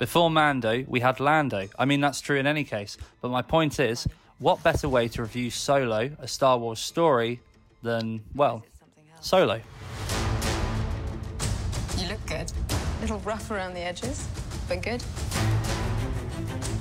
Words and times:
Before 0.00 0.30
Mando, 0.30 0.82
we 0.88 1.00
had 1.00 1.20
Lando. 1.20 1.68
I 1.78 1.84
mean, 1.84 2.00
that's 2.00 2.22
true 2.22 2.38
in 2.38 2.46
any 2.46 2.64
case. 2.64 2.96
But 3.20 3.28
my 3.28 3.42
point 3.42 3.78
is, 3.78 4.08
what 4.38 4.62
better 4.62 4.88
way 4.88 5.08
to 5.08 5.20
review 5.20 5.50
Solo, 5.50 6.10
a 6.18 6.26
Star 6.26 6.56
Wars 6.56 6.80
story, 6.80 7.40
than, 7.82 8.22
well, 8.34 8.64
Solo? 9.20 9.60
You 11.98 12.08
look 12.08 12.24
good. 12.26 12.50
A 12.70 13.00
little 13.02 13.18
rough 13.18 13.50
around 13.50 13.74
the 13.74 13.80
edges, 13.80 14.26
but 14.70 14.80
good. 14.80 15.02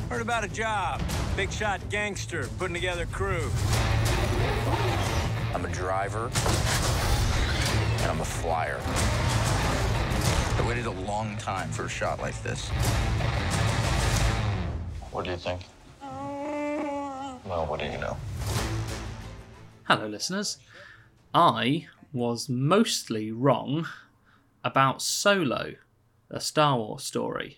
Heard 0.10 0.22
about 0.22 0.46
a 0.46 0.48
job. 0.48 1.02
Big 1.36 1.52
shot 1.52 1.82
gangster 1.90 2.48
putting 2.58 2.74
together 2.74 3.06
crew. 3.08 3.52
I'm 5.54 5.66
a 5.66 5.72
driver, 5.74 6.32
and 7.98 8.12
I'm 8.12 8.22
a 8.22 8.26
flyer. 8.26 8.80
I 10.60 10.68
waited 10.68 10.88
a 10.88 10.92
long 10.92 11.38
time 11.38 11.72
for 11.72 11.86
a 11.86 11.90
shot 11.90 12.20
like 12.20 12.44
this. 12.44 12.68
What 15.12 15.24
do 15.24 15.32
you 15.32 15.38
think? 15.38 15.62
Well, 16.02 17.66
what 17.66 17.80
do 17.80 17.86
you 17.86 17.98
know? 17.98 18.18
Hello, 19.86 20.06
listeners. 20.06 20.58
I 21.34 21.88
was 22.12 22.50
mostly 22.50 23.32
wrong 23.32 23.88
about 24.62 25.02
Solo, 25.02 25.76
a 26.30 26.42
Star 26.42 26.78
Wars 26.78 27.04
story. 27.04 27.58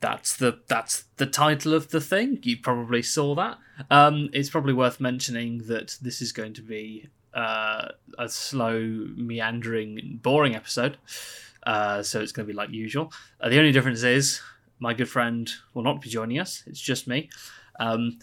That's 0.00 0.34
the 0.34 0.60
that's 0.66 1.04
the 1.18 1.26
title 1.26 1.74
of 1.74 1.90
the 1.90 2.00
thing. 2.00 2.38
You 2.42 2.56
probably 2.56 3.02
saw 3.02 3.34
that. 3.34 3.58
Um, 3.90 4.30
it's 4.32 4.48
probably 4.48 4.72
worth 4.72 4.98
mentioning 4.98 5.64
that 5.66 5.98
this 6.00 6.22
is 6.22 6.32
going 6.32 6.54
to 6.54 6.62
be 6.62 7.10
uh, 7.34 7.88
a 8.18 8.28
slow, 8.28 8.80
meandering, 9.16 10.20
boring 10.22 10.54
episode. 10.54 10.98
Uh, 11.66 12.02
so 12.02 12.20
it's 12.20 12.32
going 12.32 12.46
to 12.46 12.52
be 12.52 12.56
like 12.56 12.70
usual. 12.70 13.12
Uh, 13.40 13.48
the 13.48 13.58
only 13.58 13.72
difference 13.72 14.02
is 14.02 14.40
my 14.78 14.94
good 14.94 15.08
friend 15.08 15.50
will 15.72 15.82
not 15.82 16.00
be 16.00 16.08
joining 16.08 16.38
us. 16.38 16.62
It's 16.66 16.80
just 16.80 17.08
me. 17.08 17.30
Um, 17.80 18.18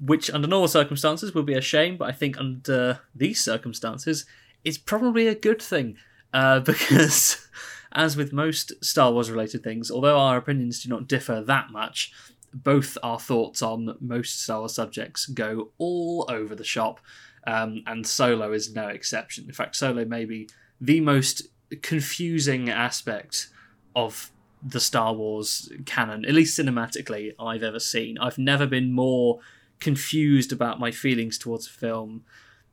which 0.00 0.30
under 0.30 0.48
normal 0.48 0.68
circumstances 0.68 1.32
would 1.34 1.46
be 1.46 1.54
a 1.54 1.60
shame, 1.60 1.96
but 1.96 2.08
I 2.08 2.12
think 2.12 2.38
under 2.38 3.00
these 3.14 3.40
circumstances, 3.40 4.26
it's 4.64 4.78
probably 4.78 5.28
a 5.28 5.34
good 5.34 5.62
thing 5.62 5.96
uh, 6.34 6.60
because, 6.72 7.48
as 7.92 8.16
with 8.16 8.32
most 8.32 8.84
Star 8.84 9.12
Wars 9.12 9.30
related 9.30 9.62
things, 9.62 9.90
although 9.90 10.18
our 10.18 10.36
opinions 10.36 10.82
do 10.82 10.88
not 10.88 11.06
differ 11.06 11.40
that 11.42 11.70
much, 11.70 12.12
both 12.52 12.98
our 13.02 13.18
thoughts 13.18 13.62
on 13.62 13.96
most 14.00 14.42
Star 14.42 14.60
Wars 14.60 14.74
subjects 14.74 15.26
go 15.26 15.70
all 15.78 16.26
over 16.28 16.54
the 16.54 16.64
shop, 16.64 17.00
um, 17.46 17.82
and 17.86 18.06
Solo 18.06 18.52
is 18.52 18.74
no 18.74 18.88
exception. 18.88 19.44
In 19.46 19.52
fact, 19.52 19.76
Solo 19.76 20.04
may 20.04 20.24
be 20.24 20.48
the 20.80 21.00
most 21.00 21.48
confusing 21.82 22.68
aspect 22.68 23.48
of 23.94 24.30
the 24.62 24.80
Star 24.80 25.12
Wars 25.12 25.70
canon, 25.86 26.24
at 26.24 26.34
least 26.34 26.58
cinematically, 26.58 27.32
I've 27.38 27.62
ever 27.62 27.80
seen. 27.80 28.18
I've 28.18 28.38
never 28.38 28.66
been 28.66 28.92
more 28.92 29.40
confused 29.80 30.52
about 30.52 30.78
my 30.78 30.92
feelings 30.92 31.36
towards 31.36 31.66
a 31.66 31.70
film 31.70 32.24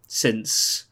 since 0.08 0.86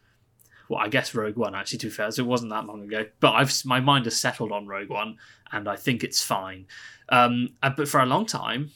well, 0.70 0.80
I 0.80 0.89
guess 0.89 1.16
Rogue 1.16 1.38
One. 1.38 1.55
Actually, 1.55 1.80
to 1.80 1.86
be 1.88 1.92
fair, 1.92 2.11
so 2.11 2.23
it 2.23 2.28
wasn't 2.28 2.52
that 2.52 2.66
long 2.66 2.83
ago. 2.83 3.05
But 3.20 3.33
I've 3.33 3.53
my 3.66 3.80
mind 3.80 4.05
has 4.05 4.20
settled 4.20 4.52
on 4.52 4.67
Rogue 4.67 4.89
One, 4.89 5.17
and 5.52 5.67
I 5.67 5.75
think 5.75 6.03
it's 6.03 6.22
fine. 6.22 6.66
Um, 7.09 7.50
but 7.61 7.88
for 7.88 8.02
a 8.02 8.05
long 8.05 8.25
time, 8.25 8.72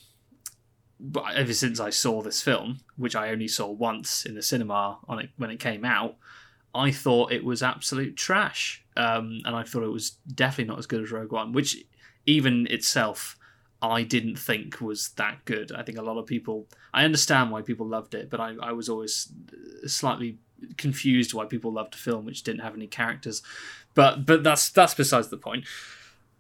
ever 1.34 1.54
since 1.54 1.80
I 1.80 1.90
saw 1.90 2.22
this 2.22 2.42
film, 2.42 2.80
which 2.96 3.16
I 3.16 3.30
only 3.30 3.48
saw 3.48 3.70
once 3.70 4.26
in 4.26 4.36
the 4.36 4.42
cinema 4.42 5.00
on 5.08 5.20
it 5.20 5.30
when 5.38 5.50
it 5.50 5.60
came 5.60 5.86
out, 5.86 6.16
I 6.74 6.92
thought 6.92 7.32
it 7.32 7.44
was 7.44 7.62
absolute 7.62 8.16
trash, 8.16 8.84
um, 8.96 9.42
and 9.46 9.56
I 9.56 9.64
thought 9.64 9.84
it 9.84 9.88
was 9.92 10.12
definitely 10.34 10.72
not 10.72 10.80
as 10.80 10.86
good 10.86 11.04
as 11.04 11.12
Rogue 11.12 11.32
One, 11.32 11.52
which 11.52 11.78
even 12.26 12.68
itself 12.68 13.38
I 13.82 14.04
didn't 14.04 14.38
think 14.38 14.80
was 14.80 15.10
that 15.18 15.44
good. 15.46 15.72
I 15.72 15.82
think 15.82 15.98
a 15.98 16.04
lot 16.04 16.18
of 16.18 16.28
people. 16.28 16.68
I 16.94 17.04
understand 17.04 17.52
why 17.52 17.62
people 17.62 17.88
loved 17.88 18.14
it, 18.14 18.30
but 18.30 18.40
I, 18.40 18.56
I 18.62 18.72
was 18.74 18.90
always 18.90 19.32
slightly 19.88 20.38
confused 20.78 21.34
why 21.34 21.46
people 21.46 21.74
loved 21.74 21.96
a 21.96 21.98
film 21.98 22.26
which 22.26 22.44
didn't 22.44 22.62
have 22.62 22.76
any 22.76 22.88
characters. 22.88 23.42
But 23.96 24.26
but 24.26 24.44
that's 24.44 24.70
that's 24.70 24.94
besides 24.94 25.30
the 25.30 25.38
point. 25.38 25.66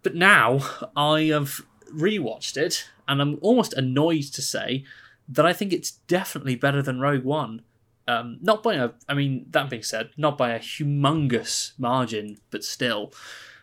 But 0.03 0.15
now 0.15 0.59
I 0.95 1.23
have 1.23 1.61
rewatched 1.91 2.57
it, 2.57 2.87
and 3.11 3.21
I'm 3.21 3.37
almost 3.41 3.73
annoyed 3.73 4.23
to 4.33 4.41
say 4.41 4.85
that 5.27 5.45
I 5.45 5.53
think 5.53 5.73
it's 5.73 5.91
definitely 5.91 6.55
better 6.55 6.81
than 6.81 6.99
Rogue 6.99 7.23
One. 7.23 7.61
Um, 8.07 8.39
not 8.41 8.63
by 8.63 8.75
a, 8.75 8.91
I 9.07 9.13
mean, 9.13 9.45
that 9.51 9.69
being 9.69 9.83
said, 9.83 10.09
not 10.17 10.37
by 10.37 10.51
a 10.51 10.59
humongous 10.59 11.73
margin, 11.77 12.37
but 12.49 12.63
still. 12.63 13.13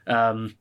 Um, 0.06 0.56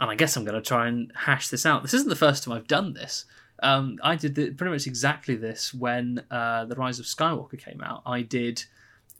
and 0.00 0.10
I 0.10 0.14
guess 0.14 0.36
I'm 0.36 0.44
going 0.44 0.60
to 0.60 0.66
try 0.66 0.88
and 0.88 1.12
hash 1.14 1.48
this 1.48 1.64
out. 1.64 1.82
This 1.82 1.94
isn't 1.94 2.08
the 2.08 2.16
first 2.16 2.42
time 2.42 2.54
I've 2.54 2.66
done 2.66 2.94
this. 2.94 3.26
Um, 3.62 3.98
I 4.02 4.16
did 4.16 4.34
the, 4.34 4.50
pretty 4.50 4.72
much 4.72 4.86
exactly 4.86 5.36
this 5.36 5.72
when 5.72 6.24
uh, 6.30 6.64
the 6.64 6.74
Rise 6.74 6.98
of 6.98 7.06
Skywalker 7.06 7.58
came 7.58 7.80
out. 7.82 8.02
I 8.04 8.22
did 8.22 8.64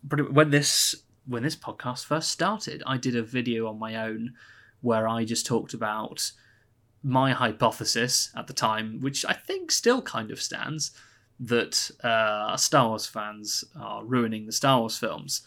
pretty, 0.08 0.24
when 0.24 0.50
this 0.50 0.96
when 1.26 1.42
this 1.42 1.56
podcast 1.56 2.04
first 2.04 2.30
started. 2.30 2.82
I 2.86 2.98
did 2.98 3.16
a 3.16 3.22
video 3.22 3.68
on 3.68 3.78
my 3.78 3.96
own 3.96 4.34
where 4.82 5.08
I 5.08 5.24
just 5.24 5.46
talked 5.46 5.72
about 5.72 6.32
my 7.04 7.32
hypothesis 7.32 8.30
at 8.34 8.46
the 8.46 8.52
time, 8.52 9.00
which 9.00 9.24
I 9.26 9.34
think 9.34 9.70
still 9.70 10.02
kind 10.02 10.30
of 10.30 10.42
stands, 10.42 10.90
that 11.38 11.90
uh, 12.02 12.56
Star 12.56 12.88
Wars 12.88 13.06
fans 13.06 13.64
are 13.78 14.04
ruining 14.04 14.46
the 14.46 14.52
Star 14.52 14.80
Wars 14.80 14.96
films. 14.96 15.42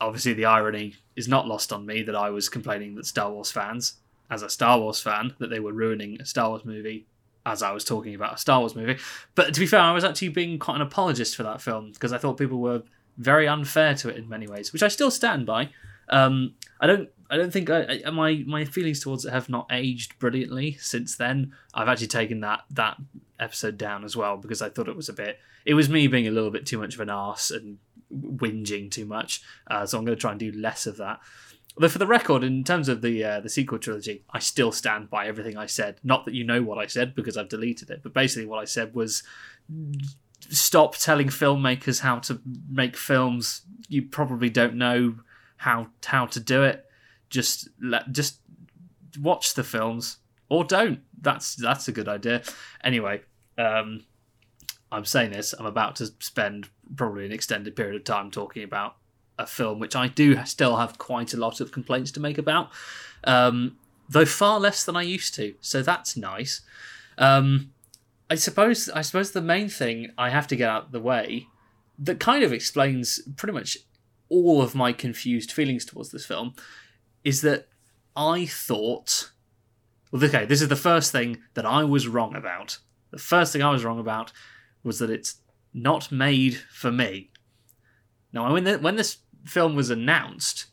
Obviously, 0.00 0.32
the 0.32 0.46
irony 0.46 0.96
is 1.14 1.28
not 1.28 1.46
lost 1.46 1.72
on 1.72 1.84
me 1.84 2.02
that 2.02 2.16
I 2.16 2.30
was 2.30 2.48
complaining 2.48 2.94
that 2.94 3.06
Star 3.06 3.30
Wars 3.30 3.52
fans, 3.52 3.94
as 4.30 4.42
a 4.42 4.48
Star 4.48 4.80
Wars 4.80 5.00
fan, 5.00 5.34
that 5.38 5.50
they 5.50 5.60
were 5.60 5.72
ruining 5.72 6.20
a 6.20 6.24
Star 6.24 6.48
Wars 6.48 6.64
movie 6.64 7.06
as 7.44 7.62
I 7.62 7.72
was 7.72 7.84
talking 7.84 8.14
about 8.14 8.34
a 8.34 8.38
Star 8.38 8.60
Wars 8.60 8.74
movie. 8.74 8.98
But 9.34 9.52
to 9.52 9.60
be 9.60 9.66
fair, 9.66 9.80
I 9.80 9.92
was 9.92 10.04
actually 10.04 10.28
being 10.28 10.58
quite 10.58 10.76
an 10.76 10.82
apologist 10.82 11.36
for 11.36 11.42
that 11.42 11.60
film 11.60 11.92
because 11.92 12.12
I 12.12 12.18
thought 12.18 12.38
people 12.38 12.58
were 12.58 12.82
very 13.18 13.46
unfair 13.46 13.94
to 13.96 14.08
it 14.08 14.16
in 14.16 14.28
many 14.28 14.46
ways, 14.46 14.72
which 14.72 14.82
I 14.82 14.88
still 14.88 15.10
stand 15.10 15.44
by. 15.44 15.70
Um, 16.12 16.54
I 16.80 16.86
don't. 16.86 17.08
I 17.30 17.38
don't 17.38 17.50
think 17.50 17.70
I, 17.70 18.02
I, 18.06 18.10
my 18.10 18.44
my 18.46 18.66
feelings 18.66 19.00
towards 19.00 19.24
it 19.24 19.32
have 19.32 19.48
not 19.48 19.66
aged 19.70 20.18
brilliantly 20.18 20.72
since 20.74 21.16
then. 21.16 21.54
I've 21.72 21.88
actually 21.88 22.08
taken 22.08 22.40
that 22.40 22.64
that 22.70 22.98
episode 23.40 23.78
down 23.78 24.04
as 24.04 24.14
well 24.14 24.36
because 24.36 24.60
I 24.60 24.68
thought 24.68 24.88
it 24.88 24.96
was 24.96 25.08
a 25.08 25.14
bit. 25.14 25.38
It 25.64 25.74
was 25.74 25.88
me 25.88 26.06
being 26.08 26.28
a 26.28 26.30
little 26.30 26.50
bit 26.50 26.66
too 26.66 26.78
much 26.78 26.94
of 26.94 27.00
an 27.00 27.08
ass 27.08 27.50
and 27.50 27.78
whinging 28.12 28.90
too 28.90 29.06
much. 29.06 29.42
Uh, 29.66 29.86
so 29.86 29.96
I'm 29.96 30.04
going 30.04 30.16
to 30.16 30.20
try 30.20 30.32
and 30.32 30.40
do 30.40 30.52
less 30.52 30.86
of 30.86 30.98
that. 30.98 31.20
Although 31.76 31.88
for 31.88 31.98
the 31.98 32.06
record, 32.06 32.44
in 32.44 32.64
terms 32.64 32.88
of 32.90 33.00
the 33.00 33.24
uh, 33.24 33.40
the 33.40 33.48
sequel 33.48 33.78
trilogy, 33.78 34.24
I 34.30 34.38
still 34.38 34.72
stand 34.72 35.08
by 35.08 35.26
everything 35.26 35.56
I 35.56 35.66
said. 35.66 36.00
Not 36.04 36.26
that 36.26 36.34
you 36.34 36.44
know 36.44 36.62
what 36.62 36.78
I 36.78 36.86
said 36.86 37.14
because 37.14 37.38
I've 37.38 37.48
deleted 37.48 37.88
it, 37.88 38.00
but 38.02 38.12
basically 38.12 38.46
what 38.46 38.60
I 38.60 38.66
said 38.66 38.94
was 38.94 39.22
stop 40.50 40.96
telling 40.96 41.28
filmmakers 41.28 42.00
how 42.00 42.18
to 42.18 42.42
make 42.68 42.96
films. 42.96 43.62
You 43.88 44.02
probably 44.02 44.50
don't 44.50 44.74
know 44.74 45.16
how 45.62 45.86
how 46.04 46.26
to 46.26 46.40
do 46.40 46.64
it. 46.64 46.84
Just 47.30 47.68
let 47.80 48.10
just 48.10 48.40
watch 49.20 49.54
the 49.54 49.62
films 49.62 50.18
or 50.48 50.64
don't. 50.64 51.00
That's 51.20 51.54
that's 51.54 51.86
a 51.86 51.92
good 51.92 52.08
idea. 52.08 52.42
Anyway, 52.82 53.22
um, 53.56 54.04
I'm 54.90 55.04
saying 55.04 55.30
this. 55.30 55.54
I'm 55.56 55.66
about 55.66 55.96
to 55.96 56.06
spend 56.18 56.68
probably 56.96 57.26
an 57.26 57.32
extended 57.32 57.76
period 57.76 57.94
of 57.94 58.04
time 58.04 58.30
talking 58.30 58.64
about 58.64 58.96
a 59.38 59.46
film 59.46 59.78
which 59.78 59.96
I 59.96 60.08
do 60.08 60.44
still 60.44 60.76
have 60.76 60.98
quite 60.98 61.32
a 61.32 61.38
lot 61.38 61.60
of 61.60 61.72
complaints 61.72 62.10
to 62.12 62.20
make 62.20 62.38
about, 62.38 62.70
um, 63.24 63.76
though 64.08 64.26
far 64.26 64.58
less 64.58 64.84
than 64.84 64.96
I 64.96 65.02
used 65.02 65.34
to. 65.34 65.54
So 65.60 65.80
that's 65.80 66.16
nice. 66.16 66.62
Um, 67.18 67.72
I 68.28 68.34
suppose 68.34 68.88
I 68.88 69.02
suppose 69.02 69.30
the 69.30 69.40
main 69.40 69.68
thing 69.68 70.10
I 70.18 70.30
have 70.30 70.48
to 70.48 70.56
get 70.56 70.68
out 70.68 70.90
the 70.90 71.00
way 71.00 71.46
that 72.00 72.18
kind 72.18 72.42
of 72.42 72.52
explains 72.52 73.20
pretty 73.36 73.52
much 73.52 73.78
all 74.32 74.62
of 74.62 74.74
my 74.74 74.92
confused 74.92 75.52
feelings 75.52 75.84
towards 75.84 76.10
this 76.10 76.24
film 76.24 76.54
is 77.22 77.42
that 77.42 77.68
I 78.16 78.46
thought 78.46 79.30
well 80.10 80.24
okay, 80.24 80.44
this 80.44 80.62
is 80.62 80.68
the 80.68 80.76
first 80.76 81.12
thing 81.12 81.38
that 81.54 81.66
I 81.66 81.84
was 81.84 82.08
wrong 82.08 82.34
about. 82.34 82.78
The 83.10 83.18
first 83.18 83.52
thing 83.52 83.62
I 83.62 83.70
was 83.70 83.84
wrong 83.84 83.98
about 83.98 84.32
was 84.82 84.98
that 84.98 85.10
it's 85.10 85.36
not 85.74 86.10
made 86.10 86.56
for 86.56 86.90
me. 86.90 87.30
Now 88.32 88.52
when 88.52 88.64
the, 88.64 88.78
when 88.78 88.96
this 88.96 89.18
film 89.44 89.74
was 89.74 89.90
announced 89.90 90.66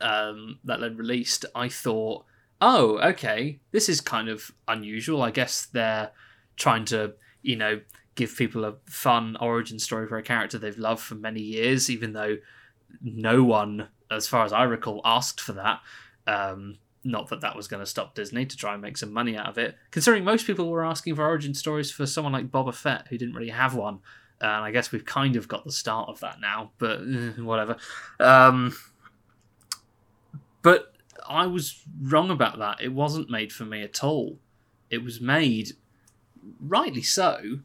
um, 0.00 0.58
that 0.64 0.80
they 0.80 0.88
released, 0.88 1.44
I 1.54 1.68
thought, 1.68 2.24
oh, 2.60 2.98
okay, 2.98 3.60
this 3.72 3.88
is 3.88 4.00
kind 4.00 4.28
of 4.28 4.52
unusual. 4.68 5.22
I 5.22 5.30
guess 5.30 5.66
they're 5.66 6.10
trying 6.56 6.84
to, 6.86 7.14
you 7.42 7.56
know, 7.56 7.80
give 8.14 8.36
people 8.36 8.64
a 8.64 8.76
fun 8.86 9.36
origin 9.40 9.78
story 9.78 10.06
for 10.06 10.18
a 10.18 10.22
character 10.22 10.58
they've 10.58 10.78
loved 10.78 11.02
for 11.02 11.14
many 11.14 11.40
years, 11.40 11.90
even 11.90 12.12
though 12.12 12.36
no 13.02 13.42
one, 13.42 13.88
as 14.10 14.26
far 14.26 14.44
as 14.44 14.52
I 14.52 14.62
recall, 14.64 15.00
asked 15.04 15.40
for 15.40 15.52
that. 15.54 15.80
Um, 16.26 16.78
not 17.02 17.28
that 17.28 17.42
that 17.42 17.56
was 17.56 17.68
going 17.68 17.82
to 17.82 17.86
stop 17.86 18.14
Disney 18.14 18.46
to 18.46 18.56
try 18.56 18.72
and 18.72 18.80
make 18.80 18.96
some 18.96 19.12
money 19.12 19.36
out 19.36 19.48
of 19.48 19.58
it, 19.58 19.76
considering 19.90 20.24
most 20.24 20.46
people 20.46 20.70
were 20.70 20.84
asking 20.84 21.16
for 21.16 21.24
origin 21.24 21.52
stories 21.52 21.90
for 21.90 22.06
someone 22.06 22.32
like 22.32 22.50
Boba 22.50 22.74
Fett, 22.74 23.08
who 23.08 23.18
didn't 23.18 23.34
really 23.34 23.50
have 23.50 23.74
one. 23.74 23.98
Uh, 24.42 24.46
and 24.46 24.64
I 24.64 24.70
guess 24.70 24.90
we've 24.90 25.04
kind 25.04 25.36
of 25.36 25.46
got 25.46 25.64
the 25.64 25.72
start 25.72 26.08
of 26.08 26.20
that 26.20 26.40
now, 26.40 26.72
but 26.78 27.00
uh, 27.00 27.42
whatever. 27.42 27.76
Um, 28.18 28.74
but 30.62 30.94
I 31.28 31.46
was 31.46 31.82
wrong 32.00 32.30
about 32.30 32.58
that. 32.58 32.80
It 32.80 32.92
wasn't 32.92 33.30
made 33.30 33.52
for 33.52 33.64
me 33.64 33.82
at 33.82 34.02
all. 34.02 34.38
It 34.90 35.04
was 35.04 35.20
made, 35.20 35.72
rightly 36.60 37.02
so, 37.02 37.60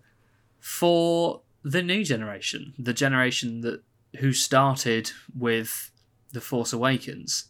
for 0.60 1.42
the 1.64 1.82
new 1.82 2.04
generation, 2.04 2.74
the 2.78 2.94
generation 2.94 3.62
that 3.62 3.82
who 4.20 4.34
started 4.34 5.12
with 5.38 5.92
The 6.32 6.42
Force 6.42 6.74
Awakens. 6.74 7.46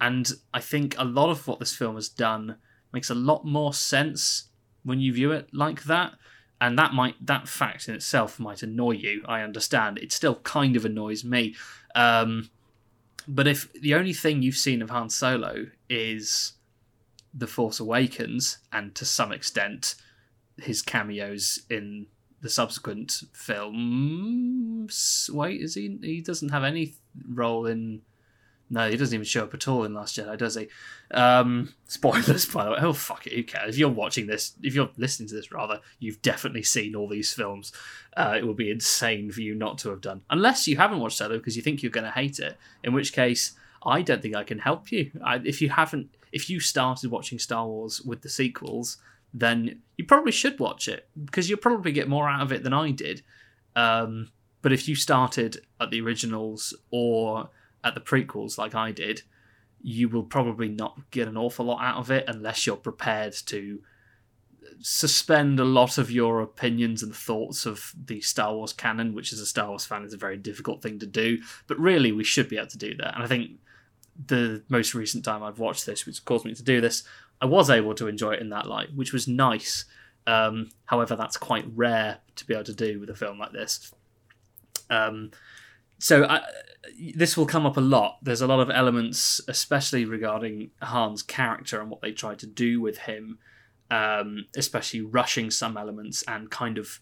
And 0.00 0.30
I 0.54 0.60
think 0.60 0.94
a 0.96 1.04
lot 1.04 1.30
of 1.30 1.46
what 1.46 1.58
this 1.58 1.74
film 1.74 1.96
has 1.96 2.08
done 2.08 2.56
makes 2.92 3.10
a 3.10 3.14
lot 3.14 3.44
more 3.44 3.74
sense 3.74 4.48
when 4.84 5.00
you 5.00 5.12
view 5.12 5.32
it 5.32 5.48
like 5.52 5.84
that. 5.84 6.12
And 6.60 6.78
that 6.78 6.92
might 6.92 7.14
that 7.24 7.48
fact 7.48 7.88
in 7.88 7.94
itself 7.94 8.38
might 8.38 8.62
annoy 8.62 8.92
you. 8.92 9.24
I 9.26 9.42
understand. 9.42 9.98
It 9.98 10.12
still 10.12 10.36
kind 10.36 10.76
of 10.76 10.84
annoys 10.84 11.24
me. 11.24 11.54
Um, 11.94 12.50
but 13.26 13.46
if 13.46 13.72
the 13.74 13.94
only 13.94 14.12
thing 14.12 14.42
you've 14.42 14.56
seen 14.56 14.82
of 14.82 14.90
Han 14.90 15.10
Solo 15.10 15.66
is 15.88 16.54
The 17.34 17.46
Force 17.46 17.78
Awakens, 17.78 18.58
and 18.72 18.94
to 18.94 19.04
some 19.04 19.32
extent 19.32 19.94
his 20.56 20.82
cameos 20.82 21.60
in 21.70 22.06
the 22.40 22.48
subsequent 22.48 23.22
films. 23.32 25.28
Wait, 25.32 25.60
is 25.60 25.74
he? 25.74 25.98
He 26.00 26.20
doesn't 26.20 26.50
have 26.50 26.64
any 26.64 26.94
role 27.28 27.66
in. 27.66 28.02
No, 28.70 28.90
he 28.90 28.98
doesn't 28.98 29.14
even 29.14 29.24
show 29.24 29.44
up 29.44 29.54
at 29.54 29.66
all 29.66 29.84
in 29.84 29.94
Last 29.94 30.18
Jedi, 30.18 30.36
does 30.36 30.54
he? 30.56 30.68
Um, 31.10 31.72
spoilers, 31.86 32.44
by 32.44 32.64
the 32.64 32.72
way. 32.72 32.78
Oh 32.80 32.92
fuck 32.92 33.26
it, 33.26 33.32
who 33.32 33.42
cares? 33.42 33.74
If 33.74 33.78
you're 33.78 33.88
watching 33.88 34.26
this, 34.26 34.52
if 34.62 34.74
you're 34.74 34.90
listening 34.98 35.28
to 35.30 35.34
this, 35.34 35.50
rather, 35.50 35.80
you've 35.98 36.20
definitely 36.20 36.64
seen 36.64 36.94
all 36.94 37.08
these 37.08 37.32
films. 37.32 37.72
Uh, 38.14 38.34
it 38.36 38.46
would 38.46 38.58
be 38.58 38.70
insane 38.70 39.30
for 39.30 39.40
you 39.40 39.54
not 39.54 39.78
to 39.78 39.88
have 39.88 40.02
done, 40.02 40.20
unless 40.28 40.68
you 40.68 40.76
haven't 40.76 41.00
watched 41.00 41.16
Solo 41.16 41.38
because 41.38 41.56
you 41.56 41.62
think 41.62 41.82
you're 41.82 41.90
going 41.90 42.04
to 42.04 42.10
hate 42.10 42.38
it. 42.38 42.58
In 42.84 42.92
which 42.92 43.14
case, 43.14 43.52
I 43.82 44.02
don't 44.02 44.20
think 44.20 44.36
I 44.36 44.44
can 44.44 44.58
help 44.58 44.92
you. 44.92 45.12
I, 45.24 45.36
if 45.36 45.62
you 45.62 45.70
haven't, 45.70 46.14
if 46.30 46.50
you 46.50 46.60
started 46.60 47.10
watching 47.10 47.38
Star 47.38 47.66
Wars 47.66 48.02
with 48.02 48.20
the 48.20 48.28
sequels, 48.28 48.98
then 49.32 49.82
you 49.96 50.04
probably 50.04 50.32
should 50.32 50.58
watch 50.58 50.88
it 50.88 51.08
because 51.24 51.48
you'll 51.48 51.58
probably 51.58 51.92
get 51.92 52.08
more 52.08 52.28
out 52.28 52.42
of 52.42 52.52
it 52.52 52.62
than 52.62 52.72
I 52.72 52.90
did. 52.90 53.22
Um, 53.76 54.30
but 54.62 54.72
if 54.72 54.88
you 54.88 54.94
started 54.94 55.58
at 55.80 55.90
the 55.90 56.00
originals 56.00 56.76
or 56.90 57.50
at 57.84 57.94
the 57.94 58.00
prequels 58.00 58.58
like 58.58 58.74
I 58.74 58.92
did, 58.92 59.22
you 59.80 60.08
will 60.08 60.24
probably 60.24 60.68
not 60.68 61.10
get 61.10 61.28
an 61.28 61.36
awful 61.36 61.66
lot 61.66 61.82
out 61.82 61.98
of 61.98 62.10
it 62.10 62.24
unless 62.26 62.66
you're 62.66 62.76
prepared 62.76 63.34
to 63.46 63.80
suspend 64.80 65.58
a 65.58 65.64
lot 65.64 65.98
of 65.98 66.10
your 66.10 66.40
opinions 66.40 67.02
and 67.02 67.14
thoughts 67.14 67.66
of 67.66 67.94
the 68.06 68.20
Star 68.20 68.54
Wars 68.54 68.72
canon, 68.72 69.14
which 69.14 69.32
as 69.32 69.40
a 69.40 69.46
Star 69.46 69.68
Wars 69.68 69.84
fan 69.84 70.04
is 70.04 70.12
a 70.12 70.18
very 70.18 70.36
difficult 70.36 70.82
thing 70.82 70.98
to 70.98 71.06
do. 71.06 71.38
But 71.66 71.78
really, 71.78 72.12
we 72.12 72.24
should 72.24 72.48
be 72.48 72.56
able 72.56 72.68
to 72.68 72.78
do 72.78 72.94
that. 72.96 73.14
And 73.14 73.22
I 73.22 73.26
think 73.26 73.52
the 74.26 74.62
most 74.68 74.94
recent 74.94 75.24
time 75.24 75.42
I've 75.42 75.58
watched 75.58 75.86
this, 75.86 76.06
which 76.06 76.24
caused 76.24 76.44
me 76.44 76.54
to 76.54 76.62
do 76.62 76.80
this, 76.80 77.04
I 77.40 77.46
was 77.46 77.70
able 77.70 77.94
to 77.94 78.08
enjoy 78.08 78.32
it 78.32 78.40
in 78.40 78.50
that 78.50 78.66
light, 78.66 78.94
which 78.94 79.12
was 79.12 79.28
nice. 79.28 79.84
Um, 80.26 80.70
however, 80.86 81.16
that's 81.16 81.36
quite 81.36 81.64
rare 81.74 82.18
to 82.36 82.46
be 82.46 82.54
able 82.54 82.64
to 82.64 82.74
do 82.74 83.00
with 83.00 83.10
a 83.10 83.14
film 83.14 83.38
like 83.38 83.52
this. 83.52 83.92
Um, 84.90 85.30
so 85.98 86.24
I, 86.24 86.42
this 87.14 87.36
will 87.36 87.46
come 87.46 87.66
up 87.66 87.76
a 87.76 87.80
lot. 87.80 88.18
There's 88.22 88.40
a 88.40 88.46
lot 88.46 88.60
of 88.60 88.70
elements, 88.70 89.40
especially 89.48 90.04
regarding 90.04 90.70
Han's 90.82 91.22
character 91.22 91.80
and 91.80 91.90
what 91.90 92.00
they 92.00 92.12
try 92.12 92.34
to 92.34 92.46
do 92.46 92.80
with 92.80 92.98
him, 92.98 93.38
um, 93.90 94.46
especially 94.56 95.00
rushing 95.00 95.50
some 95.50 95.76
elements 95.76 96.22
and 96.28 96.50
kind 96.50 96.78
of, 96.78 97.00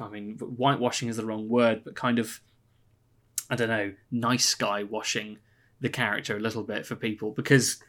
I 0.00 0.08
mean, 0.08 0.38
whitewashing 0.38 1.08
is 1.08 1.16
the 1.16 1.26
wrong 1.26 1.48
word, 1.48 1.82
but 1.84 1.94
kind 1.94 2.18
of, 2.18 2.40
I 3.50 3.56
don't 3.56 3.68
know, 3.68 3.92
nice 4.10 4.54
guy 4.54 4.84
washing 4.84 5.38
the 5.80 5.88
character 5.88 6.36
a 6.36 6.40
little 6.40 6.62
bit 6.62 6.86
for 6.86 6.96
people 6.96 7.30
because, 7.32 7.82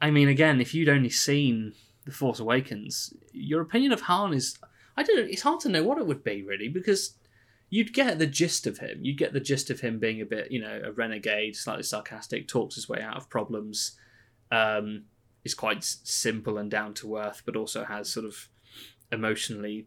I 0.00 0.10
mean, 0.10 0.28
again, 0.28 0.60
if 0.60 0.74
you'd 0.74 0.88
only 0.88 1.10
seen 1.10 1.74
The 2.06 2.12
Force 2.12 2.40
Awakens, 2.40 3.12
your 3.32 3.60
opinion 3.60 3.92
of 3.92 4.02
Han 4.02 4.32
is, 4.32 4.58
I 4.96 5.02
don't 5.02 5.28
it's 5.28 5.42
hard 5.42 5.60
to 5.60 5.68
know 5.68 5.82
what 5.82 5.98
it 5.98 6.06
would 6.06 6.24
be 6.24 6.42
really 6.42 6.68
because 6.68 7.14
you'd 7.70 7.92
get 7.92 8.18
the 8.18 8.26
gist 8.26 8.66
of 8.66 8.78
him. 8.78 8.98
You'd 9.02 9.18
get 9.18 9.32
the 9.32 9.40
gist 9.40 9.70
of 9.70 9.80
him 9.80 9.98
being 9.98 10.20
a 10.20 10.26
bit, 10.26 10.50
you 10.50 10.60
know, 10.60 10.80
a 10.84 10.92
renegade, 10.92 11.56
slightly 11.56 11.84
sarcastic, 11.84 12.48
talks 12.48 12.74
his 12.74 12.88
way 12.88 13.00
out 13.00 13.16
of 13.16 13.30
problems, 13.30 13.96
um, 14.50 15.04
is 15.44 15.54
quite 15.54 15.84
simple 15.84 16.58
and 16.58 16.70
down 16.70 16.94
to 16.94 17.16
earth, 17.16 17.42
but 17.46 17.56
also 17.56 17.84
has 17.84 18.10
sort 18.12 18.26
of 18.26 18.48
emotionally 19.12 19.86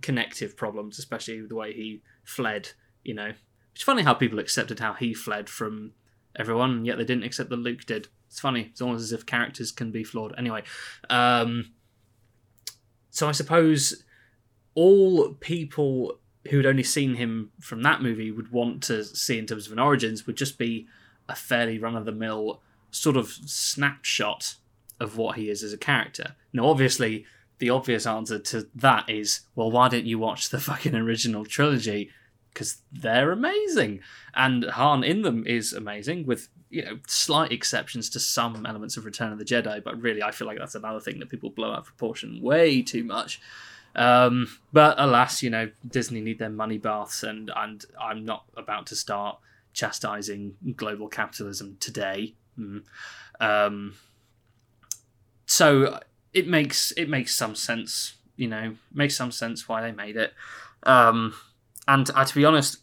connective 0.00 0.56
problems, 0.56 0.98
especially 0.98 1.40
the 1.40 1.54
way 1.54 1.72
he 1.72 2.02
fled. 2.22 2.70
You 3.02 3.14
know, 3.14 3.32
it's 3.74 3.82
funny 3.82 4.02
how 4.02 4.14
people 4.14 4.38
accepted 4.38 4.80
how 4.80 4.92
he 4.92 5.14
fled 5.14 5.48
from 5.48 5.92
everyone, 6.36 6.84
yet 6.84 6.98
they 6.98 7.04
didn't 7.04 7.24
accept 7.24 7.50
that 7.50 7.56
Luke 7.56 7.84
did. 7.86 8.08
It's 8.32 8.40
funny. 8.40 8.68
It's 8.70 8.80
almost 8.80 9.02
as 9.02 9.12
if 9.12 9.26
characters 9.26 9.70
can 9.70 9.90
be 9.90 10.04
flawed. 10.04 10.34
Anyway, 10.38 10.62
um, 11.10 11.72
so 13.10 13.28
I 13.28 13.32
suppose 13.32 14.04
all 14.74 15.34
people 15.34 16.18
who'd 16.48 16.64
only 16.64 16.82
seen 16.82 17.16
him 17.16 17.50
from 17.60 17.82
that 17.82 18.00
movie 18.00 18.30
would 18.30 18.50
want 18.50 18.82
to 18.84 19.04
see 19.04 19.38
in 19.38 19.44
terms 19.44 19.66
of 19.66 19.72
an 19.74 19.78
origins 19.78 20.26
would 20.26 20.38
just 20.38 20.56
be 20.56 20.86
a 21.28 21.34
fairly 21.34 21.78
run 21.78 21.94
of 21.94 22.06
the 22.06 22.12
mill 22.12 22.62
sort 22.90 23.18
of 23.18 23.28
snapshot 23.28 24.54
of 24.98 25.18
what 25.18 25.36
he 25.36 25.50
is 25.50 25.62
as 25.62 25.74
a 25.74 25.78
character. 25.78 26.34
Now, 26.54 26.68
obviously, 26.68 27.26
the 27.58 27.68
obvious 27.68 28.06
answer 28.06 28.38
to 28.38 28.66
that 28.74 29.10
is, 29.10 29.40
well, 29.54 29.70
why 29.70 29.90
didn't 29.90 30.06
you 30.06 30.18
watch 30.18 30.48
the 30.48 30.58
fucking 30.70 30.94
original 30.94 31.44
trilogy? 31.44 32.08
Because 32.54 32.78
they're 32.90 33.30
amazing, 33.30 34.00
and 34.34 34.64
Han 34.64 35.04
in 35.04 35.20
them 35.20 35.46
is 35.46 35.74
amazing, 35.74 36.24
with 36.24 36.48
you 36.72 36.84
know 36.84 36.98
slight 37.06 37.52
exceptions 37.52 38.08
to 38.10 38.18
some 38.18 38.64
elements 38.66 38.96
of 38.96 39.04
Return 39.04 39.30
of 39.30 39.38
the 39.38 39.44
Jedi. 39.44 39.84
But 39.84 40.00
really, 40.00 40.22
I 40.22 40.30
feel 40.30 40.46
like 40.46 40.58
that's 40.58 40.74
another 40.74 41.00
thing 41.00 41.18
that 41.20 41.28
people 41.28 41.50
blow 41.50 41.72
out 41.72 41.84
proportion 41.84 42.40
way 42.40 42.82
too 42.82 43.04
much. 43.04 43.40
Um, 43.94 44.48
but 44.72 44.98
alas, 44.98 45.42
you 45.42 45.50
know, 45.50 45.70
Disney 45.86 46.22
need 46.22 46.38
their 46.38 46.48
money 46.48 46.78
baths, 46.78 47.22
and 47.22 47.50
and 47.54 47.84
I'm 48.00 48.24
not 48.24 48.44
about 48.56 48.86
to 48.86 48.96
start 48.96 49.38
chastising 49.74 50.56
global 50.74 51.08
capitalism 51.08 51.76
today. 51.78 52.34
Mm. 52.58 52.84
Um, 53.38 53.94
so 55.44 56.00
it 56.32 56.48
makes 56.48 56.92
it 56.92 57.08
makes 57.08 57.36
some 57.36 57.54
sense, 57.54 58.14
you 58.36 58.48
know, 58.48 58.76
makes 58.92 59.14
some 59.14 59.30
sense 59.30 59.68
why 59.68 59.82
they 59.82 59.92
made 59.92 60.16
it. 60.16 60.32
Um, 60.84 61.34
and 61.86 62.10
uh, 62.14 62.24
to 62.24 62.34
be 62.34 62.46
honest, 62.46 62.78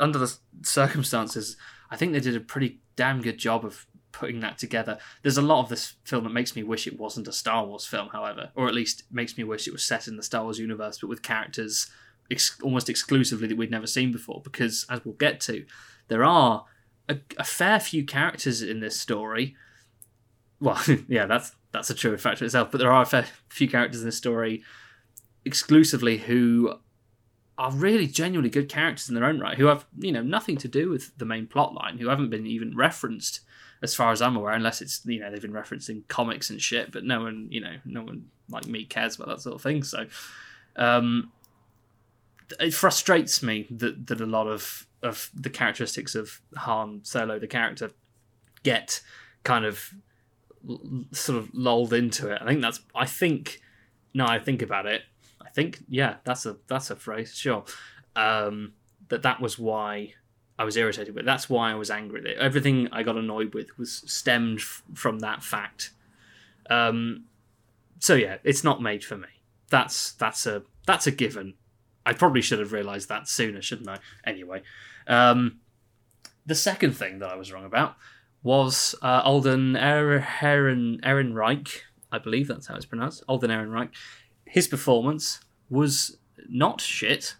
under 0.00 0.18
the 0.18 0.32
circumstances, 0.62 1.56
I 1.90 1.96
think 1.96 2.12
they 2.12 2.20
did 2.20 2.36
a 2.36 2.40
pretty 2.40 2.81
damn 2.96 3.22
good 3.22 3.38
job 3.38 3.64
of 3.64 3.86
putting 4.12 4.40
that 4.40 4.58
together. 4.58 4.98
There's 5.22 5.38
a 5.38 5.42
lot 5.42 5.62
of 5.62 5.68
this 5.68 5.94
film 6.04 6.24
that 6.24 6.32
makes 6.32 6.54
me 6.54 6.62
wish 6.62 6.86
it 6.86 6.98
wasn't 6.98 7.28
a 7.28 7.32
Star 7.32 7.64
Wars 7.64 7.86
film, 7.86 8.08
however, 8.12 8.50
or 8.54 8.68
at 8.68 8.74
least 8.74 9.04
makes 9.10 9.36
me 9.36 9.44
wish 9.44 9.66
it 9.66 9.72
was 9.72 9.82
set 9.82 10.06
in 10.06 10.16
the 10.16 10.22
Star 10.22 10.44
Wars 10.44 10.58
universe, 10.58 10.98
but 10.98 11.08
with 11.08 11.22
characters 11.22 11.90
ex- 12.30 12.58
almost 12.62 12.88
exclusively 12.88 13.48
that 13.48 13.56
we'd 13.56 13.70
never 13.70 13.86
seen 13.86 14.12
before. 14.12 14.40
Because 14.44 14.86
as 14.88 15.04
we'll 15.04 15.14
get 15.14 15.40
to, 15.42 15.64
there 16.08 16.24
are 16.24 16.66
a, 17.08 17.18
a 17.38 17.44
fair 17.44 17.80
few 17.80 18.04
characters 18.04 18.62
in 18.62 18.80
this 18.80 19.00
story. 19.00 19.56
Well, 20.60 20.80
yeah, 21.08 21.26
that's 21.26 21.52
that's 21.72 21.90
a 21.90 21.94
true 21.94 22.12
fact 22.12 22.22
factor 22.22 22.44
itself. 22.44 22.70
But 22.70 22.78
there 22.78 22.92
are 22.92 23.02
a 23.02 23.06
fair 23.06 23.26
few 23.48 23.68
characters 23.68 24.00
in 24.00 24.06
this 24.06 24.18
story 24.18 24.62
exclusively 25.44 26.18
who 26.18 26.74
are 27.62 27.70
really 27.70 28.08
genuinely 28.08 28.50
good 28.50 28.68
characters 28.68 29.08
in 29.08 29.14
their 29.14 29.24
own 29.24 29.38
right, 29.38 29.56
who 29.56 29.66
have 29.66 29.86
you 29.96 30.10
know 30.10 30.20
nothing 30.20 30.56
to 30.56 30.66
do 30.66 30.90
with 30.90 31.16
the 31.16 31.24
main 31.24 31.46
plot 31.46 31.72
line, 31.72 31.98
who 31.98 32.08
haven't 32.08 32.28
been 32.28 32.44
even 32.44 32.76
referenced 32.76 33.38
as 33.82 33.94
far 33.94 34.10
as 34.10 34.20
I'm 34.20 34.34
aware, 34.34 34.52
unless 34.52 34.82
it's 34.82 35.00
you 35.04 35.20
know 35.20 35.30
they've 35.30 35.40
been 35.40 35.52
referencing 35.52 36.06
comics 36.08 36.50
and 36.50 36.60
shit, 36.60 36.90
but 36.90 37.04
no 37.04 37.20
one 37.20 37.46
you 37.50 37.60
know 37.60 37.76
no 37.84 38.02
one 38.02 38.30
like 38.48 38.66
me 38.66 38.84
cares 38.84 39.14
about 39.14 39.28
that 39.28 39.42
sort 39.42 39.54
of 39.54 39.62
thing. 39.62 39.84
So 39.84 40.06
um, 40.74 41.30
it 42.58 42.74
frustrates 42.74 43.44
me 43.44 43.68
that 43.70 44.08
that 44.08 44.20
a 44.20 44.26
lot 44.26 44.48
of 44.48 44.88
of 45.00 45.30
the 45.32 45.50
characteristics 45.50 46.16
of 46.16 46.40
Han 46.56 47.02
Solo, 47.04 47.38
the 47.38 47.46
character, 47.46 47.92
get 48.64 49.02
kind 49.44 49.64
of 49.64 49.94
sort 51.12 51.38
of 51.38 51.54
lulled 51.54 51.92
into 51.92 52.28
it. 52.28 52.42
I 52.42 52.46
think 52.46 52.60
that's 52.60 52.80
I 52.92 53.06
think 53.06 53.60
now 54.14 54.26
I 54.26 54.40
think 54.40 54.62
about 54.62 54.86
it, 54.86 55.02
I 55.44 55.50
think 55.50 55.84
yeah, 55.88 56.16
that's 56.24 56.46
a 56.46 56.56
that's 56.66 56.90
a 56.90 56.96
phrase, 56.96 57.34
sure. 57.34 57.64
Um, 58.16 58.74
that 59.08 59.22
that 59.22 59.40
was 59.40 59.58
why 59.58 60.14
I 60.58 60.64
was 60.64 60.76
irritated 60.76 61.14
with. 61.14 61.24
That's 61.24 61.50
why 61.50 61.72
I 61.72 61.74
was 61.74 61.90
angry. 61.90 62.36
Everything 62.38 62.88
I 62.92 63.02
got 63.02 63.16
annoyed 63.16 63.54
with 63.54 63.76
was 63.78 64.04
stemmed 64.06 64.60
f- 64.60 64.82
from 64.94 65.20
that 65.20 65.42
fact. 65.42 65.90
Um, 66.70 67.24
so 67.98 68.14
yeah, 68.14 68.38
it's 68.44 68.64
not 68.64 68.80
made 68.82 69.04
for 69.04 69.16
me. 69.16 69.28
That's 69.70 70.12
that's 70.12 70.46
a 70.46 70.62
that's 70.86 71.06
a 71.06 71.10
given. 71.10 71.54
I 72.04 72.12
probably 72.12 72.42
should 72.42 72.58
have 72.58 72.72
realised 72.72 73.08
that 73.08 73.28
sooner, 73.28 73.62
shouldn't 73.62 73.88
I? 73.88 73.98
Anyway, 74.24 74.62
um, 75.06 75.60
the 76.44 76.54
second 76.54 76.92
thing 76.92 77.20
that 77.20 77.30
I 77.30 77.36
was 77.36 77.52
wrong 77.52 77.64
about 77.64 77.96
was 78.42 78.94
uh, 79.02 79.22
Alden 79.24 79.74
Ehrenreich. 79.74 81.00
Ehrenreich, 81.02 81.80
I 82.10 82.18
believe 82.18 82.48
that's 82.48 82.66
how 82.66 82.74
it's 82.74 82.86
pronounced. 82.86 83.22
Alden 83.28 83.50
Ehrenreich. 83.50 83.90
His 84.52 84.68
performance 84.68 85.40
was 85.70 86.18
not 86.46 86.78
shit. 86.82 87.36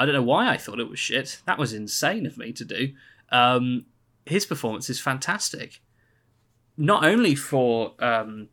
I 0.00 0.04
don't 0.04 0.16
know 0.16 0.22
why 0.34 0.50
I 0.50 0.56
thought 0.56 0.80
it 0.80 0.90
was 0.90 0.98
shit. 0.98 1.40
That 1.46 1.58
was 1.58 1.72
insane 1.72 2.26
of 2.26 2.36
me 2.36 2.52
to 2.54 2.64
do. 2.64 2.92
Um, 3.30 3.86
his 4.26 4.44
performance 4.46 4.90
is 4.90 4.98
fantastic. 4.98 5.80
not 6.76 7.04
only 7.04 7.36
for 7.36 7.94
um, 8.00 8.48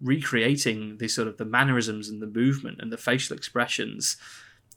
recreating 0.00 0.96
the 0.96 1.06
sort 1.06 1.28
of 1.28 1.36
the 1.36 1.44
mannerisms 1.44 2.08
and 2.08 2.22
the 2.22 2.26
movement 2.26 2.78
and 2.80 2.90
the 2.90 2.96
facial 2.96 3.36
expressions 3.36 4.16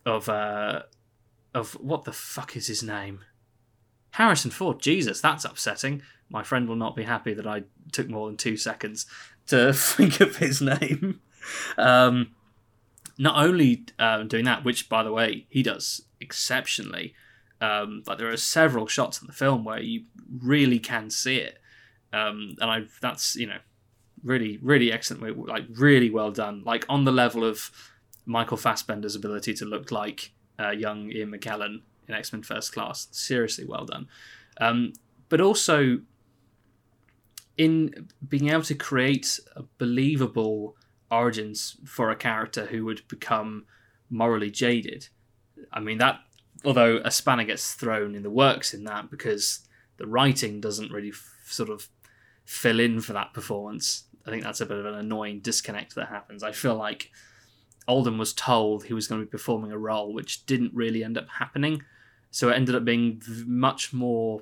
of 0.06 0.28
uh, 0.28 0.82
of 1.54 1.72
what 1.76 2.04
the 2.04 2.12
fuck 2.12 2.58
is 2.58 2.68
his 2.68 2.84
name? 2.84 3.24
Harrison 4.12 4.52
Ford. 4.52 4.82
Jesus, 4.82 5.22
that's 5.22 5.46
upsetting. 5.46 6.02
My 6.30 6.44
friend 6.44 6.68
will 6.68 6.76
not 6.76 6.98
be 6.98 7.04
happy 7.04 7.34
that 7.34 7.48
I 7.48 7.64
took 7.94 8.10
more 8.10 8.28
than 8.28 8.36
two 8.36 8.58
seconds 8.58 9.06
to 9.48 9.72
think 9.98 10.20
of 10.20 10.36
his 10.38 10.62
name. 10.62 11.22
Um, 11.78 12.36
not 13.18 13.44
only 13.44 13.86
um, 14.00 14.28
doing 14.28 14.46
that, 14.46 14.64
which 14.64 14.90
by 14.90 15.04
the 15.04 15.12
way 15.12 15.48
he 15.50 15.64
does 15.64 16.02
exceptionally. 16.20 17.14
Um, 17.60 18.04
there 18.18 18.32
are 18.32 18.38
several 18.38 18.86
shots 18.86 19.20
in 19.20 19.28
the 19.28 19.34
film 19.34 19.64
where 19.64 19.82
you 19.82 20.04
really 20.42 20.78
can 20.78 21.10
see 21.10 21.38
it, 21.38 21.60
um, 22.14 22.56
and 22.62 22.70
I 22.70 22.84
that's 23.02 23.36
you 23.36 23.48
know 23.48 23.58
really 24.24 24.60
really 24.62 24.92
excellent, 24.92 25.48
like 25.48 25.66
really 25.72 26.12
well 26.12 26.32
done, 26.32 26.62
like 26.66 26.86
on 26.88 27.06
the 27.06 27.12
level 27.12 27.44
of 27.44 27.72
Michael 28.28 28.58
Fassbender's 28.58 29.16
ability 29.16 29.56
to 29.56 29.66
look 29.66 29.92
like 29.92 30.32
uh, 30.60 30.70
young 30.70 31.12
Ian 31.12 31.32
McKellen 31.32 31.82
in 32.08 32.14
X 32.14 32.32
Men 32.32 32.44
First 32.44 32.74
Class. 32.74 33.08
Seriously 33.10 33.66
well 33.66 33.86
done, 33.86 34.08
um, 34.62 34.94
but 35.28 35.42
also 35.42 36.00
in 37.58 38.08
being 38.28 38.50
able 38.50 38.62
to 38.62 38.76
create 38.76 39.40
a 39.56 39.64
believable 39.80 40.76
origins 41.12 41.78
for 41.86 42.10
a 42.10 42.16
character 42.16 42.68
who 42.68 42.86
would 42.86 43.08
become 43.08 43.66
morally 44.10 44.52
jaded. 44.52 45.08
I 45.72 45.80
mean 45.80 45.98
that 45.98 46.20
although 46.66 47.02
a 47.04 47.12
spanner 47.12 47.44
gets 47.44 47.74
thrown 47.74 48.16
in 48.16 48.24
the 48.24 48.30
works 48.30 48.74
in 48.74 48.84
that 48.86 49.10
because 49.10 49.68
the 49.98 50.08
writing 50.08 50.62
doesn't 50.62 50.92
really 50.92 51.10
f- 51.10 51.36
sort 51.46 51.70
of 51.70 51.88
fill 52.46 52.80
in 52.80 53.02
for 53.02 53.14
that 53.14 53.34
performance. 53.34 54.06
I 54.26 54.30
think 54.30 54.44
that's 54.44 54.62
a 54.62 54.66
bit 54.66 54.78
of 54.78 54.86
an 54.86 54.96
annoying 54.96 55.40
disconnect 55.40 55.96
that 55.96 56.10
happens. 56.10 56.44
I 56.44 56.52
feel 56.52 56.76
like 56.76 57.12
Alden 57.88 58.18
was 58.18 58.34
told 58.34 58.84
he 58.84 58.94
was 58.94 59.08
going 59.08 59.22
to 59.22 59.26
be 59.26 59.32
performing 59.32 59.72
a 59.72 59.78
role 59.78 60.14
which 60.14 60.46
didn't 60.46 60.74
really 60.74 61.04
end 61.04 61.18
up 61.18 61.30
happening. 61.40 61.84
So 62.32 62.50
it 62.50 62.56
ended 62.56 62.76
up 62.76 62.86
being 62.86 63.22
much 63.46 63.94
more 63.94 64.42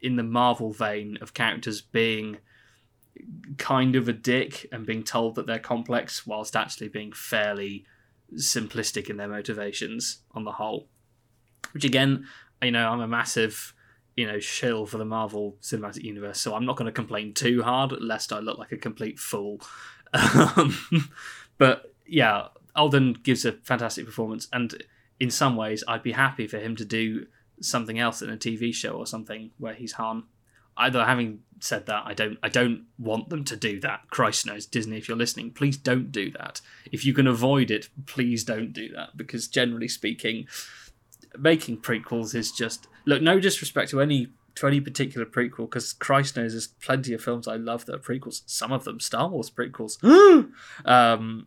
in 0.00 0.16
the 0.16 0.22
Marvel 0.22 0.72
vein 0.72 1.18
of 1.20 1.34
characters 1.34 1.80
being 1.80 2.38
kind 3.58 3.96
of 3.96 4.08
a 4.08 4.12
dick 4.12 4.66
and 4.72 4.86
being 4.86 5.02
told 5.02 5.34
that 5.34 5.46
they're 5.46 5.58
complex 5.58 6.26
whilst 6.26 6.56
actually 6.56 6.88
being 6.88 7.12
fairly 7.12 7.84
simplistic 8.34 9.08
in 9.08 9.16
their 9.16 9.28
motivations 9.28 10.18
on 10.32 10.44
the 10.44 10.52
whole. 10.52 10.88
Which 11.72 11.84
again, 11.84 12.26
you 12.62 12.70
know, 12.70 12.88
I'm 12.88 13.00
a 13.00 13.08
massive, 13.08 13.74
you 14.16 14.26
know, 14.26 14.38
shill 14.38 14.86
for 14.86 14.98
the 14.98 15.04
Marvel 15.04 15.56
Cinematic 15.62 16.02
Universe, 16.02 16.40
so 16.40 16.54
I'm 16.54 16.64
not 16.64 16.76
going 16.76 16.86
to 16.86 16.92
complain 16.92 17.34
too 17.34 17.62
hard 17.62 17.92
lest 18.00 18.32
I 18.32 18.38
look 18.38 18.58
like 18.58 18.72
a 18.72 18.76
complete 18.76 19.18
fool. 19.18 19.60
Um, 20.12 20.76
but 21.58 21.94
yeah, 22.06 22.48
Alden 22.74 23.14
gives 23.22 23.44
a 23.44 23.52
fantastic 23.52 24.06
performance, 24.06 24.48
and 24.52 24.82
in 25.20 25.30
some 25.30 25.56
ways, 25.56 25.82
I'd 25.88 26.02
be 26.02 26.12
happy 26.12 26.46
for 26.46 26.58
him 26.58 26.76
to 26.76 26.84
do 26.84 27.26
something 27.60 27.98
else 27.98 28.22
in 28.22 28.30
a 28.30 28.36
TV 28.36 28.74
show 28.74 28.92
or 28.92 29.06
something 29.06 29.50
where 29.58 29.74
he's 29.74 29.92
Han. 29.92 30.24
Either 30.76 31.04
having 31.04 31.40
said 31.60 31.86
that, 31.86 32.02
I 32.06 32.14
don't, 32.14 32.38
I 32.42 32.48
don't 32.48 32.84
want 32.98 33.30
them 33.30 33.44
to 33.44 33.56
do 33.56 33.80
that. 33.80 34.10
Christ 34.10 34.46
knows, 34.46 34.66
Disney, 34.66 34.98
if 34.98 35.08
you're 35.08 35.16
listening, 35.16 35.52
please 35.52 35.76
don't 35.76 36.12
do 36.12 36.30
that. 36.32 36.60
If 36.92 37.04
you 37.04 37.14
can 37.14 37.26
avoid 37.26 37.70
it, 37.70 37.88
please 38.04 38.44
don't 38.44 38.72
do 38.72 38.88
that 38.90 39.16
because 39.16 39.48
generally 39.48 39.88
speaking, 39.88 40.46
making 41.38 41.78
prequels 41.78 42.34
is 42.34 42.52
just 42.52 42.88
look. 43.04 43.22
No 43.22 43.40
disrespect 43.40 43.90
to 43.90 44.00
any 44.00 44.28
to 44.56 44.66
any 44.66 44.80
particular 44.80 45.26
prequel 45.26 45.68
because 45.68 45.92
Christ 45.92 46.36
knows 46.36 46.52
there's 46.52 46.68
plenty 46.68 47.12
of 47.12 47.22
films 47.22 47.46
I 47.46 47.56
love 47.56 47.86
that 47.86 47.94
are 47.94 47.98
prequels. 47.98 48.42
Some 48.46 48.72
of 48.72 48.84
them 48.84 49.00
Star 49.00 49.28
Wars 49.28 49.50
prequels. 49.50 50.02
um, 50.84 51.46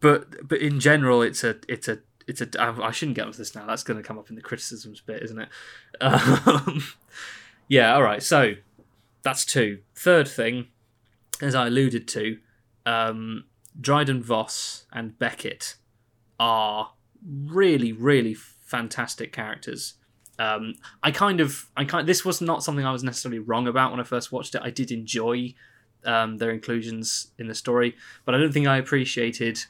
but 0.00 0.48
but 0.48 0.60
in 0.60 0.80
general, 0.80 1.22
it's 1.22 1.44
a 1.44 1.56
it's 1.68 1.88
a 1.88 1.98
it's 2.26 2.40
a. 2.40 2.48
I 2.60 2.90
shouldn't 2.90 3.16
get 3.16 3.26
into 3.26 3.38
this 3.38 3.54
now. 3.54 3.66
That's 3.66 3.82
going 3.82 3.96
to 3.96 4.06
come 4.06 4.18
up 4.18 4.30
in 4.30 4.36
the 4.36 4.42
criticisms 4.42 5.00
bit, 5.00 5.22
isn't 5.22 5.38
it? 5.38 5.48
Um, 6.00 6.82
yeah. 7.68 7.94
All 7.94 8.02
right. 8.02 8.22
So 8.22 8.54
that's 9.22 9.44
two. 9.44 9.80
Third 9.94 10.26
thing, 10.26 10.68
as 11.40 11.54
I 11.54 11.66
alluded 11.66 12.08
to, 12.08 12.38
um, 12.86 13.44
Dryden 13.80 14.22
Voss 14.22 14.86
and 14.92 15.18
Beckett 15.18 15.76
are 16.40 16.92
really 17.24 17.92
really 17.92 18.34
fantastic 18.34 19.32
characters. 19.32 19.94
Um, 20.38 20.74
I 21.02 21.10
kind 21.10 21.40
of, 21.40 21.68
I 21.76 21.84
kind. 21.84 22.08
This 22.08 22.24
was 22.24 22.40
not 22.40 22.62
something 22.62 22.84
I 22.84 22.92
was 22.92 23.02
necessarily 23.02 23.40
wrong 23.40 23.66
about 23.66 23.90
when 23.90 24.00
I 24.00 24.04
first 24.04 24.30
watched 24.30 24.54
it. 24.54 24.62
I 24.62 24.70
did 24.70 24.92
enjoy 24.92 25.54
um, 26.04 26.36
their 26.36 26.50
inclusions 26.50 27.32
in 27.38 27.48
the 27.48 27.54
story, 27.54 27.96
but 28.24 28.34
I 28.34 28.38
don't 28.38 28.52
think 28.52 28.66
I 28.66 28.76
appreciated 28.76 29.64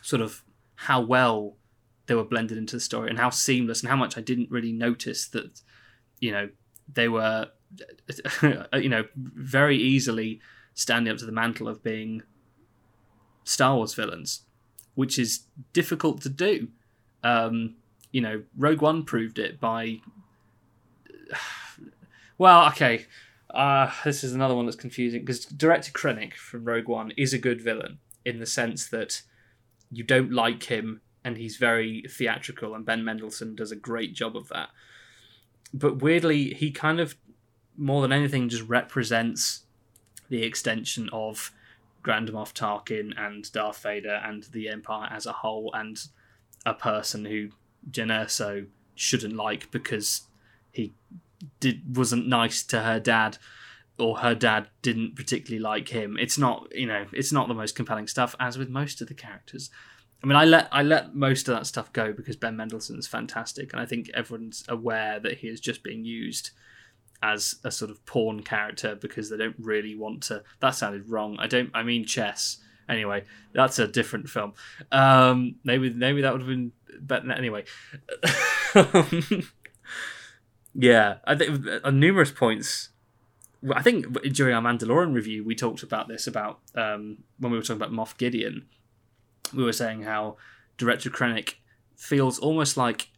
sort 0.00 0.22
of 0.22 0.42
how 0.76 1.00
well 1.00 1.56
they 2.06 2.14
were 2.14 2.24
blended 2.24 2.56
into 2.56 2.76
the 2.76 2.80
story 2.80 3.10
and 3.10 3.18
how 3.18 3.30
seamless 3.30 3.80
and 3.80 3.90
how 3.90 3.96
much 3.96 4.16
I 4.16 4.20
didn't 4.20 4.50
really 4.50 4.72
notice 4.72 5.28
that 5.28 5.60
you 6.20 6.32
know 6.32 6.48
they 6.92 7.08
were 7.08 7.48
you 8.74 8.88
know 8.88 9.04
very 9.16 9.76
easily 9.76 10.40
standing 10.74 11.12
up 11.12 11.18
to 11.18 11.26
the 11.26 11.32
mantle 11.32 11.68
of 11.68 11.82
being 11.82 12.22
Star 13.44 13.76
Wars 13.76 13.94
villains, 13.94 14.42
which 14.94 15.18
is 15.18 15.44
difficult 15.72 16.20
to 16.22 16.28
do. 16.28 16.68
Um, 17.22 17.76
you 18.12 18.20
know, 18.20 18.42
Rogue 18.56 18.82
One 18.82 19.04
proved 19.04 19.38
it 19.38 19.60
by. 19.60 20.00
Well, 22.38 22.68
okay, 22.68 23.06
uh, 23.54 23.90
this 24.04 24.22
is 24.22 24.34
another 24.34 24.54
one 24.54 24.66
that's 24.66 24.76
confusing 24.76 25.22
because 25.22 25.46
Director 25.46 25.90
Krennic 25.90 26.34
from 26.34 26.66
Rogue 26.66 26.86
One 26.86 27.12
is 27.16 27.32
a 27.32 27.38
good 27.38 27.62
villain 27.62 27.98
in 28.26 28.40
the 28.40 28.44
sense 28.44 28.86
that 28.88 29.22
you 29.90 30.04
don't 30.04 30.30
like 30.30 30.64
him 30.64 31.00
and 31.24 31.38
he's 31.38 31.56
very 31.56 32.04
theatrical, 32.08 32.74
and 32.74 32.84
Ben 32.84 33.04
Mendelsohn 33.04 33.56
does 33.56 33.72
a 33.72 33.76
great 33.76 34.14
job 34.14 34.36
of 34.36 34.48
that. 34.50 34.68
But 35.72 36.00
weirdly, 36.00 36.54
he 36.54 36.70
kind 36.70 37.00
of, 37.00 37.16
more 37.76 38.02
than 38.02 38.12
anything, 38.12 38.48
just 38.48 38.68
represents 38.68 39.64
the 40.28 40.42
extension 40.42 41.08
of 41.12 41.52
Grand 42.02 42.28
Moff 42.30 42.52
Tarkin 42.52 43.12
and 43.16 43.50
Darth 43.52 43.82
Vader 43.82 44.20
and 44.24 44.44
the 44.44 44.68
Empire 44.68 45.08
as 45.10 45.26
a 45.26 45.32
whole, 45.32 45.72
and 45.74 45.98
a 46.64 46.74
person 46.74 47.24
who 47.24 47.50
Jyn 47.90 48.08
Erso 48.08 48.66
shouldn't 48.94 49.36
like 49.36 49.70
because 49.70 50.22
he 50.72 50.94
did 51.60 51.96
wasn't 51.96 52.26
nice 52.26 52.62
to 52.62 52.80
her 52.80 52.98
dad 52.98 53.38
or 53.98 54.18
her 54.18 54.34
dad 54.34 54.68
didn't 54.82 55.16
particularly 55.16 55.62
like 55.62 55.88
him. 55.88 56.16
It's 56.18 56.38
not, 56.38 56.68
you 56.74 56.86
know, 56.86 57.06
it's 57.12 57.32
not 57.32 57.48
the 57.48 57.54
most 57.54 57.74
compelling 57.74 58.06
stuff 58.06 58.34
as 58.38 58.58
with 58.58 58.68
most 58.68 59.00
of 59.00 59.08
the 59.08 59.14
characters. 59.14 59.70
I 60.22 60.26
mean, 60.26 60.36
I 60.36 60.44
let 60.44 60.68
I 60.72 60.82
let 60.82 61.14
most 61.14 61.48
of 61.48 61.56
that 61.56 61.66
stuff 61.66 61.92
go 61.92 62.12
because 62.12 62.36
Ben 62.36 62.56
Mendelsohn's 62.56 63.06
fantastic, 63.06 63.72
and 63.72 63.80
I 63.80 63.86
think 63.86 64.10
everyone's 64.14 64.64
aware 64.68 65.20
that 65.20 65.38
he 65.38 65.48
is 65.48 65.60
just 65.60 65.82
being 65.82 66.04
used 66.04 66.50
as 67.22 67.56
a 67.64 67.70
sort 67.70 67.90
of 67.90 68.04
pawn 68.06 68.42
character 68.42 68.94
because 68.94 69.30
they 69.30 69.36
don't 69.36 69.56
really 69.58 69.94
want 69.94 70.22
to. 70.24 70.42
That 70.60 70.70
sounded 70.70 71.08
wrong. 71.08 71.36
I 71.38 71.46
don't. 71.46 71.70
I 71.74 71.82
mean 71.82 72.04
chess. 72.04 72.58
Anyway, 72.88 73.24
that's 73.52 73.78
a 73.78 73.86
different 73.86 74.28
film. 74.28 74.54
Um, 74.92 75.56
maybe 75.64 75.90
maybe 75.90 76.22
that 76.22 76.32
would 76.32 76.40
have 76.40 76.48
been 76.48 76.72
better. 77.00 77.30
Anyway, 77.32 77.64
yeah, 80.74 81.16
I 81.24 81.34
think 81.34 81.66
on 81.84 82.00
numerous 82.00 82.30
points. 82.30 82.90
I 83.74 83.82
think 83.82 84.06
during 84.32 84.54
our 84.54 84.62
Mandalorian 84.62 85.12
review, 85.14 85.42
we 85.42 85.54
talked 85.54 85.82
about 85.82 86.08
this 86.08 86.26
about 86.26 86.60
um, 86.74 87.18
when 87.38 87.50
we 87.50 87.58
were 87.58 87.64
talking 87.64 87.82
about 87.82 87.90
Moff 87.90 88.16
Gideon. 88.16 88.66
We 89.54 89.64
were 89.64 89.72
saying 89.72 90.02
how 90.02 90.36
director 90.76 91.10
Krennic 91.10 91.54
feels 91.96 92.38
almost 92.38 92.76
like 92.76 93.08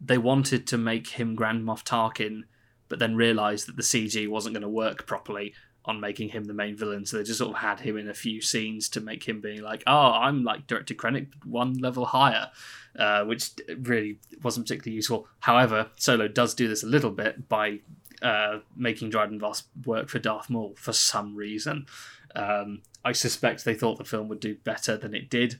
they 0.00 0.18
wanted 0.18 0.66
to 0.68 0.78
make 0.78 1.08
him 1.08 1.34
Grand 1.34 1.64
Moff 1.64 1.84
Tarkin, 1.84 2.44
but 2.88 2.98
then 2.98 3.16
realised 3.16 3.68
that 3.68 3.76
the 3.76 3.82
CG 3.82 4.28
wasn't 4.28 4.54
going 4.54 4.62
to 4.62 4.68
work 4.68 5.06
properly 5.06 5.54
on 5.84 6.00
making 6.00 6.28
him 6.30 6.44
the 6.44 6.54
main 6.54 6.76
villain. 6.76 7.06
So 7.06 7.16
they 7.16 7.22
just 7.22 7.38
sort 7.38 7.54
of 7.54 7.62
had 7.62 7.80
him 7.80 7.96
in 7.96 8.08
a 8.08 8.14
few 8.14 8.40
scenes 8.40 8.88
to 8.90 9.00
make 9.00 9.24
him 9.24 9.40
being 9.40 9.62
like, 9.62 9.82
"Oh, 9.86 10.12
I'm 10.12 10.44
like 10.44 10.66
Director 10.66 10.94
Krennic, 10.94 11.28
one 11.44 11.74
level 11.74 12.06
higher," 12.06 12.50
uh, 12.98 13.24
which 13.24 13.50
really 13.78 14.18
wasn't 14.42 14.66
particularly 14.66 14.96
useful. 14.96 15.28
However, 15.40 15.90
Solo 15.96 16.28
does 16.28 16.54
do 16.54 16.68
this 16.68 16.82
a 16.82 16.86
little 16.86 17.10
bit 17.10 17.48
by 17.48 17.80
uh, 18.22 18.58
making 18.76 19.10
Dryden 19.10 19.38
Voss 19.38 19.64
work 19.84 20.08
for 20.08 20.18
Darth 20.18 20.50
Maul 20.50 20.74
for 20.76 20.92
some 20.92 21.34
reason. 21.34 21.86
Um, 22.34 22.82
I 23.04 23.12
suspect 23.12 23.64
they 23.64 23.74
thought 23.74 23.98
the 23.98 24.04
film 24.04 24.28
would 24.28 24.40
do 24.40 24.56
better 24.56 24.96
than 24.96 25.14
it 25.14 25.30
did, 25.30 25.58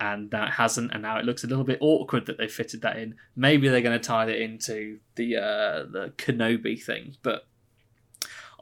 and 0.00 0.30
now 0.30 0.46
it 0.46 0.52
hasn't. 0.52 0.92
And 0.92 1.02
now 1.02 1.18
it 1.18 1.24
looks 1.24 1.44
a 1.44 1.46
little 1.46 1.64
bit 1.64 1.78
awkward 1.80 2.26
that 2.26 2.38
they 2.38 2.48
fitted 2.48 2.82
that 2.82 2.98
in. 2.98 3.16
Maybe 3.36 3.68
they're 3.68 3.80
going 3.80 3.98
to 3.98 4.06
tie 4.06 4.26
it 4.26 4.40
into 4.40 4.98
the 5.16 5.36
uh, 5.36 5.84
the 5.90 6.12
Kenobi 6.16 6.82
thing, 6.82 7.16
but 7.22 7.46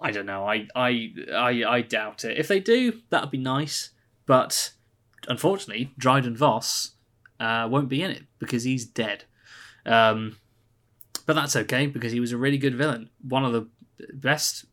I 0.00 0.10
don't 0.10 0.26
know. 0.26 0.46
I, 0.46 0.66
I 0.74 1.12
I 1.32 1.64
I 1.64 1.80
doubt 1.82 2.24
it. 2.24 2.38
If 2.38 2.48
they 2.48 2.60
do, 2.60 3.00
that'd 3.10 3.30
be 3.30 3.38
nice. 3.38 3.90
But 4.26 4.72
unfortunately, 5.28 5.92
Dryden 5.96 6.36
Voss 6.36 6.92
uh, 7.38 7.68
won't 7.70 7.88
be 7.88 8.02
in 8.02 8.10
it 8.10 8.24
because 8.38 8.64
he's 8.64 8.84
dead. 8.84 9.24
Um, 9.84 10.36
but 11.26 11.34
that's 11.34 11.56
okay 11.56 11.86
because 11.86 12.12
he 12.12 12.20
was 12.20 12.32
a 12.32 12.36
really 12.36 12.58
good 12.58 12.74
villain. 12.74 13.10
One 13.22 13.44
of 13.44 13.52
the 13.52 13.68
best 14.12 14.64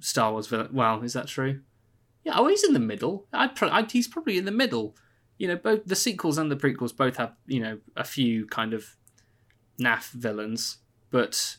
Star 0.00 0.32
Wars 0.32 0.46
villain. 0.46 0.68
Well, 0.72 1.02
is 1.02 1.14
that 1.14 1.28
true? 1.28 1.60
Yeah, 2.24 2.34
oh, 2.36 2.48
he's 2.48 2.64
in 2.64 2.74
the 2.74 2.80
middle. 2.80 3.26
I'd, 3.32 3.56
pro- 3.56 3.70
I'd 3.70 3.90
he's 3.90 4.08
probably 4.08 4.38
in 4.38 4.44
the 4.44 4.50
middle. 4.50 4.96
You 5.38 5.48
know, 5.48 5.56
both 5.56 5.86
the 5.86 5.96
sequels 5.96 6.36
and 6.36 6.50
the 6.50 6.56
prequels 6.56 6.94
both 6.94 7.16
have 7.16 7.34
you 7.46 7.60
know 7.60 7.78
a 7.96 8.04
few 8.04 8.46
kind 8.46 8.74
of 8.74 8.96
naff 9.80 10.10
villains, 10.10 10.78
but 11.10 11.56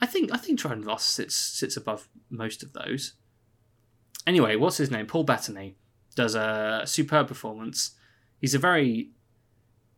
I 0.00 0.06
think 0.06 0.32
I 0.32 0.36
think 0.36 0.60
Dryden 0.60 0.84
Voss 0.84 1.04
sits 1.04 1.34
sits 1.34 1.76
above 1.76 2.08
most 2.30 2.62
of 2.62 2.72
those. 2.72 3.14
Anyway, 4.26 4.56
what's 4.56 4.76
his 4.76 4.90
name? 4.90 5.06
Paul 5.06 5.24
Bettany 5.24 5.76
does 6.14 6.34
a 6.34 6.82
superb 6.84 7.28
performance. 7.28 7.92
He's 8.40 8.54
a 8.54 8.58
very, 8.58 9.10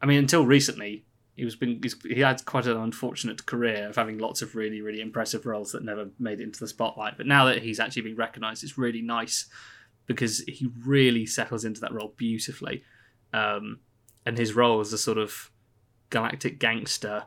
I 0.01 0.07
mean, 0.07 0.19
until 0.19 0.47
recently, 0.47 1.05
he 1.37 1.45
was 1.45 1.57
been 1.57 1.81
he 2.05 2.21
had 2.21 2.45
quite 2.45 2.67
an 2.67 2.76
unfortunate 2.76 3.45
career 3.45 3.88
of 3.88 3.97
having 3.97 4.19
lots 4.19 4.41
of 4.41 4.55
really 4.55 4.81
really 4.81 5.00
impressive 5.00 5.47
roles 5.47 5.73
that 5.73 5.85
never 5.85 6.09
made 6.19 6.41
it 6.41 6.45
into 6.45 6.61
the 6.61 6.69
spotlight. 6.69 7.17
But 7.17 7.26
now 7.26 7.47
that 7.47 7.62
he's 7.62 7.81
actually 7.81 8.03
been 8.03 8.17
recognised, 8.17 8.62
it's 8.62 8.79
really 8.79 9.03
nice 9.03 9.47
because 10.07 10.41
he 10.41 10.71
really 10.85 11.26
settles 11.26 11.64
into 11.64 11.81
that 11.81 11.93
role 11.93 12.14
beautifully. 12.17 12.85
Um, 13.33 13.81
and 14.26 14.38
his 14.38 14.55
role 14.55 14.81
as 14.81 14.93
a 14.93 14.99
sort 14.99 15.19
of 15.19 15.50
galactic 16.11 16.59
gangster 16.59 17.25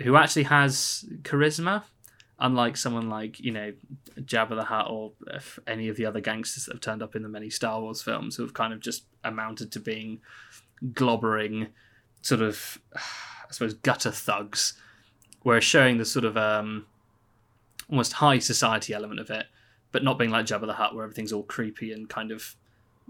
who 0.00 0.16
actually 0.16 0.44
has 0.44 1.04
charisma, 1.22 1.82
unlike 2.38 2.76
someone 2.76 3.08
like 3.08 3.40
you 3.40 3.50
know 3.50 3.72
Jabba 4.20 4.56
the 4.56 4.64
Hutt 4.64 4.88
or 4.88 5.12
any 5.66 5.88
of 5.88 5.96
the 5.96 6.06
other 6.06 6.20
gangsters 6.20 6.66
that 6.66 6.74
have 6.74 6.80
turned 6.80 7.02
up 7.02 7.16
in 7.16 7.22
the 7.22 7.28
many 7.28 7.50
Star 7.50 7.80
Wars 7.80 8.00
films, 8.00 8.36
who 8.36 8.42
have 8.44 8.54
kind 8.54 8.72
of 8.72 8.80
just 8.80 9.06
amounted 9.24 9.72
to 9.72 9.80
being 9.80 10.20
globbering 10.92 11.68
sort 12.24 12.40
of, 12.40 12.78
I 12.96 13.52
suppose, 13.52 13.74
gutter 13.74 14.10
thugs, 14.10 14.74
whereas 15.42 15.62
showing 15.62 15.98
the 15.98 16.04
sort 16.04 16.24
of 16.24 16.36
um, 16.36 16.86
almost 17.88 18.14
high 18.14 18.38
society 18.38 18.94
element 18.94 19.20
of 19.20 19.30
it, 19.30 19.46
but 19.92 20.02
not 20.02 20.18
being 20.18 20.30
like 20.30 20.46
Jabba 20.46 20.66
the 20.66 20.72
Hutt, 20.72 20.94
where 20.94 21.04
everything's 21.04 21.32
all 21.32 21.42
creepy 21.42 21.92
and 21.92 22.08
kind 22.08 22.32
of 22.32 22.56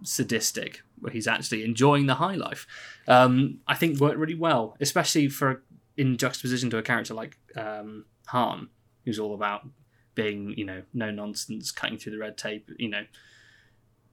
sadistic, 0.02 0.82
where 0.98 1.12
he's 1.12 1.28
actually 1.28 1.64
enjoying 1.64 2.06
the 2.06 2.16
high 2.16 2.34
life. 2.34 2.66
Um, 3.06 3.60
I 3.68 3.76
think 3.76 4.00
worked 4.00 4.18
really 4.18 4.34
well, 4.34 4.76
especially 4.80 5.28
for 5.28 5.62
in 5.96 6.16
juxtaposition 6.16 6.68
to 6.70 6.78
a 6.78 6.82
character 6.82 7.14
like 7.14 7.38
um, 7.56 8.04
Han, 8.26 8.68
who's 9.04 9.20
all 9.20 9.32
about 9.32 9.66
being, 10.16 10.54
you 10.56 10.64
know, 10.64 10.82
no 10.92 11.12
nonsense, 11.12 11.70
cutting 11.70 11.98
through 11.98 12.12
the 12.12 12.18
red 12.18 12.36
tape, 12.36 12.68
you 12.78 12.88
know, 12.88 13.04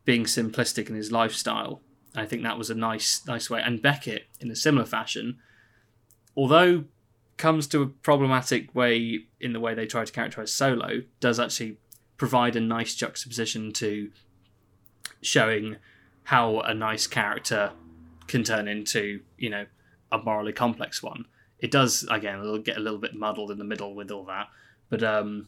being 0.05 0.25
simplistic 0.25 0.89
in 0.89 0.95
his 0.95 1.11
lifestyle. 1.11 1.81
I 2.15 2.25
think 2.25 2.43
that 2.43 2.57
was 2.57 2.69
a 2.69 2.75
nice, 2.75 3.25
nice 3.25 3.49
way. 3.49 3.61
And 3.63 3.81
Beckett, 3.81 4.27
in 4.39 4.51
a 4.51 4.55
similar 4.55 4.85
fashion, 4.85 5.37
although 6.35 6.85
comes 7.37 7.67
to 7.67 7.81
a 7.81 7.87
problematic 7.87 8.73
way 8.75 9.25
in 9.39 9.53
the 9.53 9.59
way 9.59 9.73
they 9.73 9.85
try 9.85 10.05
to 10.05 10.11
characterize 10.11 10.53
Solo, 10.53 11.01
does 11.19 11.39
actually 11.39 11.77
provide 12.17 12.55
a 12.55 12.59
nice 12.59 12.93
juxtaposition 12.93 13.71
to 13.73 14.11
showing 15.21 15.77
how 16.23 16.59
a 16.59 16.73
nice 16.73 17.07
character 17.07 17.71
can 18.27 18.43
turn 18.43 18.67
into, 18.67 19.21
you 19.37 19.49
know, 19.49 19.65
a 20.11 20.17
morally 20.17 20.53
complex 20.53 21.01
one. 21.01 21.25
It 21.59 21.71
does 21.71 22.05
again 22.09 22.39
little, 22.41 22.59
get 22.59 22.77
a 22.77 22.79
little 22.79 22.99
bit 22.99 23.15
muddled 23.15 23.51
in 23.51 23.57
the 23.57 23.63
middle 23.63 23.95
with 23.95 24.11
all 24.11 24.25
that, 24.25 24.47
but 24.89 25.03
um, 25.03 25.47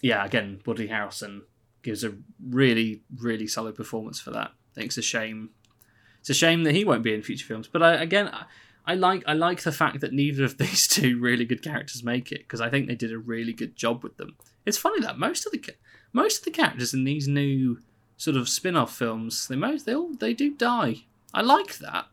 yeah, 0.00 0.24
again, 0.24 0.60
Woody 0.66 0.88
Harrelson 0.88 1.42
gives 1.82 2.04
a 2.04 2.14
really, 2.44 3.02
really 3.16 3.46
solid 3.46 3.74
performance 3.74 4.20
for 4.20 4.30
that. 4.30 4.50
I 4.50 4.74
think 4.74 4.86
it's 4.86 4.98
a 4.98 5.02
shame. 5.02 5.50
It's 6.20 6.30
a 6.30 6.34
shame 6.34 6.64
that 6.64 6.74
he 6.74 6.84
won't 6.84 7.02
be 7.02 7.14
in 7.14 7.22
future 7.22 7.46
films. 7.46 7.68
But 7.68 7.82
I, 7.82 7.94
again, 7.94 8.28
I, 8.28 8.44
I 8.86 8.94
like 8.94 9.22
I 9.26 9.34
like 9.34 9.62
the 9.62 9.72
fact 9.72 10.00
that 10.00 10.12
neither 10.12 10.44
of 10.44 10.58
these 10.58 10.86
two 10.88 11.18
really 11.18 11.44
good 11.44 11.62
characters 11.62 12.02
make 12.02 12.32
it 12.32 12.40
because 12.40 12.60
I 12.60 12.70
think 12.70 12.86
they 12.86 12.94
did 12.94 13.12
a 13.12 13.18
really 13.18 13.52
good 13.52 13.76
job 13.76 14.02
with 14.02 14.16
them. 14.16 14.36
It's 14.64 14.78
funny 14.78 15.00
that 15.00 15.18
most 15.18 15.46
of 15.46 15.52
the 15.52 15.62
most 16.12 16.38
of 16.38 16.44
the 16.44 16.50
characters 16.50 16.94
in 16.94 17.04
these 17.04 17.28
new 17.28 17.80
sort 18.16 18.36
of 18.36 18.48
spin-off 18.48 18.94
films, 18.96 19.46
they 19.46 19.56
most 19.56 19.86
they 19.86 19.94
all 19.94 20.14
they 20.14 20.34
do 20.34 20.54
die. 20.54 21.04
I 21.34 21.42
like 21.42 21.78
that. 21.78 22.06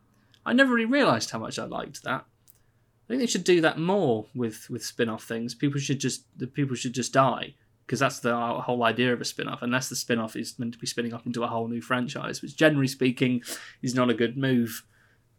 I 0.46 0.54
never 0.54 0.74
really 0.74 0.86
realised 0.86 1.32
how 1.32 1.40
much 1.40 1.58
I 1.58 1.66
liked 1.66 2.04
that. 2.04 2.26
I 2.26 3.08
think 3.08 3.22
they 3.22 3.28
should 3.28 3.44
do 3.44 3.62
that 3.62 3.80
more 3.80 4.26
with 4.36 4.70
with 4.70 4.84
spin-off 4.84 5.24
things. 5.24 5.56
People 5.56 5.80
should 5.80 6.00
just 6.00 6.26
the 6.38 6.48
people 6.48 6.76
should 6.76 6.94
just 6.94 7.14
die 7.14 7.56
because 7.86 8.00
that's 8.00 8.20
the 8.20 8.36
whole 8.36 8.84
idea 8.84 9.14
of 9.14 9.22
a 9.22 9.26
spin-off. 9.26 9.62
Unless 9.62 9.90
the 9.90 9.96
spin-off 9.96 10.36
is 10.36 10.58
meant 10.58 10.74
to 10.74 10.80
be 10.80 10.88
spinning 10.88 11.14
off 11.14 11.26
into 11.26 11.44
a 11.44 11.48
whole 11.48 11.68
new 11.68 11.82
franchise, 11.82 12.42
which 12.42 12.56
generally 12.56 12.88
speaking 12.88 13.42
is 13.82 13.94
not 13.94 14.10
a 14.10 14.14
good 14.14 14.38
move. 14.38 14.84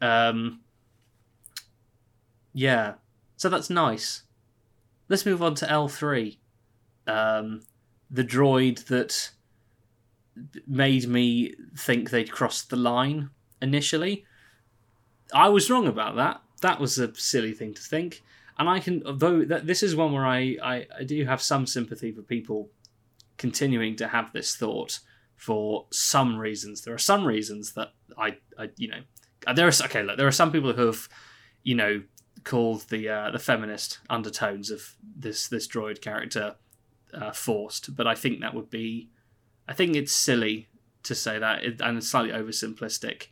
Um, 0.01 0.61
yeah, 2.53 2.95
so 3.37 3.49
that's 3.49 3.69
nice. 3.69 4.23
Let's 5.09 5.27
move 5.27 5.43
on 5.43 5.55
to 5.57 5.71
L 5.71 5.89
three, 5.89 6.39
um, 7.07 7.63
the 8.11 8.25
droid 8.25 8.87
that 8.87 9.31
made 10.67 11.09
me 11.09 11.55
think 11.77 12.11
they'd 12.11 12.31
crossed 12.31 12.71
the 12.71 12.77
line 12.77 13.31
initially. 13.61 14.25
I 15.35 15.49
was 15.49 15.71
wrong 15.71 15.87
about 15.87 16.17
that. 16.17 16.43
That 16.61 16.79
was 16.79 16.99
a 16.99 17.15
silly 17.15 17.53
thing 17.53 17.75
to 17.75 17.83
think. 17.83 18.23
And 18.59 18.69
I 18.69 18.81
can, 18.81 19.03
though 19.05 19.45
that 19.45 19.67
this 19.67 19.83
is 19.83 19.95
one 19.95 20.13
where 20.13 20.27
I, 20.27 20.57
I, 20.63 20.87
I 21.01 21.05
do 21.05 21.25
have 21.27 21.43
some 21.43 21.67
sympathy 21.67 22.13
for 22.13 22.23
people 22.23 22.71
continuing 23.37 23.97
to 23.97 24.09
have 24.09 24.33
this 24.33 24.57
thought 24.57 25.01
for 25.37 25.87
some 25.91 26.39
reasons. 26.39 26.83
There 26.83 26.95
are 26.95 26.99
some 26.99 27.27
reasons 27.27 27.75
that 27.75 27.93
I, 28.17 28.39
I 28.59 28.71
you 28.77 28.89
know, 28.89 29.01
there 29.55 29.67
are 29.67 29.73
okay. 29.85 30.03
Look, 30.03 30.17
there 30.17 30.27
are 30.27 30.33
some 30.33 30.51
people 30.51 30.73
who 30.73 30.87
have, 30.87 31.09
you 31.63 31.75
know, 31.75 32.03
called 32.45 32.89
the 32.89 33.09
uh, 33.09 33.31
the 33.31 33.39
feminist 33.39 33.99
undertones 34.09 34.71
of 34.71 34.95
this 35.03 35.49
this 35.49 35.69
droid 35.69 36.01
character 36.01 36.57
uh, 37.13 37.33
forced, 37.33 37.95
but 37.95 38.07
I 38.07 38.15
think 38.15 38.41
that 38.41 38.55
would 38.55 38.71
be 38.71 39.11
I 39.69 39.75
think 39.75 39.97
it's 39.97 40.13
silly 40.13 40.69
to 41.03 41.15
say 41.15 41.39
that, 41.39 41.63
and 41.81 41.99
it's 41.99 42.09
slightly 42.09 42.33
oversimplistic. 42.33 43.29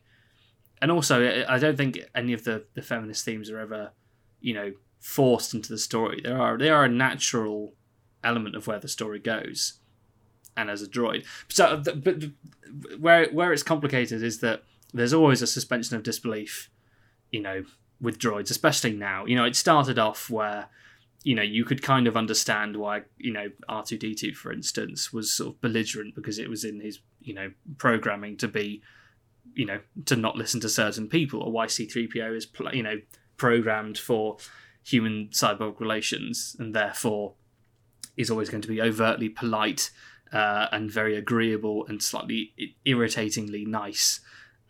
And 0.83 0.91
also, 0.91 1.45
I 1.49 1.59
don't 1.59 1.77
think 1.77 1.99
any 2.15 2.33
of 2.33 2.45
the, 2.45 2.65
the 2.75 2.83
feminist 2.83 3.25
themes 3.25 3.51
are 3.51 3.59
ever, 3.59 3.93
you 4.41 4.53
know, 4.53 4.73
forced 5.05 5.53
into 5.53 5.69
the 5.69 5.79
story. 5.79 6.23
They 6.25 6.31
are 6.31 6.57
they 6.57 6.71
are 6.71 6.85
a 6.85 6.89
natural 6.89 7.75
element 8.25 8.57
of 8.57 8.67
where 8.67 8.81
the 8.81 8.89
story 8.89 9.19
goes, 9.19 9.75
and 10.57 10.71
as 10.71 10.81
a 10.81 10.89
droid. 10.89 11.27
So, 11.49 11.83
but 11.95 12.25
where 12.99 13.29
where 13.31 13.53
it's 13.53 13.63
complicated 13.63 14.23
is 14.23 14.41
that 14.41 14.63
there's 14.95 15.13
always 15.13 15.43
a 15.43 15.47
suspension 15.47 15.95
of 15.95 16.03
disbelief, 16.03 16.71
you 17.31 17.41
know, 17.41 17.65
with 18.01 18.19
droids, 18.19 18.51
especially 18.51 18.95
now. 18.95 19.27
You 19.27 19.37
know, 19.37 19.45
it 19.45 19.57
started 19.57 19.99
off 19.99 20.31
where 20.31 20.69
you 21.23 21.35
know, 21.35 21.43
you 21.43 21.65
could 21.65 21.83
kind 21.83 22.07
of 22.07 22.19
understand 22.19 22.77
why, 22.77 23.03
you 23.17 23.33
know, 23.33 23.51
R2D2, 23.67 24.35
for 24.35 24.53
instance, 24.53 25.11
was 25.11 25.33
sort 25.33 25.55
of 25.55 25.61
belligerent 25.63 26.15
because 26.15 26.39
it 26.39 26.51
was 26.51 26.65
in 26.65 26.81
his, 26.81 26.99
you 27.23 27.33
know, 27.33 27.51
programming 27.79 28.37
to 28.37 28.47
be, 28.47 28.83
you 29.55 29.65
know, 29.65 29.81
to 30.05 30.17
not 30.17 30.37
listen 30.37 30.61
to 30.61 30.69
certain 30.69 31.09
people, 31.09 31.43
or 31.43 31.51
why 31.51 31.65
C3PO 31.65 32.37
is, 32.37 32.47
you 32.75 32.83
know, 32.83 33.01
programmed 33.39 33.97
for 33.97 34.37
human 34.85 35.29
cyborg 35.33 35.81
relations 35.81 36.55
and 36.59 36.75
therefore 36.75 37.35
is 38.17 38.31
always 38.31 38.51
going 38.51 38.63
to 38.63 38.69
be 38.69 38.81
overtly 38.81 39.29
polite 39.29 39.91
uh, 40.33 40.69
and 40.71 40.91
very 40.91 41.17
agreeable 41.17 41.87
and 41.89 42.03
slightly 42.03 42.53
irritatingly 42.85 43.65
nice 43.65 44.21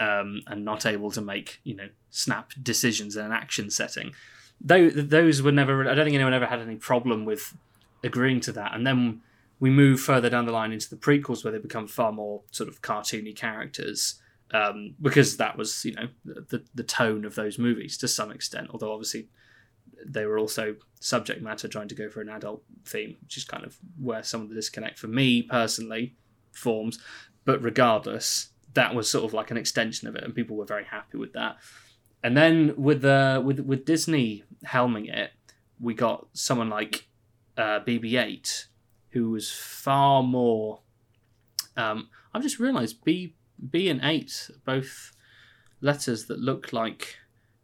um, 0.00 0.40
and 0.46 0.64
not 0.64 0.86
able 0.86 1.10
to 1.10 1.20
make, 1.20 1.60
you 1.64 1.74
know, 1.74 1.88
snap 2.10 2.52
decisions 2.62 3.16
in 3.16 3.24
an 3.24 3.32
action 3.32 3.70
setting 3.70 4.12
Though 4.60 4.88
those 4.88 5.42
were 5.42 5.52
never. 5.52 5.88
I 5.88 5.94
don't 5.94 6.04
think 6.04 6.14
anyone 6.14 6.34
ever 6.34 6.46
had 6.46 6.60
any 6.60 6.76
problem 6.76 7.24
with 7.24 7.56
agreeing 8.02 8.40
to 8.40 8.52
that. 8.52 8.74
And 8.74 8.86
then 8.86 9.20
we 9.60 9.70
move 9.70 10.00
further 10.00 10.30
down 10.30 10.46
the 10.46 10.52
line 10.52 10.72
into 10.72 10.88
the 10.88 10.96
prequels 10.96 11.44
where 11.44 11.52
they 11.52 11.58
become 11.58 11.86
far 11.86 12.12
more 12.12 12.42
sort 12.50 12.68
of 12.68 12.82
cartoony 12.82 13.34
characters. 13.34 14.20
Um, 14.52 14.94
because 15.02 15.36
that 15.38 15.58
was, 15.58 15.84
you 15.84 15.94
know, 15.94 16.08
the 16.24 16.62
the 16.74 16.82
tone 16.82 17.24
of 17.24 17.34
those 17.34 17.58
movies 17.58 17.98
to 17.98 18.08
some 18.08 18.30
extent. 18.30 18.68
Although 18.70 18.92
obviously 18.92 19.28
they 20.06 20.26
were 20.26 20.38
also 20.38 20.76
subject 21.00 21.42
matter 21.42 21.68
trying 21.68 21.88
to 21.88 21.94
go 21.94 22.08
for 22.08 22.20
an 22.20 22.28
adult 22.28 22.62
theme, 22.86 23.16
which 23.22 23.36
is 23.36 23.44
kind 23.44 23.64
of 23.64 23.76
where 24.00 24.22
some 24.22 24.40
of 24.42 24.48
the 24.48 24.54
disconnect 24.54 24.98
for 24.98 25.08
me 25.08 25.42
personally 25.42 26.16
forms. 26.52 26.98
But 27.44 27.62
regardless, 27.62 28.50
that 28.74 28.94
was 28.94 29.10
sort 29.10 29.24
of 29.24 29.34
like 29.34 29.50
an 29.50 29.56
extension 29.56 30.08
of 30.08 30.16
it, 30.16 30.24
and 30.24 30.34
people 30.34 30.56
were 30.56 30.64
very 30.64 30.84
happy 30.84 31.18
with 31.18 31.32
that. 31.34 31.56
And 32.22 32.36
then 32.36 32.74
with 32.76 33.04
uh, 33.04 33.42
with 33.44 33.60
with 33.60 33.84
Disney 33.84 34.44
helming 34.66 35.14
it, 35.14 35.32
we 35.78 35.94
got 35.94 36.26
someone 36.32 36.70
like 36.70 37.06
uh, 37.56 37.80
BB-8, 37.80 38.66
who 39.10 39.30
was 39.30 39.52
far 39.52 40.22
more. 40.22 40.80
Um, 41.76 42.08
I've 42.32 42.42
just 42.42 42.58
realised 42.58 43.04
B 43.04 43.34
B 43.70 43.88
and 43.88 44.00
eight 44.02 44.50
both 44.64 45.12
letters 45.80 46.26
that 46.26 46.38
look 46.38 46.72
like 46.72 47.16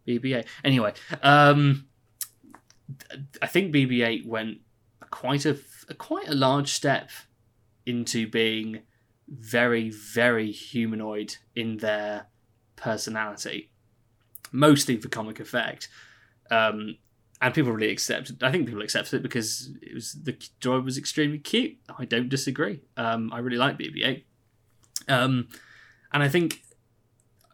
BB-8. 0.07 0.47
Anyway, 0.63 0.93
um, 1.23 1.87
I 3.43 3.47
think 3.47 3.75
BB-8 3.75 4.27
went 4.27 4.59
quite 5.11 5.45
a, 5.45 5.59
a 5.89 5.95
quite 5.95 6.29
a 6.29 6.35
large 6.35 6.73
step 6.73 7.11
into 7.87 8.29
being 8.29 8.83
very 9.29 9.91
very 9.91 10.51
humanoid 10.51 11.37
in 11.55 11.79
their 11.79 12.27
personality 12.77 13.71
mostly 14.53 14.97
for 14.97 15.09
comic 15.09 15.41
effect. 15.41 15.89
Um, 16.51 16.97
and 17.43 17.55
people 17.55 17.73
really 17.73 17.91
accepted. 17.91 18.43
I 18.43 18.51
think 18.51 18.67
people 18.67 18.83
accepted 18.83 19.17
it 19.17 19.23
because 19.23 19.71
it 19.81 19.95
was 19.95 20.13
the 20.13 20.33
droid 20.61 20.85
was 20.85 20.99
extremely 20.99 21.39
cute. 21.39 21.79
I 21.99 22.05
don't 22.05 22.29
disagree. 22.29 22.83
Um, 22.97 23.33
I 23.33 23.39
really 23.39 23.57
like 23.57 23.79
BB-8, 23.79 24.25
um, 25.09 25.49
and 26.13 26.23
I 26.23 26.29
think 26.29 26.63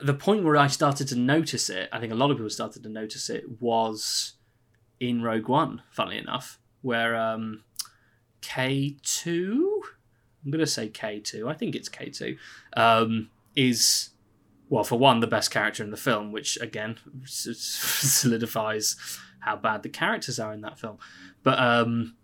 the 0.01 0.14
point 0.14 0.42
where 0.42 0.57
I 0.57 0.66
started 0.66 1.07
to 1.09 1.16
notice 1.16 1.71
it, 1.71 1.88
I 1.92 2.01
think 2.01 2.12
a 2.12 2.16
lot 2.16 2.33
of 2.33 2.37
people 2.37 2.51
started 2.51 2.83
to 2.83 2.88
notice 2.88 3.31
it, 3.31 3.45
was 3.61 4.33
in 5.00 5.22
Rogue 5.22 5.48
One. 5.48 5.82
Funnily 5.90 6.18
enough, 6.18 6.59
where 6.82 7.16
um, 7.16 7.64
K 8.40 8.96
two, 9.02 9.82
I'm 10.44 10.50
gonna 10.50 10.66
say 10.66 10.88
K 10.88 11.20
two. 11.20 11.48
I 11.48 11.54
think 11.54 11.74
it's 11.74 11.88
K 11.88 12.11
two. 12.11 12.37
Um, 12.76 13.30
is 13.54 14.11
well, 14.68 14.85
for 14.85 14.98
one, 14.98 15.20
the 15.20 15.26
best 15.26 15.50
character 15.50 15.82
in 15.82 15.90
the 15.90 15.96
film, 15.96 16.32
which 16.32 16.59
again 16.61 16.98
solidifies 17.24 18.96
how 19.40 19.56
bad 19.56 19.82
the 19.82 19.88
characters 19.88 20.40
are 20.40 20.52
in 20.52 20.61
that 20.62 20.78
film. 20.78 20.98
But 21.42 21.59
um, 21.59 22.16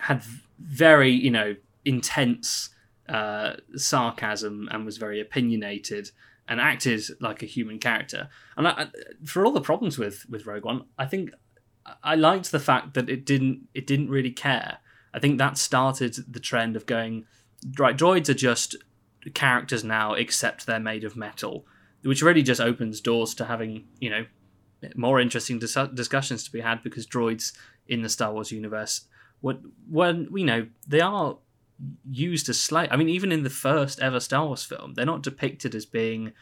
had 0.00 0.22
very, 0.58 1.10
you 1.10 1.30
know, 1.30 1.56
intense 1.84 2.70
uh, 3.08 3.54
sarcasm 3.74 4.68
and 4.70 4.84
was 4.84 4.98
very 4.98 5.20
opinionated 5.20 6.10
and 6.46 6.60
acted 6.60 7.02
like 7.20 7.42
a 7.42 7.46
human 7.46 7.78
character. 7.78 8.28
And 8.56 8.68
I, 8.68 8.88
for 9.24 9.46
all 9.46 9.52
the 9.52 9.60
problems 9.60 9.98
with 9.98 10.26
with 10.28 10.46
Rogue 10.46 10.64
One, 10.64 10.84
I 10.98 11.06
think 11.06 11.30
I 12.02 12.14
liked 12.14 12.50
the 12.50 12.60
fact 12.60 12.94
that 12.94 13.08
it 13.08 13.24
didn't 13.24 13.68
it 13.74 13.86
didn't 13.86 14.10
really 14.10 14.30
care. 14.30 14.78
I 15.12 15.18
think 15.18 15.38
that 15.38 15.58
started 15.58 16.16
the 16.28 16.40
trend 16.40 16.76
of 16.76 16.86
going 16.86 17.26
right. 17.78 17.96
Droids 17.96 18.28
are 18.28 18.34
just 18.34 18.76
characters 19.34 19.84
now, 19.84 20.14
except 20.14 20.66
they're 20.66 20.80
made 20.80 21.04
of 21.04 21.16
metal, 21.16 21.66
which 22.02 22.22
really 22.22 22.42
just 22.42 22.60
opens 22.60 23.00
doors 23.00 23.34
to 23.34 23.44
having 23.44 23.86
you 24.00 24.10
know 24.10 24.26
more 24.96 25.20
interesting 25.20 25.58
dis- 25.58 25.76
discussions 25.94 26.44
to 26.44 26.52
be 26.52 26.60
had 26.60 26.82
because 26.82 27.06
droids 27.06 27.52
in 27.86 28.02
the 28.02 28.08
Star 28.08 28.32
Wars 28.32 28.50
universe, 28.50 29.02
when 29.40 30.28
we 30.30 30.42
know 30.42 30.66
they 30.86 31.00
are 31.00 31.38
used 32.08 32.48
as 32.48 32.60
slave. 32.60 32.88
I 32.90 32.96
mean, 32.96 33.08
even 33.08 33.32
in 33.32 33.42
the 33.42 33.50
first 33.50 34.00
ever 34.00 34.20
Star 34.20 34.46
Wars 34.46 34.64
film, 34.64 34.94
they're 34.94 35.06
not 35.06 35.22
depicted 35.22 35.74
as 35.74 35.86
being, 35.86 36.32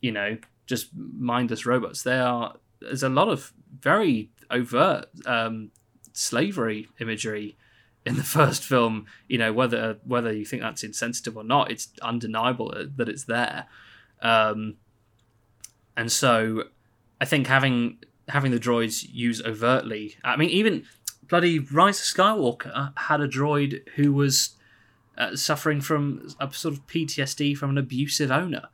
you 0.00 0.12
know, 0.12 0.38
just 0.66 0.88
mindless 0.94 1.66
robots. 1.66 2.02
They 2.02 2.18
are. 2.18 2.56
There's 2.80 3.02
a 3.02 3.08
lot 3.08 3.28
of 3.28 3.52
very 3.80 4.30
overt 4.50 5.06
um, 5.26 5.70
slavery 6.12 6.88
imagery 7.00 7.56
in 8.04 8.16
the 8.16 8.22
first 8.38 8.62
film. 8.62 9.06
You 9.28 9.38
know, 9.38 9.52
whether 9.52 9.98
whether 10.04 10.32
you 10.32 10.44
think 10.44 10.62
that's 10.62 10.84
insensitive 10.84 11.36
or 11.36 11.44
not, 11.44 11.70
it's 11.70 11.88
undeniable 12.02 12.74
that 12.96 13.08
it's 13.08 13.24
there. 13.24 13.66
Um, 14.22 14.76
and 15.96 16.10
so 16.10 16.64
I 17.20 17.24
think 17.24 17.46
having 17.46 17.98
having 18.28 18.50
the 18.50 18.58
droids 18.58 19.06
use 19.10 19.42
overtly. 19.42 20.16
I 20.24 20.36
mean, 20.36 20.50
even 20.50 20.84
bloody 21.28 21.58
Rise 21.58 22.00
of 22.00 22.06
Skywalker 22.06 22.92
had 22.96 23.20
a 23.20 23.28
droid 23.28 23.88
who 23.96 24.12
was 24.12 24.56
uh, 25.16 25.36
suffering 25.36 25.80
from 25.80 26.28
a 26.40 26.52
sort 26.52 26.74
of 26.74 26.86
PTSD 26.86 27.56
from 27.56 27.70
an 27.70 27.78
abusive 27.78 28.30
owner, 28.30 28.68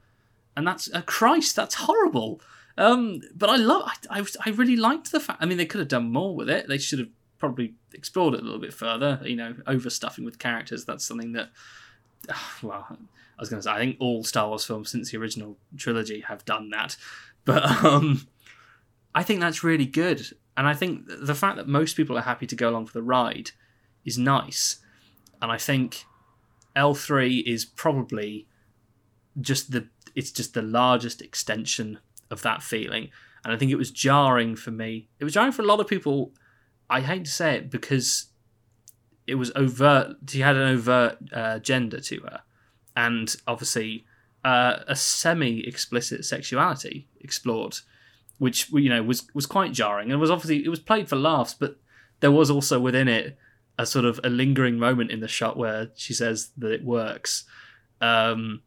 and 0.56 0.66
that's 0.66 0.92
uh, 0.92 1.02
Christ, 1.02 1.56
that's 1.56 1.74
horrible. 1.74 2.40
Um, 2.78 3.20
but 3.34 3.50
I 3.50 3.56
love, 3.56 3.82
I, 3.86 4.20
I, 4.20 4.24
I 4.46 4.50
really 4.50 4.76
liked 4.76 5.12
the 5.12 5.20
fact. 5.20 5.42
I 5.42 5.46
mean, 5.46 5.58
they 5.58 5.66
could 5.66 5.80
have 5.80 5.88
done 5.88 6.12
more 6.12 6.34
with 6.34 6.48
it. 6.48 6.68
They 6.68 6.78
should 6.78 6.98
have 6.98 7.08
probably 7.38 7.74
explored 7.92 8.34
it 8.34 8.40
a 8.40 8.44
little 8.44 8.60
bit 8.60 8.72
further. 8.72 9.20
You 9.24 9.36
know, 9.36 9.54
overstuffing 9.66 10.24
with 10.24 10.38
characters. 10.38 10.84
That's 10.84 11.04
something 11.04 11.32
that, 11.32 11.50
well, 12.62 12.86
I 12.90 12.96
was 13.38 13.48
going 13.48 13.60
to 13.60 13.64
say. 13.64 13.72
I 13.72 13.78
think 13.78 13.96
all 13.98 14.24
Star 14.24 14.48
Wars 14.48 14.64
films 14.64 14.90
since 14.90 15.10
the 15.10 15.18
original 15.18 15.56
trilogy 15.76 16.20
have 16.20 16.44
done 16.44 16.70
that. 16.70 16.96
But 17.44 17.64
um, 17.84 18.26
I 19.14 19.22
think 19.22 19.40
that's 19.40 19.64
really 19.64 19.86
good. 19.86 20.26
And 20.56 20.66
I 20.66 20.74
think 20.74 21.04
the 21.06 21.34
fact 21.34 21.56
that 21.56 21.68
most 21.68 21.96
people 21.96 22.18
are 22.18 22.22
happy 22.22 22.46
to 22.46 22.56
go 22.56 22.68
along 22.68 22.86
for 22.86 22.92
the 22.92 23.02
ride 23.02 23.52
is 24.04 24.18
nice. 24.18 24.80
And 25.40 25.50
I 25.50 25.56
think 25.56 26.04
L3 26.76 27.44
is 27.44 27.64
probably 27.64 28.46
just 29.40 29.70
the 29.70 29.88
it's 30.14 30.32
just 30.32 30.54
the 30.54 30.62
largest 30.62 31.22
extension 31.22 31.98
of 32.30 32.42
that 32.42 32.62
feeling. 32.62 33.10
And 33.44 33.52
I 33.52 33.56
think 33.56 33.70
it 33.70 33.76
was 33.76 33.90
jarring 33.90 34.56
for 34.56 34.70
me. 34.70 35.08
It 35.18 35.24
was 35.24 35.34
jarring 35.34 35.52
for 35.52 35.62
a 35.62 35.66
lot 35.66 35.80
of 35.80 35.88
people. 35.88 36.32
I 36.88 37.00
hate 37.00 37.24
to 37.24 37.30
say 37.30 37.56
it 37.56 37.70
because 37.70 38.26
it 39.26 39.36
was 39.36 39.50
overt. 39.54 40.16
She 40.28 40.40
had 40.40 40.56
an 40.56 40.68
overt 40.68 41.18
uh, 41.32 41.58
gender 41.60 42.00
to 42.00 42.20
her, 42.20 42.40
and 42.96 43.34
obviously 43.46 44.04
uh, 44.44 44.80
a 44.86 44.96
semi-explicit 44.96 46.24
sexuality 46.24 47.08
explored, 47.20 47.78
which 48.38 48.70
you 48.72 48.88
know 48.88 49.02
was 49.02 49.28
was 49.34 49.46
quite 49.46 49.72
jarring 49.72 50.10
and 50.10 50.20
was 50.20 50.30
obviously 50.30 50.64
it 50.64 50.68
was 50.68 50.80
played 50.80 51.08
for 51.08 51.16
laughs, 51.16 51.54
but 51.54 51.76
there 52.20 52.32
was 52.32 52.50
also 52.50 52.80
within 52.80 53.08
it 53.08 53.38
a 53.78 53.86
sort 53.86 54.04
of 54.04 54.20
a 54.24 54.28
lingering 54.28 54.78
moment 54.78 55.10
in 55.10 55.20
the 55.20 55.28
shot 55.28 55.56
where 55.56 55.90
she 55.96 56.12
says 56.12 56.50
that 56.58 56.70
it 56.72 56.84
works, 56.84 57.44
um, 58.00 58.62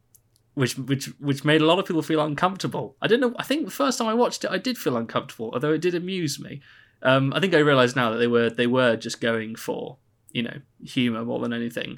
which 0.55 0.77
which 0.77 1.05
which 1.19 1.43
made 1.43 1.61
a 1.61 1.65
lot 1.65 1.79
of 1.79 1.85
people 1.85 2.01
feel 2.01 2.21
uncomfortable. 2.21 2.95
I 3.01 3.07
didn't 3.07 3.21
know. 3.21 3.35
I 3.37 3.43
think 3.43 3.65
the 3.65 3.71
first 3.71 3.97
time 3.97 4.07
I 4.07 4.13
watched 4.13 4.43
it, 4.43 4.51
I 4.51 4.57
did 4.57 4.77
feel 4.77 4.97
uncomfortable, 4.97 5.51
although 5.53 5.73
it 5.73 5.81
did 5.81 5.95
amuse 5.95 6.39
me. 6.39 6.61
Um, 7.01 7.33
I 7.33 7.39
think 7.39 7.53
I 7.53 7.59
realise 7.59 7.95
now 7.95 8.11
that 8.11 8.17
they 8.17 8.27
were 8.27 8.49
they 8.49 8.67
were 8.67 8.95
just 8.95 9.19
going 9.19 9.55
for 9.55 9.97
you 10.31 10.43
know 10.43 10.59
humour 10.83 11.23
more 11.23 11.39
than 11.39 11.53
anything 11.53 11.97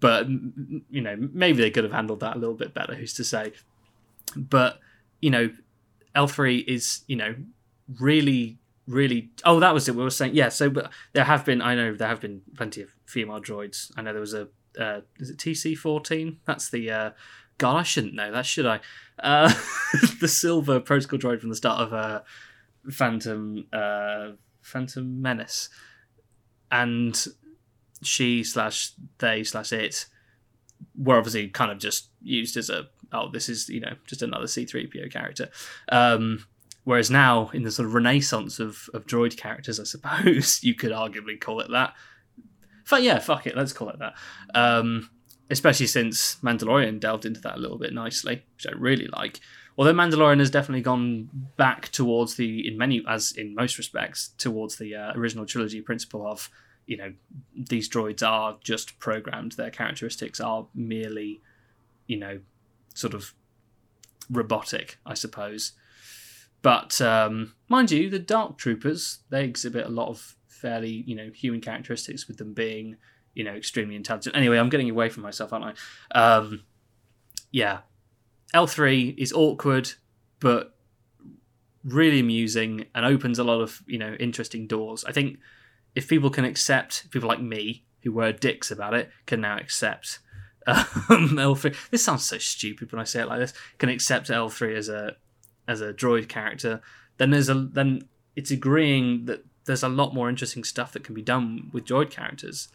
but 0.00 0.28
you 0.28 1.00
know 1.00 1.16
maybe 1.32 1.62
they 1.62 1.70
could 1.70 1.84
have 1.84 1.92
handled 1.92 2.20
that 2.20 2.36
a 2.36 2.38
little 2.38 2.54
bit 2.54 2.74
better 2.74 2.94
who's 2.94 3.14
to 3.14 3.24
say 3.24 3.52
but 4.36 4.78
you 5.20 5.30
know 5.30 5.50
l3 6.14 6.64
is 6.66 7.02
you 7.06 7.16
know 7.16 7.34
really 8.00 8.58
really 8.86 9.30
oh 9.44 9.58
that 9.60 9.72
was 9.72 9.88
it 9.88 9.94
we 9.94 10.02
were 10.02 10.10
saying 10.10 10.34
yeah 10.34 10.48
so 10.48 10.68
but 10.68 10.90
there 11.12 11.24
have 11.24 11.44
been 11.44 11.62
i 11.62 11.74
know 11.74 11.94
there 11.94 12.08
have 12.08 12.20
been 12.20 12.42
plenty 12.56 12.82
of 12.82 12.90
female 13.06 13.40
droids 13.40 13.90
i 13.96 14.02
know 14.02 14.12
there 14.12 14.20
was 14.20 14.34
a 14.34 14.48
uh, 14.78 15.00
is 15.18 15.30
it 15.30 15.38
tc14 15.38 16.36
that's 16.44 16.68
the 16.68 16.90
uh 16.90 17.10
god 17.58 17.76
i 17.76 17.82
shouldn't 17.82 18.14
know 18.14 18.30
that 18.30 18.46
should 18.46 18.66
i 18.66 18.80
uh 19.20 19.52
the 20.20 20.28
silver 20.28 20.80
protocol 20.80 21.18
droid 21.18 21.40
from 21.40 21.48
the 21.48 21.56
start 21.56 21.80
of 21.80 21.92
uh 21.92 22.20
phantom 22.90 23.66
uh 23.72 24.30
phantom 24.62 25.20
menace 25.22 25.68
and 26.70 27.26
she 28.02 28.44
slash 28.44 28.92
they 29.18 29.42
slash 29.44 29.72
it 29.72 30.06
were 30.96 31.16
obviously 31.16 31.48
kind 31.48 31.70
of 31.70 31.78
just 31.78 32.10
used 32.22 32.56
as 32.56 32.70
a 32.70 32.86
oh 33.12 33.30
this 33.30 33.48
is 33.48 33.68
you 33.68 33.80
know 33.80 33.94
just 34.06 34.22
another 34.22 34.46
C3PO 34.46 35.10
character. 35.12 35.48
Um, 35.88 36.46
whereas 36.84 37.10
now 37.10 37.50
in 37.50 37.62
the 37.62 37.70
sort 37.70 37.86
of 37.86 37.94
renaissance 37.94 38.58
of 38.58 38.88
of 38.94 39.06
droid 39.06 39.36
characters, 39.36 39.80
I 39.80 39.84
suppose 39.84 40.60
you 40.62 40.74
could 40.74 40.92
arguably 40.92 41.40
call 41.40 41.60
it 41.60 41.70
that. 41.70 41.94
But 42.88 43.02
yeah, 43.02 43.18
fuck 43.18 43.46
it, 43.46 43.56
let's 43.56 43.72
call 43.72 43.88
it 43.88 43.98
that. 43.98 44.14
Um, 44.54 45.10
especially 45.50 45.86
since 45.86 46.36
Mandalorian 46.36 47.00
delved 47.00 47.24
into 47.24 47.40
that 47.42 47.56
a 47.56 47.60
little 47.60 47.78
bit 47.78 47.92
nicely, 47.92 48.44
which 48.56 48.66
I 48.66 48.76
really 48.76 49.08
like. 49.08 49.40
Although 49.78 49.92
Mandalorian 49.92 50.38
has 50.38 50.50
definitely 50.50 50.82
gone 50.82 51.28
back 51.56 51.90
towards 51.90 52.36
the, 52.36 52.66
in 52.66 52.78
many, 52.78 53.04
as 53.06 53.32
in 53.32 53.54
most 53.54 53.76
respects, 53.76 54.30
towards 54.38 54.76
the 54.76 54.94
uh, 54.94 55.12
original 55.14 55.44
trilogy 55.44 55.82
principle 55.82 56.26
of 56.26 56.50
you 56.86 56.96
know 56.96 57.12
these 57.54 57.88
droids 57.88 58.26
are 58.26 58.56
just 58.62 58.98
programmed 58.98 59.52
their 59.52 59.70
characteristics 59.70 60.40
are 60.40 60.66
merely 60.74 61.40
you 62.06 62.16
know 62.16 62.40
sort 62.94 63.12
of 63.12 63.34
robotic 64.30 64.98
i 65.04 65.12
suppose 65.12 65.72
but 66.62 67.00
um, 67.00 67.54
mind 67.68 67.90
you 67.90 68.08
the 68.08 68.18
dark 68.18 68.56
troopers 68.56 69.18
they 69.30 69.44
exhibit 69.44 69.86
a 69.86 69.90
lot 69.90 70.08
of 70.08 70.36
fairly 70.48 71.04
you 71.06 71.14
know 71.14 71.30
human 71.30 71.60
characteristics 71.60 72.26
with 72.26 72.38
them 72.38 72.54
being 72.54 72.96
you 73.36 73.44
know 73.44 73.52
extremely 73.52 73.94
intelligent 73.94 74.34
anyway 74.34 74.58
i'm 74.58 74.68
getting 74.68 74.90
away 74.90 75.08
from 75.08 75.22
myself 75.22 75.52
aren't 75.52 75.78
i 76.12 76.18
um, 76.18 76.62
yeah 77.52 77.80
l3 78.54 79.16
is 79.16 79.32
awkward 79.32 79.92
but 80.40 80.74
really 81.84 82.18
amusing 82.18 82.86
and 82.94 83.06
opens 83.06 83.38
a 83.38 83.44
lot 83.44 83.60
of 83.60 83.82
you 83.86 83.98
know 83.98 84.14
interesting 84.18 84.66
doors 84.66 85.04
i 85.04 85.12
think 85.12 85.38
if 85.94 86.08
people 86.08 86.30
can 86.30 86.44
accept 86.44 87.08
people 87.10 87.28
like 87.28 87.40
me 87.40 87.84
who 88.02 88.10
were 88.10 88.32
dicks 88.32 88.70
about 88.70 88.94
it 88.94 89.10
can 89.26 89.40
now 89.40 89.56
accept 89.56 90.18
um, 90.68 91.36
L3. 91.36 91.76
This 91.90 92.02
sounds 92.02 92.24
so 92.24 92.38
stupid 92.38 92.90
when 92.90 93.00
I 93.00 93.04
say 93.04 93.20
it 93.20 93.28
like 93.28 93.38
this. 93.38 93.52
Can 93.78 93.88
accept 93.88 94.28
L3 94.28 94.74
as 94.74 94.88
a 94.88 95.14
as 95.68 95.80
a 95.80 95.92
droid 95.92 96.28
character. 96.28 96.80
Then 97.18 97.30
there's 97.30 97.48
a 97.48 97.54
then 97.54 98.08
it's 98.34 98.50
agreeing 98.50 99.26
that 99.26 99.44
there's 99.66 99.82
a 99.82 99.88
lot 99.88 100.14
more 100.14 100.28
interesting 100.28 100.64
stuff 100.64 100.92
that 100.92 101.04
can 101.04 101.14
be 101.14 101.22
done 101.22 101.70
with 101.72 101.84
droid 101.84 102.10
characters, 102.10 102.68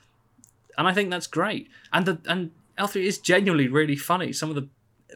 and 0.78 0.88
I 0.88 0.94
think 0.94 1.10
that's 1.10 1.28
great. 1.28 1.70
And 1.92 2.06
the 2.06 2.20
and 2.26 2.52
L3 2.78 3.04
is 3.04 3.18
genuinely 3.20 3.68
really 3.68 3.96
funny. 3.96 4.34
Some 4.34 4.50
of 4.50 4.56
the 4.56 4.70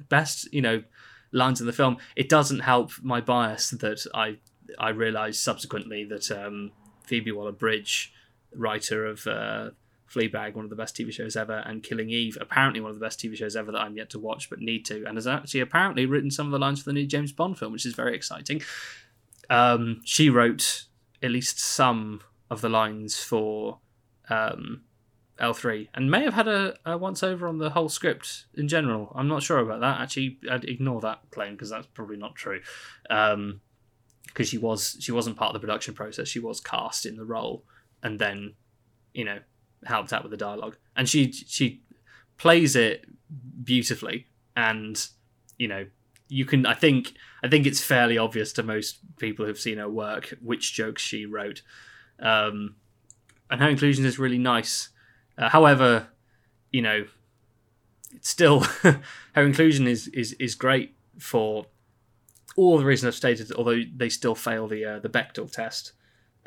best 0.10 0.52
you 0.54 0.62
know 0.62 0.84
lines 1.32 1.60
in 1.60 1.68
the 1.68 1.74
film. 1.74 1.98
It 2.16 2.30
doesn't 2.30 2.62
help 2.62 2.92
my 3.02 3.22
bias 3.22 3.70
that 3.72 4.06
I 4.14 4.38
I 4.80 4.90
realised 4.90 5.42
subsequently 5.42 6.04
that 6.06 6.32
um, 6.32 6.72
Phoebe 7.04 7.32
Waller 7.32 7.52
Bridge, 7.52 8.14
writer 8.54 9.06
of 9.06 9.28
uh, 9.28 9.70
Fleabag, 10.10 10.56
one 10.56 10.64
of 10.64 10.70
the 10.70 10.76
best 10.76 10.96
TV 10.96 11.12
shows 11.12 11.36
ever, 11.36 11.58
and 11.66 11.84
Killing 11.84 12.10
Eve, 12.10 12.38
apparently 12.40 12.80
one 12.80 12.90
of 12.90 13.00
the 13.00 13.06
best 13.06 13.20
TV 13.20 13.36
shows 13.36 13.56
ever 13.56 13.72
that 13.72 13.82
I'm 13.82 13.98
yet 13.98 14.10
to 14.12 14.20
watch 14.20 14.50
but 14.50 14.60
need 14.60 14.86
to, 14.86 15.06
and 15.06 15.18
has 15.18 15.28
actually 15.28 15.60
apparently 15.60 16.06
written 16.06 16.32
some 16.32 16.48
of 16.48 16.52
the 16.52 16.60
lines 16.60 16.82
for 16.82 16.90
the 16.90 16.94
new 16.94 17.06
James 17.06 17.32
Bond 17.32 17.58
film, 17.58 17.74
which 17.74 17.86
is 17.86 17.94
very 17.94 18.16
exciting. 18.16 18.62
Um, 19.50 20.02
she 20.04 20.30
wrote 20.30 20.86
at 21.22 21.32
least 21.32 21.60
some 21.60 22.22
of 22.50 22.62
the 22.62 22.70
lines 22.70 23.20
for 23.20 23.80
um, 24.30 24.84
L3 25.40 25.90
and 25.94 26.10
may 26.10 26.24
have 26.24 26.34
had 26.34 26.48
a, 26.48 26.76
a 26.86 26.98
once 26.98 27.22
over 27.24 27.48
on 27.48 27.58
the 27.58 27.72
whole 27.72 27.90
script 27.90 28.46
in 28.54 28.68
general. 28.68 29.12
I'm 29.16 29.28
not 29.28 29.44
sure 29.44 29.60
about 29.60 29.82
that. 29.82 30.02
Actually, 30.02 30.40
I'd 30.50 30.64
ignore 30.66 31.02
that 31.02 31.22
claim 31.32 31.54
because 31.54 31.70
that's 31.70 31.88
probably 31.88 32.18
not 32.18 32.36
true. 32.36 32.62
Um, 33.10 33.62
because 34.26 34.50
she 34.50 34.58
was 34.58 34.98
she 35.00 35.12
wasn't 35.12 35.38
part 35.38 35.50
of 35.50 35.62
the 35.62 35.66
production 35.66 35.94
process. 35.94 36.28
She 36.28 36.40
was 36.40 36.60
cast 36.60 37.06
in 37.06 37.16
the 37.16 37.26
role 37.26 37.64
and 38.04 38.20
then, 38.20 38.56
you 39.14 39.24
know, 39.24 39.40
helped 39.86 40.12
out 40.12 40.24
with 40.24 40.32
the 40.32 40.38
dialogue. 40.38 40.78
And 40.96 41.08
she 41.08 41.32
she 41.32 41.84
plays 42.38 42.76
it 42.76 43.06
beautifully 43.64 44.28
and 44.56 45.08
you 45.58 45.68
know 45.68 45.86
you 46.28 46.46
can 46.46 46.66
i 46.66 46.74
think 46.74 47.14
i 47.44 47.48
think 47.48 47.66
it's 47.66 47.82
fairly 47.82 48.18
obvious 48.18 48.52
to 48.54 48.64
most 48.64 49.00
people 49.18 49.46
who've 49.46 49.60
seen 49.60 49.78
her 49.78 49.90
work 49.90 50.34
which 50.42 50.74
jokes 50.74 51.02
she 51.02 51.26
wrote 51.26 51.62
um, 52.20 52.76
and 53.50 53.62
her 53.62 53.70
inclusion 53.70 54.06
is 54.06 54.18
really 54.18 54.38
nice 54.38 54.90
uh, 55.38 55.50
however 55.50 56.08
you 56.72 56.82
know 56.82 57.06
it's 58.14 58.30
still 58.30 58.60
her 58.82 59.02
inclusion 59.44 59.88
is 59.88 60.08
is 60.10 60.34
is 60.34 60.56
great 60.56 60.96
for 61.20 61.66
all 62.56 62.78
the 62.78 62.86
reasons 62.86 63.14
i've 63.14 63.16
stated 63.16 63.52
although 63.54 63.82
they 63.96 64.10
still 64.10 64.36
fail 64.36 64.68
the 64.68 64.86
uh, 64.86 65.00
the 65.00 65.10
Bechdel 65.10 65.52
test 65.52 65.94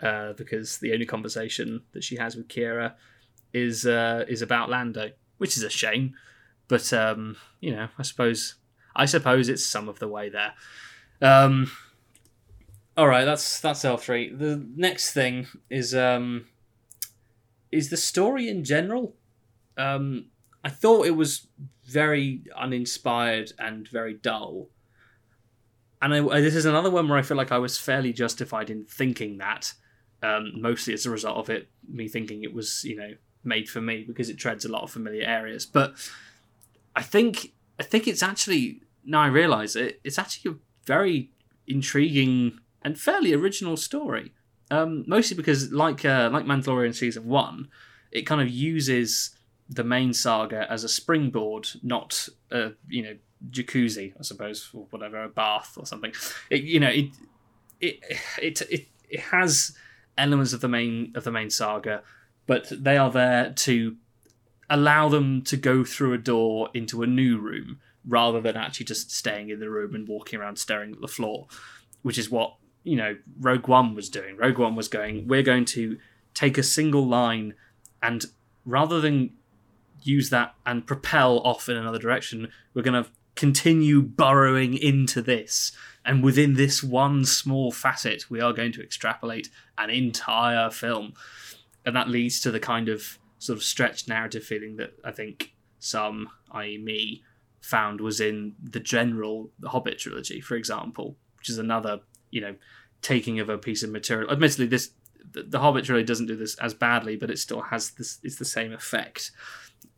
uh, 0.02 0.32
because 0.34 0.78
the 0.78 0.92
only 0.92 1.06
conversation 1.06 1.82
that 1.92 2.04
she 2.04 2.16
has 2.16 2.36
with 2.36 2.48
Qi'ra 2.48 2.94
is 3.52 3.86
uh, 3.86 4.24
is 4.28 4.42
about 4.42 4.70
lando 4.70 5.10
which 5.38 5.56
is 5.56 5.62
a 5.62 5.70
shame 5.70 6.14
but 6.68 6.92
um, 6.92 7.36
you 7.60 7.74
know 7.74 7.88
i 7.98 8.02
suppose 8.02 8.56
I 8.98 9.06
suppose 9.06 9.48
it's 9.48 9.64
some 9.64 9.88
of 9.88 10.00
the 10.00 10.08
way 10.08 10.28
there. 10.28 10.54
Um, 11.22 11.70
all 12.96 13.06
right, 13.06 13.24
that's 13.24 13.60
that's 13.60 13.84
L 13.84 13.96
three. 13.96 14.34
The 14.34 14.62
next 14.76 15.12
thing 15.12 15.46
is 15.70 15.94
um, 15.94 16.46
is 17.70 17.90
the 17.90 17.96
story 17.96 18.48
in 18.48 18.64
general. 18.64 19.14
Um, 19.76 20.26
I 20.64 20.70
thought 20.70 21.06
it 21.06 21.16
was 21.16 21.46
very 21.84 22.42
uninspired 22.56 23.52
and 23.58 23.88
very 23.88 24.14
dull. 24.14 24.68
And 26.00 26.14
I, 26.14 26.40
this 26.40 26.54
is 26.54 26.64
another 26.64 26.90
one 26.90 27.08
where 27.08 27.18
I 27.18 27.22
feel 27.22 27.36
like 27.36 27.52
I 27.52 27.58
was 27.58 27.78
fairly 27.78 28.12
justified 28.12 28.70
in 28.70 28.84
thinking 28.84 29.38
that, 29.38 29.72
um, 30.22 30.52
mostly 30.60 30.94
as 30.94 31.06
a 31.06 31.10
result 31.10 31.38
of 31.38 31.50
it, 31.50 31.68
me 31.88 32.08
thinking 32.08 32.42
it 32.42 32.54
was, 32.54 32.84
you 32.84 32.96
know, 32.96 33.14
made 33.44 33.68
for 33.68 33.80
me 33.80 34.04
because 34.06 34.28
it 34.28 34.36
treads 34.36 34.64
a 34.64 34.68
lot 34.68 34.82
of 34.82 34.90
familiar 34.90 35.24
areas. 35.24 35.66
But 35.66 35.94
I 36.94 37.02
think 37.02 37.52
I 37.78 37.82
think 37.82 38.06
it's 38.06 38.22
actually 38.22 38.82
now 39.04 39.22
I 39.22 39.28
realise 39.28 39.76
it, 39.76 40.00
it's 40.04 40.18
actually 40.18 40.52
a 40.52 40.56
very 40.84 41.30
intriguing 41.66 42.58
and 42.82 42.98
fairly 42.98 43.32
original 43.32 43.76
story. 43.76 44.32
Um, 44.70 45.04
mostly 45.06 45.36
because, 45.36 45.72
like 45.72 46.04
uh, 46.04 46.30
like 46.32 46.44
Mandalorian 46.44 46.94
season 46.94 47.26
one, 47.26 47.68
it 48.12 48.22
kind 48.22 48.40
of 48.40 48.48
uses 48.48 49.30
the 49.68 49.84
main 49.84 50.12
saga 50.12 50.70
as 50.70 50.84
a 50.84 50.88
springboard, 50.88 51.68
not 51.82 52.28
a 52.50 52.72
you 52.88 53.02
know 53.02 53.16
jacuzzi, 53.50 54.12
I 54.18 54.22
suppose, 54.22 54.70
or 54.72 54.86
whatever, 54.90 55.22
a 55.22 55.28
bath 55.28 55.76
or 55.78 55.86
something. 55.86 56.12
It, 56.50 56.64
you 56.64 56.80
know, 56.80 56.88
it 56.88 57.10
it 57.80 58.00
it 58.40 58.60
it 58.62 58.88
it 59.08 59.20
has 59.20 59.76
elements 60.16 60.52
of 60.52 60.60
the 60.60 60.68
main 60.68 61.12
of 61.14 61.24
the 61.24 61.32
main 61.32 61.50
saga, 61.50 62.02
but 62.46 62.66
they 62.70 62.96
are 62.96 63.10
there 63.10 63.52
to 63.56 63.96
allow 64.70 65.08
them 65.08 65.42
to 65.42 65.56
go 65.56 65.82
through 65.84 66.12
a 66.12 66.18
door 66.18 66.68
into 66.74 67.02
a 67.02 67.06
new 67.06 67.38
room 67.38 67.80
rather 68.06 68.40
than 68.40 68.56
actually 68.56 68.86
just 68.86 69.10
staying 69.10 69.50
in 69.50 69.60
the 69.60 69.70
room 69.70 69.94
and 69.94 70.08
walking 70.08 70.38
around 70.38 70.58
staring 70.58 70.92
at 70.92 71.00
the 71.00 71.08
floor, 71.08 71.46
which 72.02 72.18
is 72.18 72.30
what 72.30 72.54
you 72.88 72.96
know 72.96 73.16
Rogue 73.40 73.68
One 73.68 73.94
was 73.94 74.08
doing. 74.08 74.36
Rogue 74.36 74.58
One 74.58 74.76
was 74.76 74.88
going, 74.88 75.28
we're 75.28 75.42
going 75.42 75.64
to 75.66 75.98
take 76.34 76.58
a 76.58 76.62
single 76.62 77.06
line 77.06 77.54
and 78.02 78.26
rather 78.64 79.00
than 79.00 79.30
use 80.02 80.30
that 80.30 80.54
and 80.64 80.86
propel 80.86 81.40
off 81.40 81.68
in 81.68 81.76
another 81.76 81.98
direction, 81.98 82.48
we're 82.74 82.82
going 82.82 83.02
to 83.02 83.10
continue 83.34 84.02
burrowing 84.02 84.74
into 84.74 85.22
this. 85.22 85.72
And 86.04 86.22
within 86.22 86.54
this 86.54 86.82
one 86.82 87.24
small 87.24 87.70
facet, 87.70 88.30
we 88.30 88.40
are 88.40 88.52
going 88.52 88.72
to 88.72 88.82
extrapolate 88.82 89.48
an 89.76 89.90
entire 89.90 90.70
film. 90.70 91.14
And 91.84 91.94
that 91.96 92.08
leads 92.08 92.40
to 92.40 92.50
the 92.50 92.60
kind 92.60 92.88
of 92.88 93.18
sort 93.38 93.56
of 93.56 93.62
stretched 93.62 94.08
narrative 94.08 94.44
feeling 94.44 94.76
that 94.76 94.94
I 95.04 95.12
think 95.12 95.54
some, 95.78 96.28
i.e., 96.52 96.78
me, 96.78 97.22
found 97.60 98.00
was 98.00 98.20
in 98.20 98.54
the 98.62 98.80
general 98.80 99.50
Hobbit 99.64 99.98
trilogy, 99.98 100.40
for 100.40 100.56
example, 100.56 101.16
which 101.36 101.48
is 101.48 101.58
another, 101.58 102.00
you 102.30 102.40
know, 102.40 102.54
taking 103.02 103.40
of 103.40 103.48
a 103.48 103.58
piece 103.58 103.82
of 103.82 103.90
material. 103.90 104.30
Admittedly, 104.30 104.66
this 104.66 104.90
the, 105.32 105.42
the 105.42 105.60
Hobbit 105.60 105.84
trilogy 105.84 106.06
doesn't 106.06 106.26
do 106.26 106.36
this 106.36 106.56
as 106.56 106.74
badly, 106.74 107.16
but 107.16 107.30
it 107.30 107.38
still 107.38 107.62
has 107.62 107.90
this. 107.90 108.18
It's 108.22 108.36
the 108.36 108.44
same 108.44 108.72
effect 108.72 109.30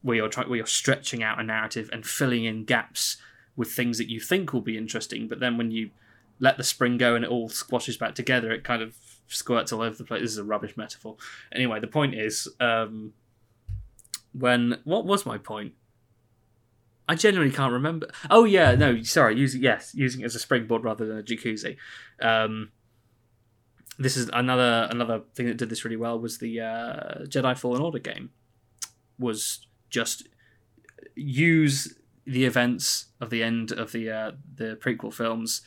where 0.03 0.17
you're 0.17 0.29
trying, 0.29 0.49
where 0.49 0.57
you're 0.57 0.67
stretching 0.67 1.23
out 1.23 1.41
a 1.41 1.43
narrative 1.43 1.91
and 1.93 2.07
filling 2.07 2.45
in 2.45 2.65
gaps 2.65 3.17
with 3.57 3.71
things 3.71 3.99
that 3.99 4.09
you 4.09 4.21
think 4.21 4.53
will 4.53 4.61
be 4.61 4.79
interesting, 4.79 5.29
but 5.29 5.41
then 5.41 5.59
when 5.59 5.71
you 5.71 5.91
let 6.39 6.57
the 6.57 6.65
spring 6.65 6.97
go 6.97 7.15
and 7.15 7.25
it 7.25 7.31
all 7.31 7.49
squashes 7.49 7.97
back 7.97 8.15
together, 8.15 8.51
it 8.51 8.65
kind 8.65 8.83
of 8.83 8.97
squirts 9.29 9.73
all 9.73 9.83
over 9.83 9.95
the 9.95 10.05
place. 10.05 10.23
This 10.23 10.33
is 10.33 10.39
a 10.39 10.45
rubbish 10.45 10.77
metaphor. 10.77 11.17
Anyway, 11.53 11.79
the 11.81 11.87
point 11.87 12.15
is, 12.15 12.49
um, 12.59 13.13
when 14.33 14.79
what 14.85 15.05
was 15.05 15.27
my 15.27 15.39
point? 15.39 15.75
I 17.11 17.17
genuinely 17.17 17.53
can't 17.53 17.73
remember. 17.73 18.09
Oh 18.31 18.45
yeah, 18.45 18.77
no, 18.77 19.03
sorry. 19.03 19.37
Using 19.37 19.65
yes, 19.65 19.93
using 19.97 20.21
it 20.21 20.27
as 20.27 20.37
a 20.37 20.39
springboard 20.39 20.85
rather 20.85 21.07
than 21.07 21.19
a 21.19 21.23
jacuzzi. 21.25 21.77
Um, 22.23 22.71
this 23.99 24.17
is 24.17 24.31
another 24.33 24.87
another 24.93 25.23
thing 25.35 25.47
that 25.47 25.57
did 25.57 25.71
this 25.71 25.85
really 25.85 25.97
well 25.97 26.21
was 26.21 26.39
the 26.39 26.61
uh, 26.61 27.25
Jedi 27.25 27.59
Fallen 27.59 27.83
Order 27.83 27.99
game. 27.99 28.31
Was 29.19 29.67
just 29.89 30.29
use 31.17 31.99
the 32.27 32.45
events 32.45 33.07
of 33.21 33.31
the 33.31 33.43
end 33.43 33.73
of 33.73 33.91
the 33.91 34.09
uh, 34.09 34.31
the 34.55 34.79
prequel 34.81 35.13
films 35.13 35.63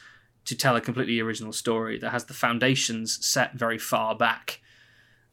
to 0.45 0.56
tell 0.56 0.77
a 0.77 0.82
completely 0.82 1.19
original 1.19 1.51
story 1.51 1.99
that 1.99 2.12
has 2.12 2.23
the 2.23 2.34
foundations 2.34 3.19
set 3.25 3.56
very 3.56 3.77
far 3.77 4.15
back. 4.15 4.62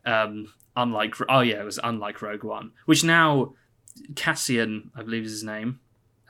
Um, 0.04 0.52
unlike 0.74 1.14
oh 1.28 1.42
yeah, 1.42 1.60
it 1.60 1.64
was 1.64 1.78
unlike 1.84 2.20
Rogue 2.20 2.42
One, 2.42 2.72
which 2.86 3.04
now 3.04 3.54
Cassian, 4.16 4.90
I 4.96 5.04
believe 5.04 5.22
is 5.22 5.30
his 5.30 5.44
name, 5.44 5.78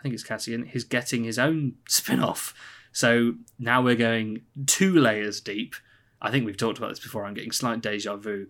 I 0.00 0.02
think 0.02 0.14
it's 0.14 0.24
Cassian, 0.24 0.64
is 0.72 0.84
getting 0.84 1.24
his 1.24 1.38
own 1.38 1.74
spin 1.86 2.20
off. 2.20 2.54
So 2.90 3.34
now 3.58 3.82
we're 3.82 3.96
going 3.96 4.42
two 4.66 4.98
layers 4.98 5.42
deep. 5.42 5.74
I 6.22 6.30
think 6.30 6.46
we've 6.46 6.56
talked 6.56 6.78
about 6.78 6.88
this 6.88 7.00
before. 7.00 7.24
I'm 7.24 7.34
getting 7.34 7.52
slight 7.52 7.82
deja 7.82 8.16
vu, 8.16 8.46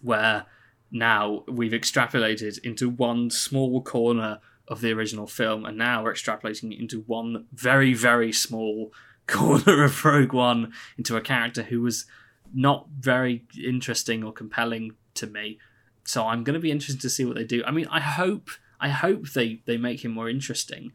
where 0.00 0.46
now 0.92 1.42
we've 1.48 1.72
extrapolated 1.72 2.58
into 2.64 2.88
one 2.88 3.30
small 3.30 3.82
corner 3.82 4.38
of 4.68 4.80
the 4.80 4.92
original 4.92 5.26
film, 5.26 5.64
and 5.64 5.76
now 5.76 6.04
we're 6.04 6.14
extrapolating 6.14 6.78
into 6.78 7.00
one 7.00 7.46
very, 7.52 7.92
very 7.92 8.32
small 8.32 8.92
corner 9.26 9.82
of 9.82 10.04
Rogue 10.04 10.32
One 10.32 10.72
into 10.96 11.16
a 11.16 11.20
character 11.20 11.64
who 11.64 11.80
was 11.80 12.06
not 12.54 12.86
very 12.96 13.44
interesting 13.60 14.22
or 14.22 14.32
compelling 14.32 14.92
to 15.14 15.26
me. 15.26 15.58
So 16.04 16.26
I'm 16.26 16.44
going 16.44 16.54
to 16.54 16.60
be 16.60 16.70
interested 16.70 17.00
to 17.00 17.10
see 17.10 17.24
what 17.24 17.34
they 17.34 17.44
do. 17.44 17.64
I 17.66 17.72
mean, 17.72 17.88
I 17.90 17.98
hope 17.98 18.50
I 18.84 18.90
hope 18.90 19.30
they 19.30 19.62
they 19.64 19.78
make 19.78 20.04
him 20.04 20.12
more 20.12 20.28
interesting. 20.28 20.92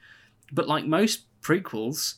But 0.52 0.68
like 0.68 0.86
most 0.86 1.24
prequels, 1.42 2.16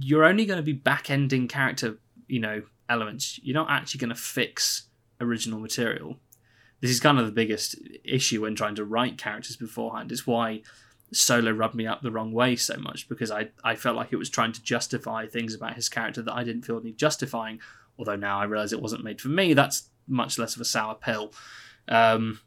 you're 0.00 0.24
only 0.24 0.46
going 0.46 0.56
to 0.56 0.62
be 0.62 0.72
back 0.72 1.10
ending 1.10 1.48
character, 1.48 1.98
you 2.28 2.40
know, 2.40 2.62
elements. 2.88 3.38
You're 3.42 3.54
not 3.54 3.70
actually 3.70 3.98
going 3.98 4.16
to 4.16 4.22
fix 4.38 4.84
original 5.20 5.60
material. 5.60 6.16
This 6.80 6.90
is 6.90 6.98
kind 6.98 7.18
of 7.18 7.26
the 7.26 7.32
biggest 7.32 7.76
issue 8.04 8.40
when 8.40 8.54
trying 8.54 8.74
to 8.76 8.86
write 8.86 9.18
characters 9.18 9.56
beforehand. 9.56 10.10
It's 10.10 10.26
why 10.26 10.62
Solo 11.12 11.52
rubbed 11.52 11.74
me 11.74 11.86
up 11.86 12.00
the 12.00 12.10
wrong 12.10 12.32
way 12.32 12.56
so 12.56 12.78
much 12.78 13.06
because 13.06 13.30
I, 13.30 13.50
I 13.62 13.76
felt 13.76 13.96
like 13.96 14.14
it 14.14 14.16
was 14.16 14.30
trying 14.30 14.52
to 14.52 14.62
justify 14.62 15.26
things 15.26 15.54
about 15.54 15.74
his 15.74 15.90
character 15.90 16.22
that 16.22 16.34
I 16.34 16.42
didn't 16.42 16.62
feel 16.62 16.80
need 16.80 16.96
justifying. 16.96 17.60
Although 17.98 18.16
now 18.16 18.40
I 18.40 18.44
realise 18.44 18.72
it 18.72 18.80
wasn't 18.80 19.04
made 19.04 19.20
for 19.20 19.28
me, 19.28 19.52
that's 19.52 19.90
much 20.08 20.38
less 20.38 20.54
of 20.56 20.62
a 20.62 20.64
sour 20.64 20.94
pill. 20.94 21.34
Um, 21.86 22.40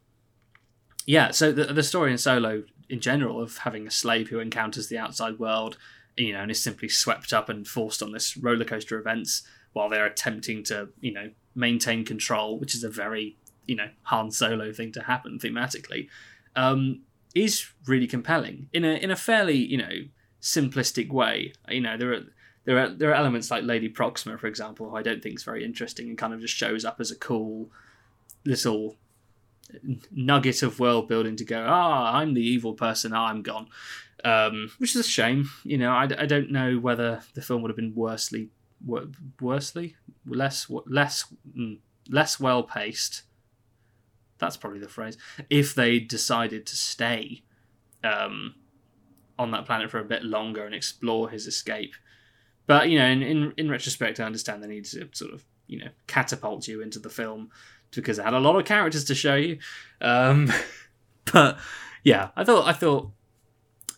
yeah, 1.06 1.32
so 1.32 1.52
the, 1.52 1.66
the 1.66 1.84
story 1.84 2.12
in 2.12 2.18
Solo 2.18 2.64
in 2.90 3.00
general 3.00 3.42
of 3.42 3.58
having 3.60 3.88
a 3.88 3.92
slave 3.92 4.30
who 4.30 4.40
encounters 4.40 4.88
the 4.88 4.98
outside 4.98 5.40
world, 5.40 5.78
you 6.18 6.34
know, 6.34 6.40
and 6.40 6.52
is 6.52 6.62
simply 6.62 6.90
swept 6.90 7.34
up 7.34 7.50
and 7.50 7.68
forced 7.68 8.02
on 8.02 8.12
this 8.12 8.38
roller 8.38 8.66
coaster 8.66 9.00
events 9.00 9.44
while 9.74 9.90
they're 9.90 10.06
attempting 10.06 10.64
to, 10.64 10.90
you 11.02 11.12
know, 11.12 11.32
maintain 11.54 12.06
control, 12.06 12.60
which 12.60 12.76
is 12.76 12.84
a 12.84 12.90
very, 12.90 13.38
you 13.66 13.76
know, 13.76 13.90
Han 14.04 14.32
Solo 14.32 14.72
thing 14.72 14.92
to 14.94 15.04
happen 15.04 15.40
thematically, 15.40 16.08
um, 16.56 17.02
is 17.34 17.68
really 17.86 18.08
compelling 18.08 18.70
in 18.72 18.86
a 18.86 18.94
in 18.94 19.12
a 19.12 19.16
fairly, 19.16 19.58
you 19.58 19.78
know, 19.78 20.06
simplistic 20.42 21.12
way. 21.12 21.54
You 21.70 21.82
know, 21.82 21.98
there 21.98 22.14
are 22.14 22.22
there 22.66 22.80
are 22.80 22.90
there 22.90 23.12
are 23.12 23.16
elements 23.16 23.52
like 23.52 23.64
Lady 23.64 23.90
Proxima, 23.90 24.38
for 24.38 24.48
example, 24.48 24.90
who 24.90 24.96
I 24.96 25.04
don't 25.04 25.22
think 25.22 25.36
is 25.36 25.44
very 25.44 25.64
interesting 25.64 26.08
and 26.08 26.18
kind 26.18 26.34
of 26.34 26.42
just 26.42 26.56
shows 26.56 26.86
up 26.86 27.00
as 27.00 27.12
a 27.12 27.16
cool 27.16 27.70
little 28.46 28.96
nugget 30.12 30.64
of 30.64 30.80
world 30.80 31.08
building 31.08 31.36
to 31.38 31.46
go, 31.46 31.66
ah, 31.68 32.14
oh, 32.14 32.18
I'm 32.18 32.34
the 32.34 32.46
evil 32.46 32.74
person, 32.74 33.14
oh, 33.14 33.22
I'm 33.22 33.42
gone. 33.42 33.68
Um, 34.24 34.72
which 34.80 34.96
is 34.96 35.06
a 35.06 35.10
shame. 35.10 35.50
You 35.64 35.78
know, 35.78 35.92
I, 35.92 36.04
I 36.04 36.26
don't 36.26 36.52
know 36.52 36.78
whether 36.78 37.22
the 37.34 37.42
film 37.42 37.62
would 37.62 37.70
have 37.70 37.76
been 37.76 37.94
worsely 37.96 38.50
wor- 38.84 39.08
worsely, 39.40 39.96
less 40.26 40.70
less 40.88 41.26
mm, 41.56 41.78
less 42.10 42.40
well 42.40 42.64
paced. 42.64 43.24
That's 44.38 44.58
probably 44.58 44.80
the 44.80 44.90
phrase. 44.90 45.18
If 45.50 45.76
they 45.76 46.00
decided 46.00 46.66
to 46.66 46.76
stay 46.76 47.44
um, 48.04 48.56
on 49.38 49.52
that 49.52 49.66
planet 49.66 49.92
for 49.92 50.00
a 50.00 50.06
bit 50.06 50.24
longer 50.24 50.66
and 50.66 50.74
explore 50.74 51.30
his 51.30 51.46
escape, 51.46 51.94
but 52.66 52.90
you 52.90 52.98
know, 52.98 53.06
in, 53.06 53.22
in 53.22 53.54
in 53.58 53.70
retrospect, 53.70 54.20
I 54.20 54.24
understand 54.24 54.64
they 54.64 54.68
need 54.68 54.86
to 54.86 55.08
sort 55.12 55.34
of 55.34 55.44
you 55.68 55.80
know 55.80 55.90
catapult 56.08 56.68
you 56.68 56.82
into 56.82 57.00
the 57.00 57.10
film 57.10 57.52
because 57.96 58.20
it 58.20 58.26
had 58.26 58.34
a 58.34 58.40
lot 58.40 58.56
of 58.56 58.66
characters 58.66 59.06
to 59.06 59.16
show 59.16 59.36
you. 59.36 59.60
Um, 60.02 60.52
but 61.32 61.58
yeah, 62.04 62.30
I 62.36 62.44
thought 62.44 62.68
I 62.68 62.74
thought 62.74 63.12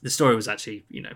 the 0.01 0.09
story 0.09 0.35
was 0.35 0.47
actually 0.47 0.85
you 0.89 1.01
know 1.01 1.13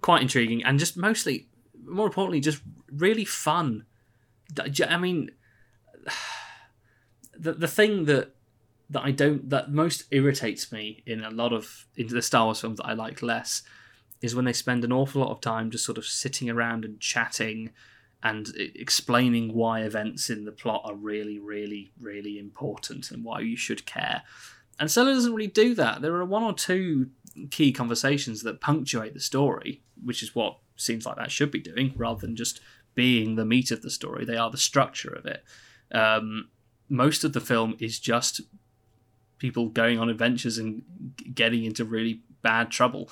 quite 0.00 0.22
intriguing 0.22 0.62
and 0.62 0.78
just 0.78 0.96
mostly, 0.96 1.48
more 1.86 2.06
importantly, 2.06 2.40
just 2.40 2.62
really 2.92 3.24
fun. 3.24 3.86
I 4.58 4.96
mean, 4.98 5.30
the 7.38 7.52
the 7.52 7.68
thing 7.68 8.04
that 8.04 8.34
that 8.90 9.02
I 9.02 9.10
don't 9.10 9.48
that 9.50 9.72
most 9.72 10.04
irritates 10.10 10.70
me 10.70 11.02
in 11.06 11.24
a 11.24 11.30
lot 11.30 11.52
of 11.52 11.86
into 11.96 12.14
the 12.14 12.22
Star 12.22 12.44
Wars 12.44 12.60
films 12.60 12.78
that 12.78 12.86
I 12.86 12.92
like 12.92 13.22
less 13.22 13.62
is 14.20 14.34
when 14.34 14.44
they 14.44 14.52
spend 14.52 14.84
an 14.84 14.92
awful 14.92 15.22
lot 15.22 15.30
of 15.30 15.40
time 15.40 15.70
just 15.70 15.84
sort 15.84 15.98
of 15.98 16.06
sitting 16.06 16.48
around 16.48 16.84
and 16.84 17.00
chatting 17.00 17.70
and 18.24 18.50
explaining 18.56 19.52
why 19.52 19.82
events 19.82 20.30
in 20.30 20.46
the 20.46 20.52
plot 20.52 20.82
are 20.86 20.94
really, 20.94 21.38
really, 21.38 21.92
really 22.00 22.38
important 22.38 23.10
and 23.10 23.22
why 23.22 23.40
you 23.40 23.56
should 23.56 23.84
care. 23.84 24.22
And 24.80 24.90
Solo 24.90 25.12
doesn't 25.12 25.34
really 25.34 25.46
do 25.46 25.74
that. 25.74 26.00
There 26.00 26.16
are 26.16 26.24
one 26.24 26.42
or 26.42 26.54
two 26.54 27.10
key 27.50 27.70
conversations 27.70 28.42
that 28.42 28.62
punctuate 28.62 29.12
the 29.12 29.20
story, 29.20 29.82
which 30.02 30.22
is 30.22 30.34
what 30.34 30.58
seems 30.76 31.04
like 31.04 31.16
that 31.16 31.30
should 31.30 31.50
be 31.50 31.60
doing, 31.60 31.92
rather 31.96 32.20
than 32.20 32.34
just 32.34 32.60
being 32.94 33.36
the 33.36 33.44
meat 33.44 33.70
of 33.70 33.82
the 33.82 33.90
story. 33.90 34.24
They 34.24 34.38
are 34.38 34.50
the 34.50 34.56
structure 34.56 35.12
of 35.12 35.26
it. 35.26 35.44
Um, 35.92 36.48
most 36.88 37.24
of 37.24 37.34
the 37.34 37.40
film 37.40 37.76
is 37.78 38.00
just 38.00 38.40
people 39.38 39.68
going 39.68 39.98
on 39.98 40.08
adventures 40.08 40.56
and 40.56 40.82
getting 41.34 41.64
into 41.64 41.84
really 41.84 42.22
bad 42.42 42.70
trouble. 42.70 43.10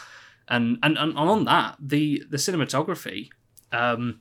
And 0.49 0.79
and, 0.83 0.97
and 0.97 1.17
on 1.17 1.45
that, 1.45 1.77
the 1.79 2.25
the 2.31 2.39
cinematography 2.39 3.29
um, 3.73 4.21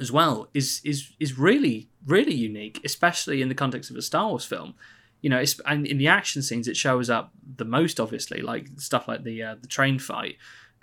as 0.00 0.12
well 0.12 0.48
is 0.54 0.80
is 0.84 1.12
is 1.18 1.38
really 1.38 1.88
really 2.06 2.34
unique, 2.34 2.80
especially 2.84 3.42
in 3.42 3.48
the 3.48 3.54
context 3.54 3.90
of 3.90 3.96
a 3.96 4.02
Star 4.02 4.28
Wars 4.28 4.44
film. 4.44 4.74
You 5.20 5.30
know, 5.30 5.38
it's, 5.38 5.60
and 5.66 5.86
in 5.86 5.98
the 5.98 6.08
action 6.08 6.42
scenes, 6.42 6.68
it 6.68 6.76
shows 6.76 7.10
up 7.10 7.32
the 7.56 7.64
most 7.64 8.00
obviously, 8.00 8.40
like 8.40 8.68
stuff 8.76 9.08
like 9.08 9.24
the 9.24 9.42
uh, 9.42 9.56
the 9.60 9.66
train 9.66 9.98
fight, 9.98 10.36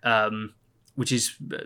um, 0.03 0.53
which 0.95 1.11
is 1.11 1.35
uh, 1.53 1.63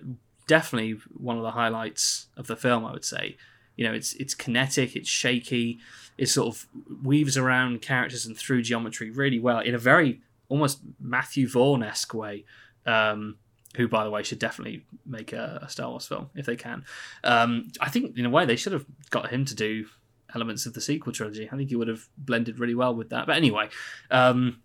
definitely 0.47 0.99
one 1.17 1.38
of 1.38 1.43
the 1.43 1.52
highlights 1.52 2.28
of 2.38 2.47
the 2.47 2.56
film. 2.56 2.86
I 2.86 2.91
would 2.91 3.06
say. 3.06 3.38
You 3.75 3.88
know, 3.88 3.93
it's 3.93 4.12
it's 4.13 4.36
kinetic, 4.36 4.97
it's 4.97 5.08
shaky, 5.08 5.80
it 6.17 6.28
sort 6.28 6.54
of 6.54 6.67
weaves 7.02 7.38
around 7.38 7.82
characters 7.82 8.25
and 8.25 8.38
through 8.38 8.63
geometry 8.63 9.10
really 9.10 9.39
well 9.39 9.60
in 9.60 9.73
a 9.73 9.78
very 9.78 10.19
almost 10.49 10.82
Matthew 10.99 11.47
Vaughn 11.47 11.82
esque 11.82 12.13
way. 12.13 12.43
Um, 12.86 13.38
who, 13.76 13.88
by 13.88 14.04
the 14.04 14.10
way, 14.10 14.24
should 14.24 14.40
definitely 14.40 14.86
make 15.06 15.32
a, 15.34 15.60
a 15.64 15.70
Star 15.70 15.90
Wars 15.90 16.08
film 16.08 16.30
if 16.36 16.46
they 16.46 16.56
can. 16.56 16.84
Um, 17.24 17.72
I 17.80 17.90
think, 17.90 18.18
in 18.18 18.26
a 18.26 18.30
way, 18.30 18.46
they 18.46 18.56
should 18.56 18.74
have 18.74 18.86
got 19.10 19.30
him 19.30 19.46
to 19.46 19.56
do 19.56 19.86
elements 20.34 20.66
of 20.66 20.74
the 20.74 20.82
sequel 20.82 21.14
trilogy. 21.14 21.48
I 21.52 21.56
think 21.56 21.70
he 21.70 21.76
would 21.76 21.88
have 21.88 22.08
blended 22.18 22.60
really 22.60 22.76
well 22.76 22.96
with 22.96 23.10
that. 23.10 23.28
But 23.28 23.36
anyway, 23.36 23.70
um, 24.12 24.62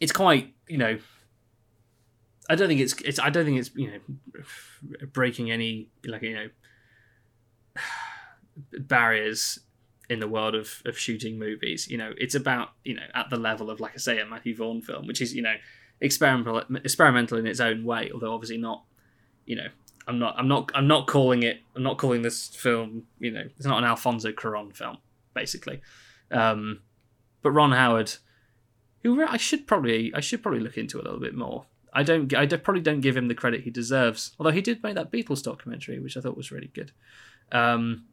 it's 0.00 0.12
quite, 0.12 0.54
you 0.68 0.78
know, 0.78 0.98
I 2.48 2.54
don't 2.54 2.68
think 2.68 2.80
it's 2.80 2.94
it's 3.02 3.18
I 3.18 3.30
don't 3.30 3.44
think 3.44 3.58
it's 3.58 3.70
you 3.74 3.90
know 3.90 5.06
breaking 5.12 5.50
any 5.50 5.90
like 6.06 6.22
you 6.22 6.34
know 6.34 6.48
barriers 8.80 9.60
in 10.08 10.20
the 10.20 10.28
world 10.28 10.54
of, 10.54 10.82
of 10.86 10.98
shooting 10.98 11.38
movies. 11.38 11.88
You 11.88 11.98
know, 11.98 12.12
it's 12.16 12.34
about 12.34 12.70
you 12.84 12.94
know 12.94 13.02
at 13.14 13.28
the 13.30 13.36
level 13.36 13.70
of 13.70 13.80
like 13.80 13.92
I 13.94 13.98
say 13.98 14.18
a 14.18 14.26
Matthew 14.26 14.56
Vaughn 14.56 14.80
film, 14.80 15.06
which 15.06 15.20
is 15.20 15.34
you 15.34 15.42
know 15.42 15.54
experimental 16.00 16.62
experimental 16.84 17.38
in 17.38 17.46
its 17.46 17.60
own 17.60 17.84
way, 17.84 18.10
although 18.12 18.32
obviously 18.34 18.58
not. 18.58 18.84
You 19.46 19.56
know, 19.56 19.68
I'm 20.06 20.18
not 20.18 20.34
I'm 20.38 20.48
not 20.48 20.70
I'm 20.74 20.86
not 20.86 21.06
calling 21.06 21.42
it 21.42 21.60
I'm 21.76 21.82
not 21.82 21.98
calling 21.98 22.22
this 22.22 22.48
film. 22.48 23.04
You 23.18 23.30
know, 23.30 23.44
it's 23.56 23.66
not 23.66 23.78
an 23.78 23.84
Alfonso 23.84 24.32
Cuarón 24.32 24.74
film, 24.74 24.98
basically. 25.34 25.80
Um, 26.30 26.80
but 27.42 27.50
Ron 27.52 27.72
Howard, 27.72 28.14
who 29.02 29.24
I 29.24 29.36
should 29.36 29.66
probably 29.66 30.12
I 30.14 30.20
should 30.20 30.42
probably 30.42 30.60
look 30.60 30.78
into 30.78 30.98
a 30.98 31.02
little 31.02 31.20
bit 31.20 31.34
more. 31.34 31.66
I 31.92 32.02
don't 32.02 32.34
I 32.34 32.46
probably 32.46 32.82
don't 32.82 33.00
give 33.00 33.16
him 33.16 33.28
the 33.28 33.34
credit 33.34 33.62
he 33.62 33.70
deserves. 33.70 34.32
Although 34.38 34.50
he 34.50 34.62
did 34.62 34.82
make 34.82 34.94
that 34.94 35.12
Beatles 35.12 35.42
documentary, 35.42 35.98
which 35.98 36.16
I 36.16 36.20
thought 36.20 36.36
was 36.36 36.52
really 36.52 36.70
good. 36.74 36.92
Um, 37.52 38.04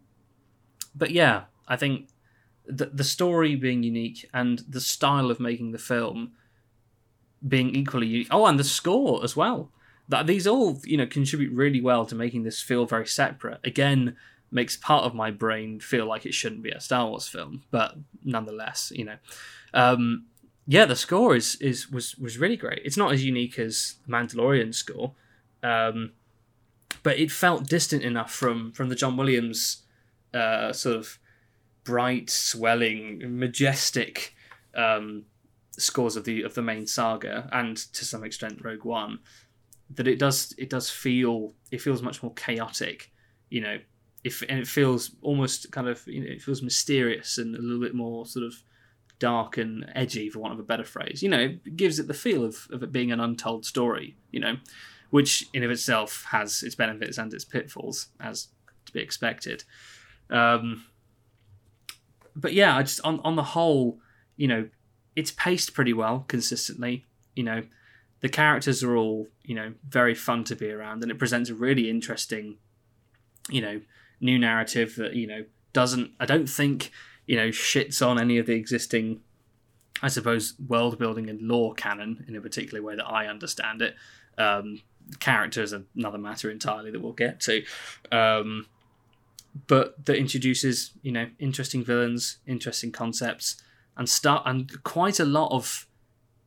but 0.93 1.12
yeah, 1.12 1.43
I 1.67 1.76
think 1.76 2.10
the 2.65 2.88
the 2.88 3.04
story 3.04 3.56
being 3.56 3.84
unique 3.84 4.28
and 4.34 4.60
the 4.67 4.82
style 4.82 5.30
of 5.30 5.39
making 5.39 5.71
the 5.71 5.78
film 5.78 6.32
being 7.47 7.75
equally 7.75 8.08
unique. 8.08 8.27
Oh, 8.31 8.45
and 8.45 8.60
the 8.60 8.63
score 8.63 9.23
as 9.23 9.36
well. 9.36 9.71
That 10.08 10.27
these 10.27 10.45
all 10.45 10.79
you 10.84 10.97
know 10.97 11.08
contribute 11.08 11.51
really 11.53 11.81
well 11.81 12.05
to 12.05 12.15
making 12.15 12.43
this 12.43 12.62
feel 12.62 12.86
very 12.86 13.08
separate. 13.08 13.60
Again, 13.63 14.15
makes 14.51 14.77
part 14.77 15.03
of 15.03 15.13
my 15.13 15.31
brain 15.31 15.79
feel 15.79 16.05
like 16.05 16.25
it 16.25 16.34
shouldn't 16.34 16.63
be 16.63 16.69
a 16.69 16.79
Star 16.79 17.08
Wars 17.08 17.27
film, 17.27 17.63
but 17.71 17.95
nonetheless, 18.23 18.91
you 18.95 19.05
know, 19.05 19.17
um, 19.73 20.25
yeah, 20.67 20.86
the 20.86 20.95
score 20.95 21.36
is 21.36 21.55
is 21.55 21.89
was 21.89 22.15
was 22.17 22.38
really 22.38 22.58
great. 22.58 22.81
It's 22.86 22.97
not 22.97 23.13
as 23.13 23.23
unique 23.23 23.58
as 23.60 23.95
the 24.05 24.12
Mandalorian 24.12 24.73
score, 24.73 25.13
um, 25.63 26.12
but 27.03 27.17
it 27.19 27.31
felt 27.31 27.67
distant 27.67 28.03
enough 28.03 28.31
from 28.31 28.71
from 28.71 28.89
the 28.89 28.95
John 28.95 29.17
Williams 29.17 29.84
uh, 30.34 30.71
sort 30.73 30.97
of 30.97 31.19
bright, 31.84 32.29
swelling, 32.29 33.21
majestic 33.39 34.36
um, 34.75 35.25
scores 35.77 36.15
of 36.15 36.23
the 36.23 36.43
of 36.43 36.53
the 36.53 36.61
main 36.61 36.88
saga 36.88 37.49
and 37.51 37.77
to 37.93 38.05
some 38.05 38.23
extent 38.23 38.63
Rogue 38.63 38.85
One 38.85 39.19
that 39.93 40.07
it 40.07 40.19
does 40.19 40.53
it 40.57 40.69
does 40.69 40.89
feel 40.89 41.53
it 41.71 41.81
feels 41.81 42.01
much 42.01 42.23
more 42.23 42.33
chaotic 42.33 43.11
you 43.49 43.61
know. 43.61 43.79
If 44.23 44.41
and 44.49 44.59
it 44.59 44.67
feels 44.67 45.11
almost 45.21 45.71
kind 45.71 45.88
of 45.88 46.01
you 46.07 46.19
know 46.21 46.31
it 46.31 46.41
feels 46.41 46.63
mysterious 46.63 47.38
and 47.38 47.55
a 47.55 47.61
little 47.61 47.79
bit 47.79 47.93
more 47.93 48.25
sort 48.25 48.43
of 48.43 48.55
dark 49.19 49.57
and 49.57 49.85
edgy 49.93 50.29
for 50.29 50.39
want 50.39 50.53
of 50.53 50.59
a 50.59 50.63
better 50.63 50.83
phrase. 50.83 51.21
You 51.21 51.29
know 51.29 51.39
it 51.39 51.77
gives 51.77 51.99
it 51.99 52.07
the 52.07 52.15
feel 52.15 52.43
of, 52.43 52.67
of 52.71 52.81
it 52.81 52.91
being 52.91 53.11
an 53.11 53.19
untold 53.19 53.65
story 53.65 54.17
you 54.31 54.39
know 54.39 54.57
which 55.11 55.47
in 55.53 55.63
of 55.63 55.69
itself 55.69 56.25
has 56.31 56.63
its 56.63 56.73
benefits 56.73 57.19
and 57.19 57.31
its 57.33 57.45
pitfalls 57.45 58.07
as 58.19 58.47
to 58.88 58.93
be 58.93 58.99
expected. 58.99 59.63
Um 60.31 60.85
but 62.35 62.53
yeah 62.53 62.75
I 62.75 62.81
just 62.81 63.01
on 63.01 63.19
on 63.19 63.35
the 63.35 63.43
whole 63.43 63.99
you 64.38 64.47
know 64.47 64.67
it's 65.15 65.32
paced 65.32 65.73
pretty 65.73 65.93
well 65.93 66.25
consistently. 66.28 67.06
You 67.36 67.43
know, 67.43 67.63
the 68.21 68.30
characters 68.30 68.84
are 68.84 68.95
all 68.95 69.28
you 69.43 69.56
know 69.56 69.73
very 69.88 70.15
fun 70.15 70.43
to 70.45 70.56
be 70.56 70.71
around, 70.71 71.01
and 71.04 71.12
it 71.12 71.19
presents 71.19 71.49
a 71.49 71.56
really 71.56 71.89
interesting, 71.89 72.58
you 73.49 73.62
know, 73.62 73.82
new 74.19 74.39
narrative 74.39 74.95
that 74.97 75.13
you 75.13 75.28
know 75.28 75.45
doesn't. 75.73 76.12
I 76.19 76.25
don't 76.25 76.47
think 76.47 76.91
you 77.25 77.36
know 77.36 77.49
shits 77.49 78.06
on 78.06 78.19
any 78.19 78.38
of 78.38 78.45
the 78.45 78.54
existing. 78.54 79.21
I 80.01 80.10
suppose 80.10 80.56
world 80.67 80.99
building 80.99 81.30
and 81.30 81.41
lore 81.41 81.73
canon 81.73 82.25
in 82.28 82.36
a 82.36 82.41
particular 82.41 82.84
way 82.84 82.95
that 82.95 83.08
I 83.08 83.28
understand 83.28 83.82
it. 83.82 83.95
Um, 84.38 84.82
characters 85.19 85.73
are 85.73 85.84
another 85.95 86.17
matter 86.17 86.51
entirely 86.51 86.91
that 86.91 87.01
we'll 87.01 87.13
get 87.13 87.39
to. 87.41 87.63
Um, 88.12 88.67
but 89.67 90.06
that 90.06 90.17
introduces 90.17 90.91
you 91.01 91.12
know 91.12 91.28
interesting 91.39 91.84
villains, 91.84 92.38
interesting 92.45 92.91
concepts, 92.91 93.62
and 93.97 94.10
start 94.10 94.43
and 94.45 94.84
quite 94.84 95.19
a 95.19 95.25
lot 95.25 95.51
of 95.51 95.88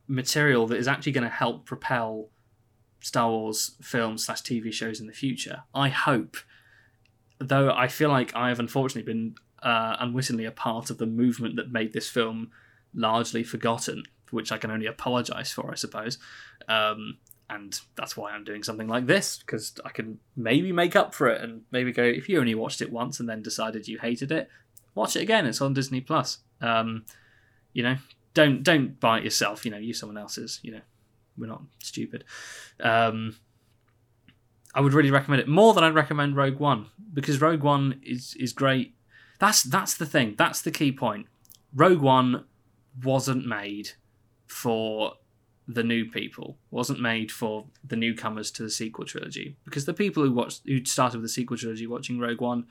material 0.07 0.67
that 0.67 0.77
is 0.77 0.87
actually 0.87 1.11
going 1.11 1.23
to 1.23 1.29
help 1.29 1.65
propel 1.65 2.29
Star 3.01 3.29
Wars 3.29 3.75
films 3.81 4.25
slash 4.25 4.41
TV 4.41 4.73
shows 4.73 4.99
in 4.99 5.07
the 5.07 5.13
future. 5.13 5.63
I 5.73 5.89
hope, 5.89 6.37
though 7.39 7.71
I 7.71 7.87
feel 7.87 8.09
like 8.09 8.35
I 8.35 8.49
have 8.49 8.59
unfortunately 8.59 9.11
been 9.11 9.35
uh, 9.63 9.95
unwittingly 9.99 10.45
a 10.45 10.51
part 10.51 10.89
of 10.89 10.97
the 10.97 11.05
movement 11.05 11.55
that 11.55 11.71
made 11.71 11.93
this 11.93 12.09
film 12.09 12.51
largely 12.93 13.43
forgotten, 13.43 14.03
for 14.25 14.35
which 14.35 14.51
I 14.51 14.57
can 14.57 14.71
only 14.71 14.85
apologise 14.85 15.51
for, 15.51 15.71
I 15.71 15.75
suppose. 15.75 16.17
Um, 16.67 17.17
and 17.49 17.79
that's 17.95 18.15
why 18.15 18.31
I'm 18.31 18.43
doing 18.43 18.63
something 18.63 18.87
like 18.87 19.07
this 19.07 19.37
because 19.37 19.73
I 19.83 19.89
can 19.89 20.19
maybe 20.35 20.71
make 20.71 20.95
up 20.95 21.15
for 21.15 21.27
it 21.27 21.41
and 21.41 21.61
maybe 21.71 21.91
go. 21.91 22.03
If 22.03 22.29
you 22.29 22.39
only 22.39 22.53
watched 22.53 22.81
it 22.81 22.91
once 22.91 23.19
and 23.19 23.27
then 23.27 23.41
decided 23.41 23.87
you 23.87 23.97
hated 23.97 24.31
it, 24.31 24.49
watch 24.93 25.15
it 25.15 25.21
again. 25.21 25.45
It's 25.47 25.61
on 25.61 25.73
Disney 25.73 26.01
Plus. 26.01 26.39
Um, 26.61 27.05
you 27.79 27.83
know, 27.83 27.95
don't 28.33 28.61
don't 28.61 28.99
buy 28.99 29.19
it 29.19 29.23
yourself. 29.23 29.63
You 29.63 29.71
know, 29.71 29.77
use 29.77 30.01
someone 30.01 30.17
else's. 30.17 30.59
You 30.63 30.73
know, 30.73 30.81
we're 31.37 31.47
not 31.47 31.61
stupid. 31.81 32.25
Um, 32.81 33.37
I 34.75 34.81
would 34.81 34.93
really 34.93 35.11
recommend 35.11 35.41
it 35.41 35.47
more 35.47 35.73
than 35.73 35.85
I'd 35.85 35.95
recommend 35.95 36.35
Rogue 36.35 36.59
One 36.59 36.87
because 37.13 37.39
Rogue 37.39 37.63
One 37.63 38.01
is 38.03 38.35
is 38.37 38.51
great. 38.51 38.95
That's 39.39 39.63
that's 39.63 39.93
the 39.93 40.05
thing. 40.05 40.35
That's 40.37 40.61
the 40.61 40.71
key 40.71 40.91
point. 40.91 41.27
Rogue 41.73 42.01
One 42.01 42.43
wasn't 43.01 43.47
made 43.47 43.91
for 44.45 45.13
the 45.65 45.83
new 45.83 46.03
people, 46.03 46.57
wasn't 46.71 46.99
made 46.99 47.31
for 47.31 47.67
the 47.81 47.95
newcomers 47.95 48.51
to 48.51 48.63
the 48.63 48.69
sequel 48.69 49.05
trilogy, 49.05 49.55
because 49.63 49.85
the 49.85 49.93
people 49.93 50.21
who 50.21 50.33
watched 50.33 50.63
who 50.65 50.83
started 50.83 51.21
with 51.21 51.29
the 51.29 51.33
sequel 51.33 51.55
trilogy 51.55 51.87
watching 51.87 52.19
Rogue 52.19 52.41
One 52.41 52.65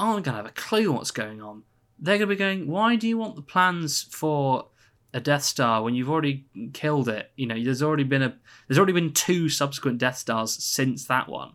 aren't 0.00 0.24
to 0.24 0.32
have 0.32 0.46
a 0.46 0.52
clue 0.52 0.90
what's 0.90 1.10
going 1.10 1.42
on. 1.42 1.64
They're 1.98 2.18
going 2.18 2.28
to 2.28 2.34
be 2.34 2.38
going, 2.38 2.68
why 2.68 2.96
do 2.96 3.08
you 3.08 3.18
want 3.18 3.36
the 3.36 3.42
plans 3.42 4.02
for 4.02 4.68
a 5.12 5.20
Death 5.20 5.42
Star 5.42 5.82
when 5.82 5.94
you've 5.94 6.10
already 6.10 6.46
killed 6.72 7.08
it? 7.08 7.30
You 7.36 7.46
know, 7.46 7.62
there's 7.62 7.82
already 7.82 8.04
been 8.04 8.22
a 8.22 8.36
there's 8.66 8.78
already 8.78 8.92
been 8.92 9.12
two 9.12 9.48
subsequent 9.48 9.98
Death 9.98 10.18
Stars 10.18 10.52
since 10.62 11.06
that 11.06 11.28
one 11.28 11.52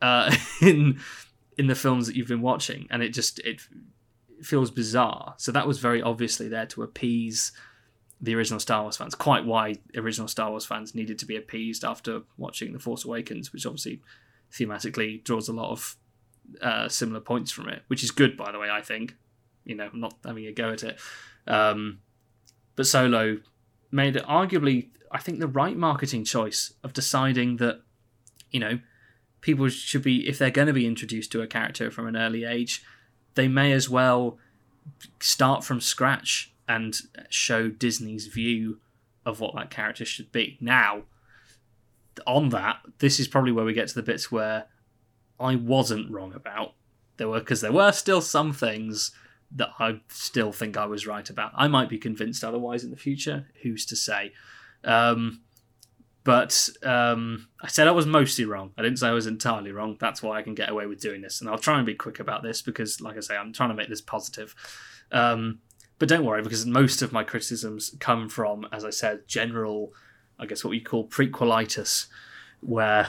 uh, 0.00 0.34
in 0.62 1.00
in 1.56 1.66
the 1.66 1.74
films 1.74 2.06
that 2.06 2.16
you've 2.16 2.28
been 2.28 2.42
watching, 2.42 2.86
and 2.90 3.02
it 3.02 3.10
just 3.10 3.38
it 3.40 3.60
feels 4.42 4.70
bizarre. 4.70 5.34
So 5.38 5.52
that 5.52 5.66
was 5.66 5.78
very 5.78 6.02
obviously 6.02 6.48
there 6.48 6.66
to 6.66 6.82
appease 6.82 7.52
the 8.20 8.34
original 8.34 8.60
Star 8.60 8.82
Wars 8.82 8.96
fans. 8.96 9.14
Quite 9.14 9.44
why 9.44 9.76
original 9.96 10.28
Star 10.28 10.50
Wars 10.50 10.64
fans 10.66 10.94
needed 10.94 11.18
to 11.18 11.26
be 11.26 11.36
appeased 11.36 11.84
after 11.84 12.22
watching 12.36 12.72
The 12.72 12.78
Force 12.78 13.04
Awakens, 13.04 13.52
which 13.52 13.66
obviously 13.66 14.02
thematically 14.52 15.22
draws 15.22 15.48
a 15.48 15.52
lot 15.52 15.70
of 15.70 15.96
uh, 16.60 16.88
similar 16.88 17.20
points 17.20 17.50
from 17.50 17.68
it, 17.68 17.82
which 17.88 18.04
is 18.04 18.10
good, 18.10 18.36
by 18.36 18.52
the 18.52 18.58
way. 18.58 18.70
I 18.70 18.82
think, 18.82 19.16
you 19.64 19.74
know, 19.74 19.90
not 19.92 20.14
having 20.24 20.46
a 20.46 20.52
go 20.52 20.70
at 20.70 20.82
it. 20.82 20.98
Um, 21.46 22.00
but 22.76 22.86
Solo 22.86 23.38
made 23.90 24.16
it 24.16 24.24
arguably, 24.24 24.88
I 25.10 25.18
think, 25.18 25.38
the 25.38 25.46
right 25.46 25.76
marketing 25.76 26.24
choice 26.24 26.74
of 26.82 26.92
deciding 26.92 27.56
that, 27.58 27.82
you 28.50 28.60
know, 28.60 28.80
people 29.40 29.68
should 29.68 30.02
be, 30.02 30.28
if 30.28 30.38
they're 30.38 30.50
going 30.50 30.68
to 30.68 30.72
be 30.72 30.86
introduced 30.86 31.30
to 31.32 31.42
a 31.42 31.46
character 31.46 31.90
from 31.90 32.06
an 32.06 32.16
early 32.16 32.44
age, 32.44 32.82
they 33.34 33.48
may 33.48 33.72
as 33.72 33.88
well 33.88 34.38
start 35.20 35.64
from 35.64 35.80
scratch 35.80 36.52
and 36.68 36.96
show 37.28 37.68
Disney's 37.68 38.26
view 38.26 38.80
of 39.26 39.40
what 39.40 39.54
that 39.54 39.70
character 39.70 40.04
should 40.04 40.32
be. 40.32 40.56
Now, 40.60 41.02
on 42.26 42.50
that, 42.50 42.78
this 42.98 43.18
is 43.18 43.28
probably 43.28 43.52
where 43.52 43.64
we 43.64 43.72
get 43.72 43.88
to 43.88 43.94
the 43.94 44.02
bits 44.02 44.30
where 44.30 44.66
I 45.38 45.56
wasn't 45.56 46.10
wrong 46.10 46.32
about. 46.34 46.74
There 47.16 47.28
were 47.28 47.40
because 47.40 47.60
there 47.60 47.72
were 47.72 47.92
still 47.92 48.20
some 48.20 48.52
things 48.52 49.12
that 49.52 49.70
I 49.78 50.00
still 50.08 50.52
think 50.52 50.76
I 50.76 50.86
was 50.86 51.06
right 51.06 51.28
about. 51.28 51.52
I 51.54 51.68
might 51.68 51.88
be 51.88 51.98
convinced 51.98 52.42
otherwise 52.44 52.84
in 52.84 52.90
the 52.90 52.96
future. 52.96 53.46
Who's 53.62 53.86
to 53.86 53.96
say? 53.96 54.32
Um, 54.82 55.42
but 56.24 56.70
um, 56.82 57.48
I 57.60 57.68
said 57.68 57.86
I 57.86 57.92
was 57.92 58.06
mostly 58.06 58.46
wrong. 58.46 58.72
I 58.78 58.82
didn't 58.82 58.98
say 58.98 59.08
I 59.08 59.12
was 59.12 59.26
entirely 59.26 59.72
wrong. 59.72 59.98
That's 60.00 60.22
why 60.22 60.38
I 60.38 60.42
can 60.42 60.54
get 60.54 60.70
away 60.70 60.86
with 60.86 61.00
doing 61.00 61.20
this. 61.20 61.40
And 61.40 61.50
I'll 61.50 61.58
try 61.58 61.76
and 61.76 61.84
be 61.84 61.94
quick 61.94 62.18
about 62.18 62.42
this 62.42 62.62
because, 62.62 63.00
like 63.02 63.18
I 63.18 63.20
say, 63.20 63.36
I'm 63.36 63.52
trying 63.52 63.68
to 63.68 63.74
make 63.74 63.90
this 63.90 64.00
positive. 64.00 64.54
Um, 65.12 65.60
but 65.98 66.08
don't 66.08 66.24
worry, 66.24 66.42
because 66.42 66.64
most 66.64 67.02
of 67.02 67.12
my 67.12 67.24
criticisms 67.24 67.94
come 68.00 68.28
from, 68.30 68.66
as 68.72 68.84
I 68.84 68.90
said, 68.90 69.28
general, 69.28 69.92
I 70.38 70.46
guess 70.46 70.64
what 70.64 70.70
we 70.70 70.80
call 70.80 71.06
prequelitis, 71.06 72.06
where, 72.60 73.08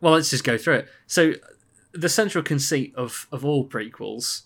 well, 0.00 0.14
let's 0.14 0.30
just 0.30 0.44
go 0.44 0.58
through 0.58 0.74
it. 0.74 0.88
So, 1.06 1.34
the 1.92 2.08
central 2.08 2.42
conceit 2.42 2.92
of, 2.96 3.28
of 3.30 3.44
all 3.44 3.68
prequels 3.68 4.42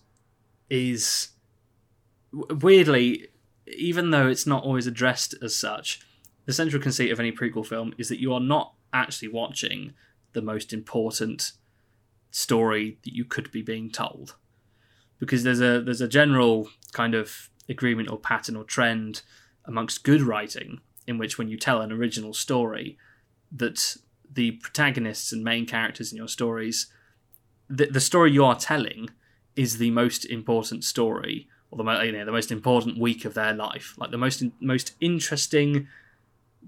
is 0.71 1.29
weirdly, 2.33 3.29
even 3.66 4.11
though 4.11 4.29
it's 4.29 4.47
not 4.47 4.64
always 4.64 4.87
addressed 4.87 5.35
as 5.43 5.55
such, 5.57 6.01
the 6.47 6.53
central 6.53 6.83
conceit 6.83 7.11
of 7.11 7.21
any 7.21 7.33
prequel 7.33 7.66
film 7.66 7.95
is 7.99 8.09
that 8.09 8.21
you 8.21 8.33
are 8.33 8.41
not 8.41 8.75
actually 8.93 9.29
watching 9.29 9.93
the 10.33 10.43
most 10.43 10.73
important 10.73 11.53
story 12.31 12.99
that 13.05 13.14
you 13.14 13.25
could 13.25 13.51
be 13.51 13.62
being 13.62 13.91
told. 13.91 14.37
Because 15.19 15.43
there's 15.43 15.61
a 15.61 15.81
there's 15.81 16.01
a 16.01 16.09
general 16.09 16.69
kind 16.93 17.14
of 17.14 17.51
agreement 17.69 18.11
or 18.11 18.19
pattern 18.19 18.57
or 18.57 18.64
trend 18.64 19.23
amongst 19.64 20.05
good 20.05 20.23
writing 20.23 20.81
in 21.07 21.19
which 21.19 21.39
when 21.39 21.49
you 21.49 21.57
tell 21.57 21.81
an 21.81 21.93
original 21.93 22.33
story 22.33 22.97
that 23.51 23.97
the 24.31 24.53
protagonists 24.53 25.33
and 25.33 25.43
main 25.43 25.66
characters 25.66 26.12
in 26.12 26.19
your 26.19 26.29
stories 26.29 26.87
the, 27.69 27.87
the 27.87 28.01
story 28.01 28.33
you 28.33 28.45
are 28.45 28.55
telling 28.55 29.11
is 29.59 29.78
the 29.78 29.90
most 29.90 30.24
important 30.24 30.84
story 30.84 31.48
or 31.70 31.82
the, 31.82 32.04
you 32.04 32.12
know, 32.12 32.24
the 32.24 32.32
most 32.32 32.50
important 32.50 32.98
week 32.98 33.24
of 33.24 33.34
their 33.34 33.52
life. 33.52 33.94
Like 33.98 34.11
the 34.11 34.18
most 34.18 34.42
most 34.61 34.92
interesting 35.00 35.88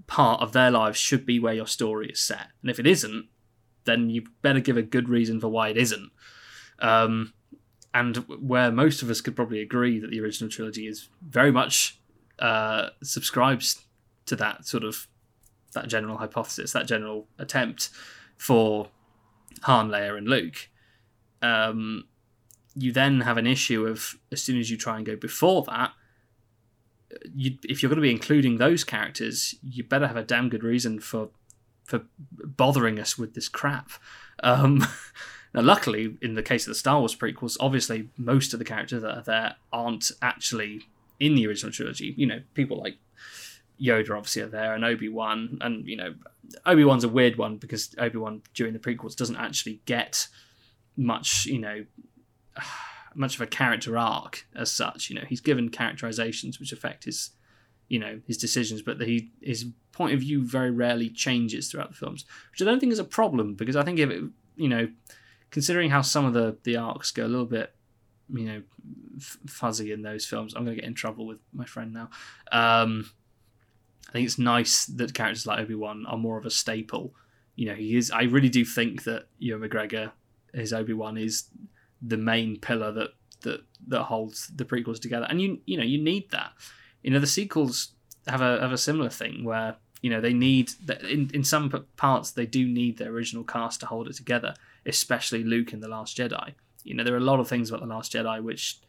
part 0.07 0.41
of 0.41 0.53
their 0.53 0.71
lives 0.71 0.97
should 0.97 1.25
be 1.25 1.39
where 1.39 1.53
your 1.53 1.67
story 1.67 2.09
is 2.09 2.19
set. 2.19 2.47
And 2.61 2.69
if 2.69 2.79
it 2.79 2.87
isn't 2.87 3.27
then 3.85 4.09
you 4.09 4.23
better 4.41 4.59
give 4.59 4.77
a 4.77 4.81
good 4.81 5.09
reason 5.09 5.39
for 5.39 5.47
why 5.47 5.69
it 5.69 5.77
isn't. 5.77 6.11
Um, 6.79 7.33
and 7.93 8.17
where 8.39 8.71
most 8.71 9.01
of 9.01 9.09
us 9.09 9.21
could 9.21 9.35
probably 9.35 9.61
agree 9.61 9.99
that 9.99 10.11
the 10.11 10.21
original 10.21 10.49
trilogy 10.49 10.87
is 10.87 11.09
very 11.21 11.51
much 11.51 11.99
uh, 12.39 12.89
subscribes 13.03 13.83
to 14.25 14.35
that 14.37 14.65
sort 14.65 14.83
of 14.83 15.07
that 15.73 15.87
general 15.87 16.17
hypothesis, 16.17 16.73
that 16.73 16.85
general 16.85 17.27
attempt 17.37 17.89
for 18.37 18.89
Han, 19.63 19.89
Leia, 19.89 20.17
and 20.17 20.27
Luke. 20.27 20.69
Um, 21.41 22.05
you 22.75 22.91
then 22.91 23.21
have 23.21 23.37
an 23.37 23.47
issue 23.47 23.85
of 23.85 24.15
as 24.31 24.41
soon 24.41 24.59
as 24.59 24.69
you 24.69 24.77
try 24.77 24.97
and 24.97 25.05
go 25.05 25.15
before 25.15 25.63
that, 25.63 25.91
you, 27.35 27.57
if 27.63 27.81
you're 27.81 27.89
going 27.89 27.97
to 27.97 28.01
be 28.01 28.11
including 28.11 28.57
those 28.57 28.83
characters, 28.83 29.55
you 29.61 29.83
better 29.83 30.07
have 30.07 30.17
a 30.17 30.23
damn 30.23 30.49
good 30.49 30.63
reason 30.63 30.99
for 30.99 31.29
for 31.83 32.03
bothering 32.27 32.99
us 32.99 33.17
with 33.17 33.33
this 33.33 33.49
crap. 33.49 33.91
Um, 34.41 34.85
Now, 35.53 35.61
luckily, 35.61 36.17
in 36.21 36.35
the 36.35 36.43
case 36.43 36.65
of 36.65 36.71
the 36.71 36.75
Star 36.75 36.99
Wars 36.99 37.15
prequels, 37.15 37.57
obviously 37.59 38.09
most 38.17 38.53
of 38.53 38.59
the 38.59 38.65
characters 38.65 39.01
that 39.01 39.17
are 39.17 39.23
there 39.23 39.55
aren't 39.73 40.11
actually 40.21 40.81
in 41.19 41.35
the 41.35 41.45
original 41.47 41.73
trilogy. 41.73 42.13
You 42.17 42.25
know, 42.25 42.41
people 42.53 42.79
like 42.79 42.97
Yoda 43.81 44.17
obviously 44.17 44.43
are 44.43 44.47
there, 44.47 44.73
and 44.73 44.85
Obi 44.85 45.09
Wan, 45.09 45.57
and 45.61 45.85
you 45.85 45.97
know, 45.97 46.15
Obi 46.65 46.85
Wan's 46.85 47.03
a 47.03 47.09
weird 47.09 47.37
one 47.37 47.57
because 47.57 47.93
Obi 47.97 48.17
Wan 48.17 48.41
during 48.53 48.73
the 48.73 48.79
prequels 48.79 49.15
doesn't 49.15 49.35
actually 49.35 49.81
get 49.85 50.27
much, 50.95 51.45
you 51.45 51.59
know, 51.59 51.85
much 53.15 53.35
of 53.35 53.41
a 53.41 53.47
character 53.47 53.97
arc 53.97 54.47
as 54.55 54.71
such. 54.71 55.09
You 55.09 55.17
know, 55.17 55.25
he's 55.27 55.41
given 55.41 55.69
characterizations 55.69 56.59
which 56.59 56.71
affect 56.71 57.05
his, 57.05 57.31
you 57.87 57.99
know, 57.99 58.21
his 58.25 58.37
decisions, 58.37 58.81
but 58.81 59.01
he 59.01 59.31
his 59.41 59.67
point 59.91 60.13
of 60.13 60.21
view 60.21 60.43
very 60.43 60.71
rarely 60.71 61.09
changes 61.09 61.69
throughout 61.69 61.89
the 61.89 61.95
films, 61.95 62.25
which 62.51 62.61
I 62.61 62.65
don't 62.65 62.79
think 62.79 62.93
is 62.93 62.99
a 62.99 63.03
problem 63.03 63.55
because 63.55 63.75
I 63.75 63.83
think 63.83 63.99
if 63.99 64.09
it, 64.09 64.23
you 64.55 64.69
know, 64.69 64.87
considering 65.51 65.89
how 65.89 66.01
some 66.01 66.25
of 66.25 66.33
the 66.33 66.57
the 66.63 66.77
arcs 66.77 67.11
go 67.11 67.25
a 67.25 67.27
little 67.27 67.45
bit 67.45 67.73
you 68.33 68.45
know 68.45 68.61
f- 69.17 69.37
fuzzy 69.47 69.91
in 69.91 70.01
those 70.01 70.25
films 70.25 70.53
i'm 70.55 70.63
going 70.63 70.75
to 70.75 70.81
get 70.81 70.87
in 70.87 70.93
trouble 70.93 71.27
with 71.27 71.39
my 71.53 71.65
friend 71.65 71.93
now 71.93 72.09
um, 72.51 73.09
i 74.09 74.11
think 74.13 74.25
it's 74.25 74.39
nice 74.39 74.85
that 74.85 75.13
characters 75.13 75.45
like 75.45 75.59
obi-wan 75.59 76.05
are 76.07 76.17
more 76.17 76.37
of 76.37 76.45
a 76.45 76.49
staple 76.49 77.13
you 77.55 77.65
know 77.65 77.75
he 77.75 77.95
is 77.95 78.09
i 78.11 78.23
really 78.23 78.49
do 78.49 78.65
think 78.65 79.03
that 79.03 79.25
ewan 79.39 79.61
mcgregor 79.61 80.11
his 80.53 80.73
obi-wan 80.73 81.17
is 81.17 81.45
the 82.01 82.17
main 82.17 82.59
pillar 82.59 82.91
that 82.91 83.09
that 83.41 83.61
that 83.87 84.03
holds 84.03 84.47
the 84.47 84.65
prequels 84.65 84.99
together. 84.99 85.27
And 85.29 85.41
you 85.41 85.59
you 85.65 85.77
know 85.77 85.83
you 85.83 86.01
need 86.01 86.29
that. 86.31 86.51
You 87.03 87.11
know 87.11 87.19
the 87.19 87.27
sequels 87.27 87.89
have 88.27 88.41
a 88.41 88.59
have 88.59 88.71
a 88.71 88.77
similar 88.77 89.09
thing 89.09 89.43
where 89.43 89.77
you 90.01 90.09
know 90.09 90.21
they 90.21 90.33
need 90.33 90.71
in 91.09 91.29
in 91.33 91.43
some 91.43 91.69
parts 91.97 92.31
they 92.31 92.45
do 92.45 92.67
need 92.67 92.97
their 92.97 93.11
original 93.11 93.43
cast 93.43 93.79
to 93.79 93.85
hold 93.85 94.07
it 94.07 94.15
together 94.15 94.53
especially 94.85 95.43
luke 95.43 95.73
in 95.73 95.79
the 95.79 95.87
last 95.87 96.17
jedi. 96.17 96.53
You 96.83 96.95
know 96.95 97.03
there 97.03 97.13
are 97.13 97.17
a 97.17 97.21
lot 97.21 97.39
of 97.39 97.47
things 97.47 97.69
about 97.69 97.81
the 97.81 97.93
last 97.93 98.13
jedi 98.13 98.41
which 98.43 98.79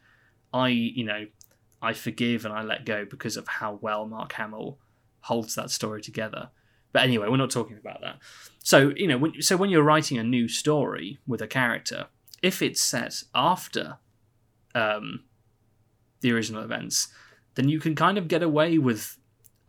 i 0.53 0.67
you 0.69 1.03
know 1.03 1.27
i 1.81 1.93
forgive 1.93 2.45
and 2.45 2.53
i 2.53 2.63
let 2.63 2.85
go 2.85 3.05
because 3.05 3.37
of 3.37 3.47
how 3.47 3.79
well 3.81 4.05
mark 4.05 4.33
hamill 4.33 4.79
holds 5.21 5.55
that 5.55 5.71
story 5.71 6.01
together. 6.01 6.49
But 6.91 7.03
anyway 7.03 7.27
we're 7.27 7.37
not 7.37 7.49
talking 7.49 7.77
about 7.77 8.01
that. 8.01 8.17
So 8.63 8.91
you 8.95 9.07
know 9.07 9.17
when, 9.17 9.41
so 9.41 9.55
when 9.57 9.69
you're 9.69 9.83
writing 9.83 10.17
a 10.17 10.23
new 10.23 10.47
story 10.47 11.19
with 11.27 11.41
a 11.41 11.47
character 11.47 12.07
if 12.43 12.61
it's 12.61 12.81
set 12.81 13.23
after 13.33 13.97
um, 14.75 15.23
the 16.21 16.31
original 16.31 16.63
events 16.63 17.07
then 17.55 17.69
you 17.69 17.79
can 17.79 17.95
kind 17.95 18.17
of 18.19 18.27
get 18.27 18.43
away 18.43 18.77
with 18.77 19.17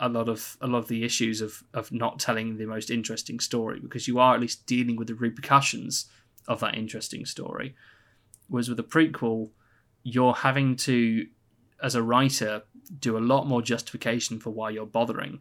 a 0.01 0.09
lot 0.09 0.29
of 0.29 0.57
a 0.61 0.66
lot 0.66 0.79
of 0.79 0.89
the 0.89 1.05
issues 1.05 1.41
of 1.41 1.62
of 1.72 1.93
not 1.93 2.18
telling 2.18 2.57
the 2.57 2.66
most 2.66 2.91
interesting 2.91 3.41
story 3.41 3.81
because 3.81 4.09
you 4.09 4.18
are 4.18 4.35
at 4.35 4.41
least 4.41 4.66
dealing 4.66 4.97
with 4.97 5.09
the 5.09 5.14
repercussions 5.14 6.07
of 6.49 6.61
that 6.61 6.77
interesting 6.77 7.25
story. 7.25 7.75
Whereas 8.49 8.68
with 8.68 8.81
a 8.81 8.85
prequel, 8.85 9.51
you're 10.03 10.35
having 10.35 10.77
to, 10.77 11.27
as 11.83 11.95
a 11.95 12.03
writer, 12.03 12.62
do 12.99 13.16
a 13.16 13.20
lot 13.20 13.47
more 13.47 13.62
justification 13.62 14.39
for 14.39 14.51
why 14.51 14.70
you're 14.70 14.87
bothering. 14.87 15.41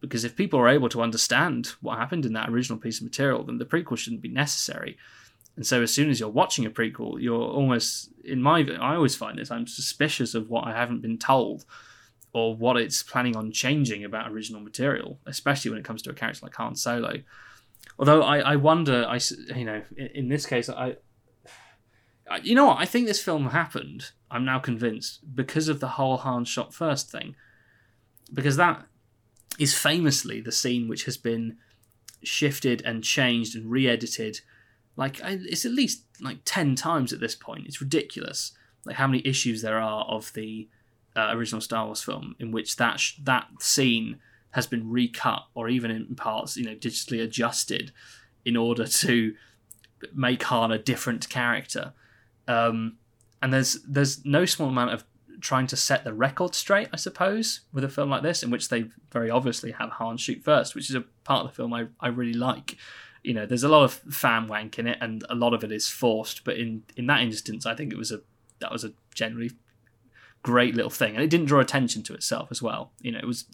Because 0.00 0.24
if 0.24 0.36
people 0.36 0.60
are 0.60 0.68
able 0.68 0.90
to 0.90 1.00
understand 1.00 1.68
what 1.80 1.98
happened 1.98 2.26
in 2.26 2.34
that 2.34 2.50
original 2.50 2.78
piece 2.78 2.98
of 2.98 3.04
material, 3.04 3.42
then 3.42 3.56
the 3.56 3.64
prequel 3.64 3.96
shouldn't 3.96 4.20
be 4.20 4.28
necessary. 4.28 4.98
And 5.56 5.66
so, 5.66 5.82
as 5.82 5.94
soon 5.94 6.10
as 6.10 6.18
you're 6.18 6.28
watching 6.28 6.66
a 6.66 6.70
prequel, 6.70 7.20
you're 7.20 7.40
almost, 7.40 8.10
in 8.24 8.42
my, 8.42 8.66
I 8.80 8.96
always 8.96 9.14
find 9.14 9.38
this, 9.38 9.50
I'm 9.50 9.66
suspicious 9.66 10.34
of 10.34 10.50
what 10.50 10.66
I 10.66 10.72
haven't 10.72 11.00
been 11.00 11.18
told 11.18 11.64
or 12.32 12.56
what 12.56 12.76
it's 12.76 13.02
planning 13.04 13.36
on 13.36 13.52
changing 13.52 14.04
about 14.04 14.32
original 14.32 14.60
material, 14.60 15.20
especially 15.26 15.70
when 15.70 15.78
it 15.78 15.84
comes 15.84 16.02
to 16.02 16.10
a 16.10 16.14
character 16.14 16.44
like 16.44 16.56
Han 16.56 16.74
Solo. 16.74 17.20
Although 17.98 18.22
I, 18.22 18.38
I 18.38 18.56
wonder, 18.56 19.06
I 19.08 19.20
you 19.54 19.64
know, 19.64 19.82
in, 19.96 20.06
in 20.06 20.28
this 20.28 20.44
case, 20.44 20.68
I, 20.68 20.96
you 22.42 22.56
know 22.56 22.66
what, 22.66 22.80
I 22.80 22.86
think 22.86 23.06
this 23.06 23.22
film 23.22 23.50
happened. 23.50 24.10
I'm 24.30 24.44
now 24.44 24.58
convinced 24.58 25.20
because 25.36 25.68
of 25.68 25.78
the 25.78 25.90
whole 25.90 26.16
Han 26.16 26.44
shot 26.44 26.74
first 26.74 27.12
thing, 27.12 27.36
because 28.32 28.56
that 28.56 28.84
is 29.60 29.72
famously 29.74 30.40
the 30.40 30.50
scene 30.50 30.88
which 30.88 31.04
has 31.04 31.16
been 31.16 31.58
shifted 32.24 32.82
and 32.84 33.04
changed 33.04 33.54
and 33.54 33.70
re-edited 33.70 34.40
like 34.96 35.20
it's 35.22 35.64
at 35.64 35.72
least 35.72 36.04
like 36.20 36.38
10 36.44 36.74
times 36.74 37.12
at 37.12 37.20
this 37.20 37.34
point 37.34 37.66
it's 37.66 37.80
ridiculous 37.80 38.52
like 38.84 38.96
how 38.96 39.06
many 39.06 39.26
issues 39.26 39.62
there 39.62 39.78
are 39.78 40.04
of 40.04 40.32
the 40.34 40.68
uh, 41.16 41.30
original 41.32 41.60
Star 41.60 41.86
Wars 41.86 42.02
film 42.02 42.34
in 42.38 42.50
which 42.50 42.76
that 42.76 42.98
sh- 42.98 43.18
that 43.22 43.46
scene 43.60 44.18
has 44.50 44.66
been 44.66 44.90
recut 44.90 45.42
or 45.54 45.68
even 45.68 45.90
in 45.90 46.14
parts 46.14 46.56
you 46.56 46.64
know 46.64 46.74
digitally 46.74 47.22
adjusted 47.22 47.92
in 48.44 48.56
order 48.56 48.86
to 48.86 49.34
make 50.12 50.42
Han 50.44 50.70
a 50.70 50.78
different 50.78 51.28
character 51.28 51.92
um, 52.46 52.98
and 53.42 53.52
there's 53.52 53.78
there's 53.86 54.24
no 54.24 54.44
small 54.44 54.68
amount 54.68 54.92
of 54.92 55.04
trying 55.40 55.66
to 55.66 55.76
set 55.76 56.04
the 56.04 56.14
record 56.14 56.54
straight, 56.54 56.88
I 56.92 56.96
suppose, 56.96 57.60
with 57.72 57.84
a 57.84 57.88
film 57.88 58.08
like 58.08 58.22
this, 58.22 58.42
in 58.42 58.50
which 58.50 58.70
they 58.70 58.86
very 59.12 59.30
obviously 59.30 59.72
have 59.72 59.90
Han 59.90 60.16
shoot 60.16 60.42
first, 60.42 60.74
which 60.74 60.88
is 60.88 60.96
a 60.96 61.04
part 61.24 61.44
of 61.44 61.50
the 61.50 61.54
film 61.54 61.74
I, 61.74 61.86
I 62.00 62.08
really 62.08 62.32
like. 62.32 62.76
You 63.24 63.34
know, 63.34 63.46
there's 63.46 63.64
a 63.64 63.68
lot 63.68 63.82
of 63.82 63.94
fan 63.94 64.46
wank 64.46 64.78
in 64.78 64.86
it, 64.86 64.98
and 65.00 65.24
a 65.28 65.34
lot 65.34 65.54
of 65.54 65.64
it 65.64 65.72
is 65.72 65.88
forced. 65.88 66.44
But 66.44 66.56
in 66.56 66.84
in 66.96 67.06
that 67.06 67.22
instance, 67.22 67.66
I 67.66 67.74
think 67.74 67.92
it 67.92 67.98
was 67.98 68.12
a 68.12 68.20
that 68.60 68.70
was 68.70 68.84
a 68.84 68.92
generally 69.14 69.50
great 70.42 70.76
little 70.76 70.90
thing, 70.90 71.14
and 71.14 71.24
it 71.24 71.30
didn't 71.30 71.46
draw 71.46 71.60
attention 71.60 72.02
to 72.04 72.14
itself 72.14 72.48
as 72.52 72.62
well. 72.62 72.92
You 73.00 73.10
know, 73.12 73.18
it 73.18 73.26
was 73.26 73.46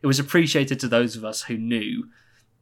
it 0.00 0.06
was 0.06 0.18
appreciated 0.18 0.80
to 0.80 0.88
those 0.88 1.16
of 1.16 1.24
us 1.24 1.42
who 1.42 1.58
knew, 1.58 2.08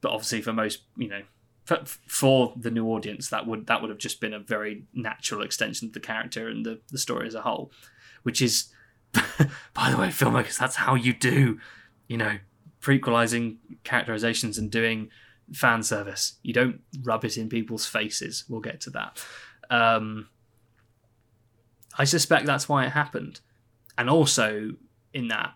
but 0.00 0.10
obviously 0.10 0.40
for 0.40 0.52
most, 0.52 0.82
you 0.96 1.08
know, 1.08 1.22
for, 1.64 1.82
for 2.06 2.52
the 2.56 2.70
new 2.70 2.86
audience, 2.88 3.28
that 3.30 3.46
would 3.46 3.66
that 3.66 3.80
would 3.80 3.90
have 3.90 3.98
just 3.98 4.20
been 4.20 4.34
a 4.34 4.38
very 4.38 4.84
natural 4.92 5.42
extension 5.42 5.88
of 5.88 5.94
the 5.94 6.00
character 6.00 6.48
and 6.48 6.64
the, 6.64 6.80
the 6.90 6.98
story 6.98 7.26
as 7.26 7.34
a 7.34 7.42
whole, 7.42 7.72
which 8.22 8.42
is, 8.42 8.66
by 9.12 9.90
the 9.90 9.96
way, 9.96 10.08
filmmakers, 10.08 10.58
that's 10.58 10.76
how 10.76 10.94
you 10.94 11.12
do, 11.12 11.58
you 12.06 12.16
know, 12.16 12.38
prequelizing 12.80 13.56
characterizations 13.82 14.58
and 14.58 14.70
doing 14.70 15.08
fan 15.53 15.82
service. 15.82 16.34
You 16.42 16.53
don't 16.53 16.80
rub 17.03 17.24
it 17.24 17.36
in 17.36 17.49
people's 17.49 17.86
faces. 17.86 18.45
We'll 18.49 18.61
get 18.61 18.80
to 18.82 18.90
that. 18.90 19.24
Um, 19.70 20.28
I 21.99 22.05
suspect 22.05 22.47
that's 22.47 22.68
why 22.68 22.84
it 22.84 22.90
happened, 22.90 23.40
and 23.97 24.11
also 24.11 24.72
in 25.12 25.28
that 25.28 25.55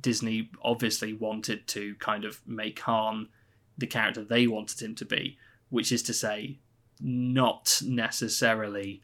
Disney 0.00 0.50
obviously 0.62 1.12
wanted 1.12 1.66
to 1.68 1.94
kind 1.96 2.24
of 2.24 2.40
make 2.46 2.78
Han 2.80 3.28
the 3.76 3.86
character 3.86 4.22
they 4.22 4.46
wanted 4.46 4.80
him 4.80 4.94
to 4.94 5.04
be, 5.04 5.38
which 5.70 5.90
is 5.90 6.02
to 6.04 6.14
say, 6.14 6.58
not 7.00 7.82
necessarily 7.84 9.02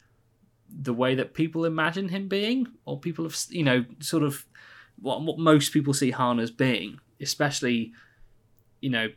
the 0.69 0.93
way 0.93 1.15
that 1.15 1.33
people 1.33 1.65
imagine 1.65 2.09
him 2.09 2.27
being, 2.27 2.67
or 2.85 2.99
people 2.99 3.25
have, 3.25 3.35
you 3.49 3.63
know, 3.63 3.83
sort 3.99 4.23
of 4.23 4.45
what, 5.01 5.21
what 5.21 5.37
most 5.37 5.73
people 5.73 5.93
see 5.93 6.11
Han 6.11 6.39
as 6.39 6.51
being, 6.51 6.99
especially, 7.19 7.91
you 8.79 8.89
know. 8.89 9.09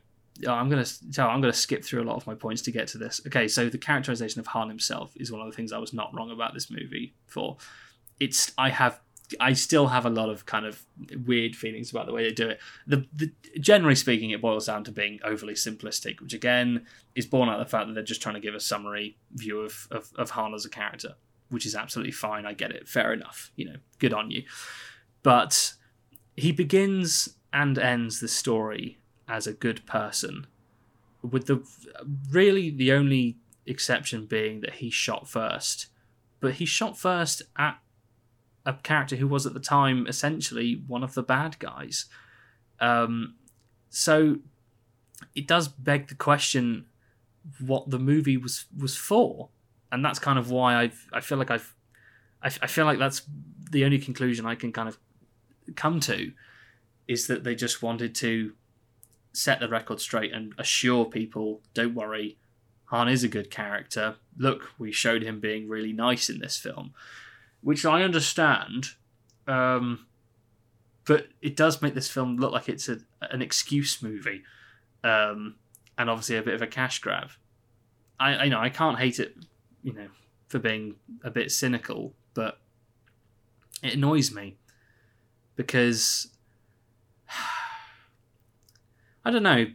Oh, 0.47 0.53
I'm 0.53 0.69
gonna 0.69 0.85
so 0.85 1.27
I'm 1.27 1.41
gonna 1.41 1.53
skip 1.53 1.85
through 1.85 2.03
a 2.03 2.05
lot 2.05 2.17
of 2.17 2.27
my 2.27 2.35
points 2.35 2.63
to 2.63 2.73
get 2.73 2.89
to 2.89 2.99
this. 2.99 3.21
Okay, 3.27 3.49
so 3.49 3.69
the 3.69 3.79
characterization 3.79 4.41
of 4.41 4.47
Han 4.49 4.69
himself 4.69 5.13
is 5.17 5.31
one 5.31 5.41
of 5.41 5.47
the 5.47 5.57
things 5.57 5.73
I 5.73 5.79
was 5.79 5.93
not 5.93 6.15
wrong 6.15 6.31
about 6.31 6.55
this 6.55 6.71
movie 6.71 7.15
for. 7.27 7.57
It's 8.21 8.53
I 8.57 8.71
have 8.71 9.01
I 9.41 9.53
still 9.53 9.89
have 9.89 10.07
a 10.07 10.11
lot 10.11 10.29
of 10.29 10.47
kind 10.47 10.67
of 10.67 10.85
weird 11.27 11.57
feelings 11.57 11.91
about 11.91 12.07
the 12.07 12.13
way 12.13 12.25
they 12.25 12.33
do 12.33 12.51
it. 12.51 12.61
The, 12.87 13.07
the 13.15 13.33
generally 13.61 13.95
speaking, 13.95 14.31
it 14.31 14.43
boils 14.43 14.67
down 14.67 14.85
to 14.85 14.93
being 14.93 15.21
overly 15.25 15.55
simplistic, 15.55 16.21
which 16.21 16.35
again 16.35 16.87
is 17.15 17.27
born 17.27 17.49
out 17.49 17.61
of 17.61 17.67
the 17.67 17.71
fact 17.71 17.87
that 17.87 17.95
they're 17.95 18.03
just 18.03 18.23
trying 18.23 18.35
to 18.35 18.41
give 18.41 18.55
a 18.55 18.61
summary 18.61 19.17
view 19.33 19.61
of, 19.61 19.89
of, 19.91 20.11
of 20.17 20.31
Han 20.31 20.55
as 20.55 20.65
a 20.65 20.71
character, 20.71 21.15
which 21.49 21.67
is 21.67 21.75
absolutely 21.75 22.13
fine. 22.13 22.47
I 22.47 22.53
get 22.53 22.73
it. 22.73 22.89
Fair 22.89 23.13
enough. 23.13 23.51
You 23.57 23.67
know, 23.67 23.77
good 23.99 24.13
on 24.13 24.31
you. 24.31 24.43
But 25.23 25.75
he 26.37 26.53
begins 26.53 27.37
and 27.53 27.79
ends 27.79 28.21
the 28.21 28.29
story 28.29 28.99
as 29.29 29.47
a 29.47 29.53
good 29.53 29.85
person, 29.87 30.47
with 31.23 31.47
the 31.47 31.63
really 32.31 32.71
the 32.71 32.93
only 32.93 33.37
exception 33.67 34.27
being 34.27 34.61
that 34.61 34.75
he 34.75 34.91
shot 34.91 35.29
first. 35.29 35.87
But 36.41 36.55
he 36.55 36.65
shot 36.65 36.99
first 36.99 37.43
at 37.57 37.79
a 38.67 38.75
character 38.75 39.17
who 39.17 39.27
was 39.27 39.47
at 39.47 39.55
the 39.55 39.61
time 39.61 40.07
essentially 40.07 40.83
one 40.87 41.03
of 41.03 41.15
the 41.15 41.23
bad 41.23 41.59
guys. 41.59 42.07
Um, 42.81 43.35
so 43.91 44.39
it 45.35 45.47
does 45.47 45.69
beg 45.69 46.09
the 46.09 46.15
question 46.15 46.87
what 47.61 47.91
the 47.91 47.99
movie 47.99 48.37
was 48.37 48.67
was 48.77 48.97
for, 48.97 49.49
and 49.91 50.05
that's 50.05 50.19
kind 50.19 50.39
of 50.39 50.51
why 50.51 50.75
I 50.75 50.93
I 51.13 51.21
feel 51.21 51.39
like 51.39 51.51
I've 51.51 51.75
I, 52.43 52.49
I 52.63 52.67
feel 52.67 52.85
like 52.85 52.99
that's 52.99 53.23
the 53.71 53.85
only 53.85 53.99
conclusion 53.99 54.47
I 54.47 54.55
can 54.55 54.73
kind 54.73 54.89
of 54.89 54.99
come 55.77 56.01
to 56.01 56.33
is 57.09 57.27
that 57.27 57.45
they 57.45 57.55
just 57.55 57.83
wanted 57.83 58.15
to 58.17 58.53
set 59.33 59.61
the 59.61 59.69
record 59.69 60.01
straight 60.01 60.33
and 60.33 60.55
assure 60.59 61.05
people, 61.05 61.61
don't 61.75 61.95
worry, 61.95 62.39
Han 62.87 63.09
is 63.09 63.25
a 63.25 63.29
good 63.29 63.51
character. 63.51 64.17
Look, 64.37 64.71
we 64.79 64.93
showed 64.93 65.23
him 65.23 65.41
being 65.41 65.69
really 65.69 65.93
nice 65.93 66.29
in 66.29 66.41
this 66.41 66.59
film 66.59 66.93
which 67.63 67.87
I 67.87 68.03
understand, 68.03 68.89
um, 69.47 70.07
but 71.05 71.29
it 71.41 71.57
does 71.57 71.81
make 71.81 71.95
this 71.95 72.09
film 72.09 72.37
look 72.37 72.53
like 72.53 72.69
it's 72.69 72.89
a, 72.89 72.99
an 73.23 73.41
excuse 73.41 74.03
movie, 74.03 74.43
um, 75.03 75.55
and 75.97 76.11
obviously 76.11 76.37
a 76.37 76.43
bit 76.43 76.55
of 76.55 76.63
a 76.63 76.67
cash 76.67 76.99
grab. 76.99 77.31
I, 78.21 78.35
I 78.35 78.49
know 78.49 78.59
I 78.59 78.69
can't 78.69 78.99
hate 78.99 79.19
it, 79.19 79.37
you 79.83 79.93
know, 79.93 80.09
for 80.49 80.59
being 80.59 80.97
a 81.25 81.31
bit 81.31 81.51
cynical, 81.51 82.13
but 82.35 82.59
it 83.83 83.95
annoys 83.95 84.35
me 84.35 84.57
because 85.57 86.29
I 89.25 89.31
don't 89.31 89.43
know. 89.43 89.67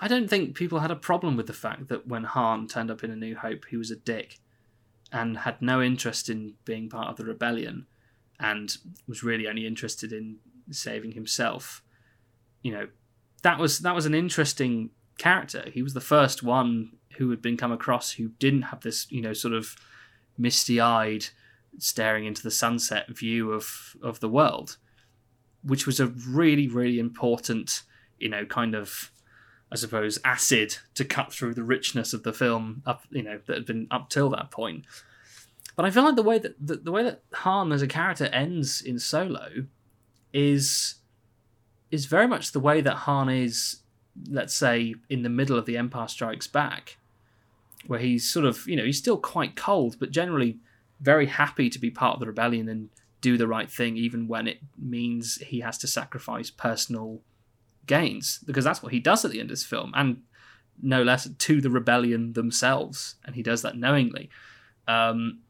I 0.00 0.08
don't 0.08 0.28
think 0.28 0.54
people 0.54 0.80
had 0.80 0.90
a 0.90 0.96
problem 0.96 1.36
with 1.36 1.46
the 1.46 1.52
fact 1.52 1.88
that 1.88 2.06
when 2.06 2.24
Han 2.24 2.66
turned 2.66 2.90
up 2.90 3.02
in 3.02 3.10
A 3.10 3.16
New 3.16 3.36
Hope, 3.36 3.64
he 3.70 3.76
was 3.76 3.90
a 3.90 3.96
dick 3.96 4.38
and 5.10 5.38
had 5.38 5.62
no 5.62 5.80
interest 5.80 6.28
in 6.28 6.54
being 6.64 6.90
part 6.90 7.08
of 7.08 7.16
the 7.16 7.24
rebellion 7.24 7.86
and 8.38 8.76
was 9.06 9.22
really 9.22 9.48
only 9.48 9.66
interested 9.66 10.12
in 10.12 10.36
saving 10.70 11.12
himself. 11.12 11.82
You 12.62 12.72
know, 12.72 12.88
that 13.42 13.58
was 13.58 13.80
that 13.80 13.94
was 13.94 14.06
an 14.06 14.14
interesting 14.14 14.90
character. 15.16 15.64
He 15.72 15.82
was 15.82 15.94
the 15.94 16.00
first 16.00 16.42
one 16.42 16.92
who 17.16 17.30
had 17.30 17.42
been 17.42 17.56
come 17.56 17.72
across 17.72 18.12
who 18.12 18.28
didn't 18.38 18.62
have 18.62 18.80
this, 18.80 19.10
you 19.10 19.22
know, 19.22 19.32
sort 19.32 19.54
of 19.54 19.74
misty-eyed 20.36 21.26
staring 21.78 22.26
into 22.26 22.42
the 22.42 22.50
sunset 22.50 23.08
view 23.08 23.52
of 23.52 23.96
of 24.02 24.20
the 24.20 24.28
world, 24.28 24.76
which 25.62 25.86
was 25.86 25.98
a 25.98 26.06
really 26.06 26.68
really 26.68 26.98
important, 26.98 27.82
you 28.18 28.28
know, 28.28 28.44
kind 28.44 28.74
of 28.74 29.10
I 29.70 29.76
suppose, 29.76 30.18
acid 30.24 30.78
to 30.94 31.04
cut 31.04 31.32
through 31.32 31.54
the 31.54 31.62
richness 31.62 32.14
of 32.14 32.22
the 32.22 32.32
film 32.32 32.82
up, 32.86 33.02
you 33.10 33.22
know, 33.22 33.40
that 33.46 33.54
had 33.54 33.66
been 33.66 33.86
up 33.90 34.08
till 34.08 34.30
that 34.30 34.50
point. 34.50 34.84
But 35.76 35.84
I 35.84 35.90
feel 35.90 36.04
like 36.04 36.16
the 36.16 36.22
way 36.22 36.38
that 36.38 36.54
the, 36.58 36.76
the 36.76 36.90
way 36.90 37.02
that 37.02 37.22
Han 37.34 37.70
as 37.72 37.82
a 37.82 37.86
character 37.86 38.26
ends 38.26 38.80
in 38.80 38.98
Solo 38.98 39.66
is 40.32 40.96
is 41.90 42.06
very 42.06 42.26
much 42.26 42.52
the 42.52 42.60
way 42.60 42.80
that 42.80 42.94
Han 42.94 43.28
is, 43.28 43.80
let's 44.28 44.54
say, 44.54 44.94
in 45.08 45.22
the 45.22 45.28
middle 45.28 45.58
of 45.58 45.66
the 45.66 45.76
Empire 45.76 46.08
Strikes 46.08 46.46
Back, 46.46 46.98
where 47.86 48.00
he's 48.00 48.28
sort 48.28 48.44
of, 48.44 48.66
you 48.66 48.76
know, 48.76 48.84
he's 48.84 48.98
still 48.98 49.16
quite 49.18 49.56
cold, 49.56 49.96
but 49.98 50.10
generally 50.10 50.58
very 51.00 51.26
happy 51.26 51.70
to 51.70 51.78
be 51.78 51.90
part 51.90 52.14
of 52.14 52.20
the 52.20 52.26
rebellion 52.26 52.68
and 52.68 52.88
do 53.20 53.36
the 53.36 53.46
right 53.46 53.70
thing, 53.70 53.96
even 53.96 54.28
when 54.28 54.46
it 54.46 54.58
means 54.76 55.36
he 55.36 55.60
has 55.60 55.78
to 55.78 55.86
sacrifice 55.86 56.50
personal 56.50 57.20
gains 57.88 58.38
because 58.46 58.64
that's 58.64 58.82
what 58.82 58.92
he 58.92 59.00
does 59.00 59.24
at 59.24 59.32
the 59.32 59.40
end 59.40 59.50
of 59.50 59.56
this 59.56 59.64
film 59.64 59.92
and 59.96 60.22
no 60.80 61.02
less 61.02 61.28
to 61.28 61.60
the 61.60 61.70
rebellion 61.70 62.34
themselves 62.34 63.16
and 63.24 63.34
he 63.34 63.42
does 63.42 63.62
that 63.62 63.76
knowingly. 63.76 64.30
Um, 64.86 65.40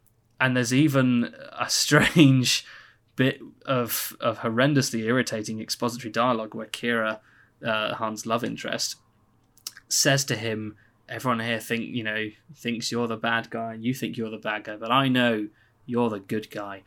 and 0.41 0.57
there's 0.57 0.73
even 0.73 1.35
a 1.59 1.69
strange 1.69 2.65
bit 3.17 3.41
of 3.67 4.17
of 4.21 4.39
horrendously 4.39 5.01
irritating 5.01 5.61
expository 5.61 6.11
dialogue 6.11 6.55
where 6.55 6.69
Qi'ra 6.69 7.19
uh, 7.67 7.95
Han's 7.97 8.27
love 8.27 8.45
interest 8.45 8.95
says 9.89 10.25
to 10.27 10.37
him 10.37 10.77
everyone 11.09 11.41
here 11.41 11.59
think 11.59 11.83
you 11.83 12.05
know 12.05 12.29
thinks 12.55 12.93
you're 12.93 13.09
the 13.09 13.17
bad 13.17 13.51
guy 13.51 13.75
and 13.75 13.85
you 13.85 13.93
think 13.93 14.17
you're 14.17 14.31
the 14.31 14.39
bad 14.39 14.63
guy 14.63 14.77
but 14.77 14.93
I 14.93 15.09
know 15.09 15.49
you're 15.85 16.11
the 16.11 16.21
good 16.21 16.49
guy 16.51 16.85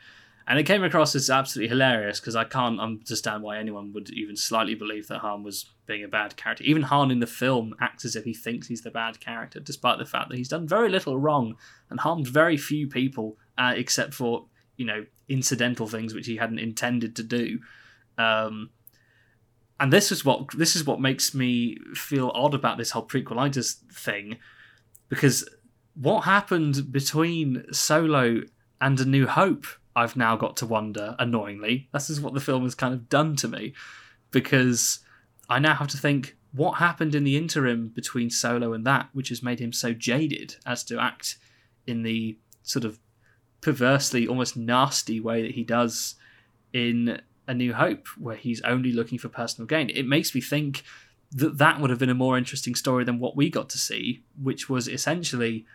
and 0.52 0.60
it 0.60 0.66
came 0.66 0.84
across 0.84 1.16
as 1.16 1.30
absolutely 1.30 1.70
hilarious 1.70 2.20
because 2.20 2.36
I 2.36 2.43
can't 2.43 2.78
understand 2.78 3.41
why 3.41 3.58
anyone 3.58 3.93
would 3.93 4.10
even 4.10 4.36
slightly 4.36 4.76
believe 4.76 5.08
that 5.08 5.20
Han 5.20 5.43
was 5.43 5.72
being 5.86 6.04
a 6.04 6.10
bad 6.10 6.36
character. 6.36 6.66
Even 6.66 6.82
Han 6.82 7.10
in 7.10 7.22
the 7.22 7.26
film 7.26 7.74
acts 7.80 8.04
as 8.04 8.18
if 8.18 8.26
he 8.26 8.34
thinks 8.34 8.68
he's 8.68 8.82
the 8.82 8.91
bad 8.91 9.22
character, 9.22 9.62
despite 9.62 9.97
the 9.97 10.06
fact 10.06 10.28
that 10.28 10.36
he's 10.36 10.49
done 10.49 10.68
very 10.68 10.89
little 10.89 11.18
wrong 11.18 11.56
and 11.89 12.02
harmed 12.02 12.28
very 12.28 12.58
few 12.58 12.86
people, 12.86 13.38
uh, 13.58 13.72
except 13.78 14.14
for 14.14 14.47
you 14.76 14.84
know 14.84 15.06
incidental 15.30 15.88
things 15.88 16.14
which 16.14 16.28
he 16.28 16.36
hadn't 16.36 16.60
intended 16.60 17.16
to 17.16 17.24
do. 17.24 17.60
Um, 18.18 18.72
and 19.80 19.93
this 19.93 20.12
is 20.12 20.26
what 20.26 20.49
this 20.58 20.76
is 20.76 20.86
what 20.86 20.99
makes 20.99 21.34
me 21.34 21.78
feel 21.93 22.30
odd 22.36 22.54
about 22.54 22.78
this 22.78 22.91
whole 22.91 23.08
prequelitis 23.08 23.76
thing, 23.93 24.38
because 25.08 25.47
what 25.93 26.26
happened 26.26 26.91
between 26.91 27.64
Solo 27.72 28.41
and 28.82 28.99
A 28.99 29.06
New 29.06 29.28
Hope 29.28 29.66
I've 29.96 30.16
now 30.16 30.36
got 30.36 30.58
to 30.58 30.66
wonder, 30.66 31.16
annoyingly. 31.20 31.89
This 31.94 32.10
is 32.10 32.22
what 32.22 32.34
the 32.34 32.39
film 32.39 32.64
has 32.64 32.76
kind 32.76 32.94
of 32.94 33.10
done 33.10 33.36
to 33.38 33.48
me. 33.48 33.74
Because 34.32 35.00
I 35.50 35.60
now 35.60 35.76
have 35.76 35.89
to 35.89 35.98
think 35.98 36.38
what 36.54 36.74
happened 36.74 37.16
in 37.16 37.24
the 37.24 37.38
interim 37.38 37.89
between 37.89 38.30
Solo 38.30 38.74
and 38.74 38.86
that, 38.86 39.10
which 39.14 39.30
has 39.30 39.44
made 39.44 39.60
him 39.60 39.74
so 39.74 39.94
jaded 39.94 40.56
as 40.66 40.84
to 40.86 41.00
act 41.00 41.38
in 41.88 42.04
the 42.04 42.38
sort 42.64 42.86
of 42.86 43.00
perversely, 43.62 44.28
almost 44.28 44.58
nasty 44.58 45.20
way 45.20 45.42
that 45.42 45.52
he 45.52 45.64
does 45.64 46.16
in 46.74 47.22
A 47.48 47.54
New 47.54 47.74
Hope, 47.74 48.08
where 48.18 48.36
he's 48.36 48.62
only 48.62 48.92
looking 48.92 49.18
for 49.18 49.30
personal 49.30 49.68
gain. 49.68 49.89
It 49.89 50.08
makes 50.08 50.34
me 50.34 50.42
think 50.42 50.84
that 51.32 51.58
that 51.58 51.80
would 51.80 51.89
have 51.89 52.00
been 52.00 52.10
a 52.10 52.16
more 52.16 52.38
interesting 52.38 52.76
story 52.76 53.04
than 53.04 53.20
what 53.20 53.36
we 53.36 53.50
got 53.50 53.70
to 53.70 53.78
see, 53.78 54.24
which 54.42 54.70
was 54.70 54.88
essentially 54.88 55.66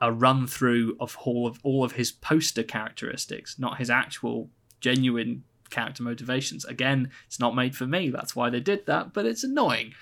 a 0.00 0.12
run 0.12 0.46
through 0.46 0.96
of 1.00 1.16
all 1.24 1.46
of 1.46 1.58
all 1.62 1.84
of 1.84 1.92
his 1.92 2.12
poster 2.12 2.62
characteristics, 2.62 3.58
not 3.58 3.78
his 3.78 3.90
actual 3.90 4.50
genuine 4.80 5.44
character 5.70 6.02
motivations. 6.02 6.64
Again, 6.64 7.10
it's 7.26 7.40
not 7.40 7.54
made 7.54 7.76
for 7.76 7.86
me. 7.86 8.10
That's 8.10 8.34
why 8.36 8.50
they 8.50 8.60
did 8.60 8.86
that, 8.86 9.12
but 9.12 9.26
it's 9.26 9.44
annoying. 9.44 9.94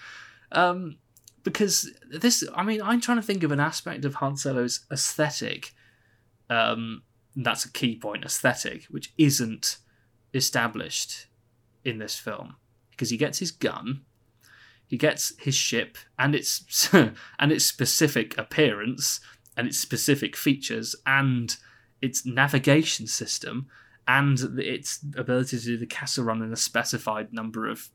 Um, 0.53 0.99
because 1.43 1.93
this, 2.11 2.45
I 2.55 2.63
mean, 2.63 2.83
I'm 2.83 3.01
trying 3.01 3.19
to 3.19 3.23
think 3.23 3.43
of 3.43 3.53
an 3.53 3.61
aspect 3.61 4.05
of 4.05 4.17
Han 4.17 4.37
Solo's 4.37 4.81
aesthetic. 4.91 5.73
Um, 6.51 7.03
that's 7.35 7.65
a 7.65 7.73
key 7.73 7.97
point, 7.97 8.25
aesthetic, 8.25 8.85
which 8.85 9.13
isn't 9.17 9.79
established 10.35 11.27
in 11.85 11.99
this 11.99 12.19
film 12.19 12.57
because 12.91 13.11
he 13.11 13.17
gets 13.17 13.39
his 13.39 13.51
gun, 13.51 14.03
he 14.87 14.97
gets 14.97 15.33
his 15.39 15.55
ship 15.55 15.99
and 16.19 16.35
its 16.35 16.89
and 16.93 17.53
its 17.53 17.65
specific 17.65 18.37
appearance 18.39 19.21
and 19.57 19.67
its 19.67 19.79
specific 19.79 20.37
features 20.37 20.95
and 21.07 21.57
its 22.03 22.27
navigation 22.27 23.07
system 23.07 23.67
and 24.09 24.39
its 24.59 25.01
ability 25.17 25.59
to 25.59 25.65
do 25.65 25.77
the 25.77 25.87
Kessel 25.87 26.25
run 26.25 26.43
in 26.43 26.53
a 26.53 26.57
specified 26.57 27.33
number 27.33 27.69
of 27.69 27.91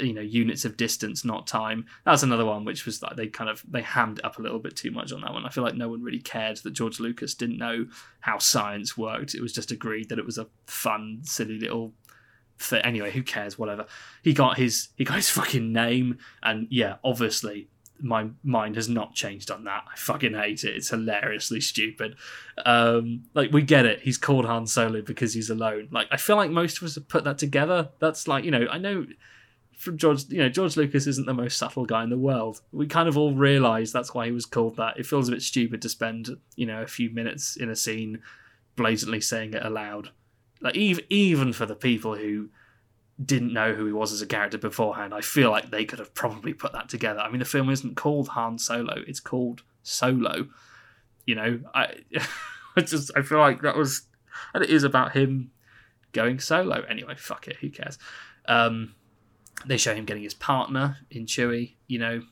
you 0.00 0.12
know 0.12 0.20
units 0.20 0.64
of 0.64 0.76
distance 0.76 1.24
not 1.24 1.46
time. 1.46 1.86
That's 2.04 2.22
another 2.22 2.44
one 2.44 2.64
which 2.64 2.86
was 2.86 3.02
like 3.02 3.16
they 3.16 3.28
kind 3.28 3.50
of 3.50 3.64
they 3.68 3.82
hammed 3.82 4.20
up 4.24 4.38
a 4.38 4.42
little 4.42 4.58
bit 4.58 4.76
too 4.76 4.90
much 4.90 5.12
on 5.12 5.20
that 5.20 5.32
one. 5.32 5.44
I 5.44 5.50
feel 5.50 5.64
like 5.64 5.74
no 5.74 5.88
one 5.88 6.02
really 6.02 6.20
cared 6.20 6.58
that 6.58 6.72
george 6.72 7.00
lucas 7.00 7.34
didn't 7.34 7.58
know 7.58 7.86
how 8.20 8.38
science 8.38 8.96
worked. 8.96 9.34
It 9.34 9.42
was 9.42 9.52
just 9.52 9.70
agreed 9.70 10.08
that 10.08 10.18
it 10.18 10.26
was 10.26 10.38
a 10.38 10.48
fun 10.66 11.20
silly 11.22 11.58
little 11.58 11.92
thing. 12.58 12.82
Anyway 12.82 13.10
who 13.10 13.22
cares? 13.22 13.58
Whatever. 13.58 13.86
He 14.22 14.32
got 14.32 14.56
his 14.56 14.88
he 14.96 15.04
got 15.04 15.16
his 15.16 15.30
fucking 15.38 15.72
name 15.72 16.18
and 16.42 16.66
yeah 16.70 16.96
obviously 17.04 17.68
my 18.00 18.28
mind 18.42 18.76
has 18.76 18.88
not 18.88 19.14
changed 19.14 19.50
on 19.50 19.64
that. 19.64 19.84
I 19.92 19.96
fucking 19.96 20.34
hate 20.34 20.64
it. 20.64 20.76
It's 20.76 20.90
hilariously 20.90 21.60
stupid. 21.60 22.16
Um, 22.64 23.24
like 23.34 23.52
we 23.52 23.62
get 23.62 23.86
it. 23.86 24.00
He's 24.00 24.18
called 24.18 24.44
Han 24.44 24.66
Solo 24.66 25.02
because 25.02 25.34
he's 25.34 25.50
alone. 25.50 25.88
Like 25.90 26.08
I 26.10 26.16
feel 26.16 26.36
like 26.36 26.50
most 26.50 26.78
of 26.78 26.84
us 26.84 26.94
have 26.94 27.08
put 27.08 27.24
that 27.24 27.38
together. 27.38 27.90
That's 27.98 28.28
like 28.28 28.44
you 28.44 28.50
know 28.50 28.66
I 28.70 28.78
know 28.78 29.06
from 29.76 29.98
George 29.98 30.24
you 30.28 30.38
know 30.38 30.48
George 30.48 30.76
Lucas 30.76 31.06
isn't 31.06 31.26
the 31.26 31.34
most 31.34 31.58
subtle 31.58 31.86
guy 31.86 32.02
in 32.02 32.10
the 32.10 32.18
world. 32.18 32.60
We 32.72 32.86
kind 32.86 33.08
of 33.08 33.16
all 33.16 33.34
realise 33.34 33.92
that's 33.92 34.14
why 34.14 34.26
he 34.26 34.32
was 34.32 34.46
called 34.46 34.76
that. 34.76 34.98
It 34.98 35.06
feels 35.06 35.28
a 35.28 35.32
bit 35.32 35.42
stupid 35.42 35.82
to 35.82 35.88
spend 35.88 36.30
you 36.56 36.66
know 36.66 36.82
a 36.82 36.88
few 36.88 37.10
minutes 37.10 37.56
in 37.56 37.70
a 37.70 37.76
scene 37.76 38.22
blatantly 38.76 39.20
saying 39.20 39.54
it 39.54 39.64
aloud. 39.64 40.10
Like 40.60 40.76
even 40.76 41.04
even 41.10 41.52
for 41.52 41.66
the 41.66 41.74
people 41.74 42.16
who 42.16 42.48
didn't 43.22 43.52
know 43.52 43.74
who 43.74 43.86
he 43.86 43.92
was 43.92 44.12
as 44.12 44.20
a 44.20 44.26
character 44.26 44.58
beforehand, 44.58 45.14
I 45.14 45.20
feel 45.20 45.50
like 45.50 45.70
they 45.70 45.84
could 45.84 45.98
have 45.98 46.14
probably 46.14 46.52
put 46.52 46.72
that 46.72 46.88
together. 46.88 47.20
I 47.20 47.30
mean, 47.30 47.38
the 47.38 47.44
film 47.44 47.70
isn't 47.70 47.96
called 47.96 48.28
Han 48.28 48.58
Solo; 48.58 49.02
it's 49.06 49.20
called 49.20 49.62
Solo. 49.82 50.48
You 51.24 51.34
know, 51.34 51.60
I, 51.74 51.94
I 52.76 52.82
just 52.82 53.10
I 53.16 53.22
feel 53.22 53.38
like 53.38 53.62
that 53.62 53.76
was, 53.76 54.02
and 54.54 54.62
it 54.62 54.70
is 54.70 54.84
about 54.84 55.12
him 55.12 55.50
going 56.12 56.40
solo. 56.40 56.82
Anyway, 56.82 57.14
fuck 57.16 57.48
it, 57.48 57.56
who 57.56 57.70
cares? 57.70 57.98
Um, 58.46 58.94
they 59.64 59.76
show 59.76 59.94
him 59.94 60.04
getting 60.04 60.22
his 60.22 60.34
partner 60.34 60.98
in 61.10 61.26
Chewie, 61.26 61.74
you 61.86 61.98
know, 61.98 62.22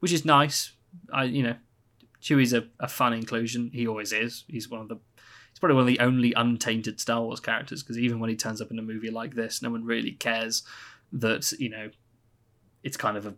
which 0.00 0.12
is 0.12 0.24
nice. 0.24 0.72
I, 1.12 1.24
you 1.24 1.42
know, 1.42 1.56
Chewie's 2.20 2.52
a, 2.52 2.68
a 2.80 2.88
fun 2.88 3.12
inclusion. 3.12 3.70
He 3.72 3.86
always 3.86 4.12
is. 4.12 4.44
He's 4.48 4.68
one 4.68 4.80
of 4.80 4.88
the 4.88 4.98
probably 5.62 5.76
one 5.76 5.82
of 5.82 5.86
the 5.86 6.00
only 6.00 6.32
untainted 6.32 6.98
Star 6.98 7.22
Wars 7.22 7.38
characters 7.38 7.84
because 7.84 7.96
even 7.96 8.18
when 8.18 8.28
he 8.28 8.34
turns 8.34 8.60
up 8.60 8.72
in 8.72 8.80
a 8.80 8.82
movie 8.82 9.12
like 9.12 9.36
this, 9.36 9.62
no 9.62 9.70
one 9.70 9.84
really 9.84 10.10
cares 10.10 10.64
that 11.12 11.52
you 11.52 11.68
know 11.68 11.88
it's 12.82 12.96
kind 12.96 13.16
of 13.16 13.26
a 13.26 13.34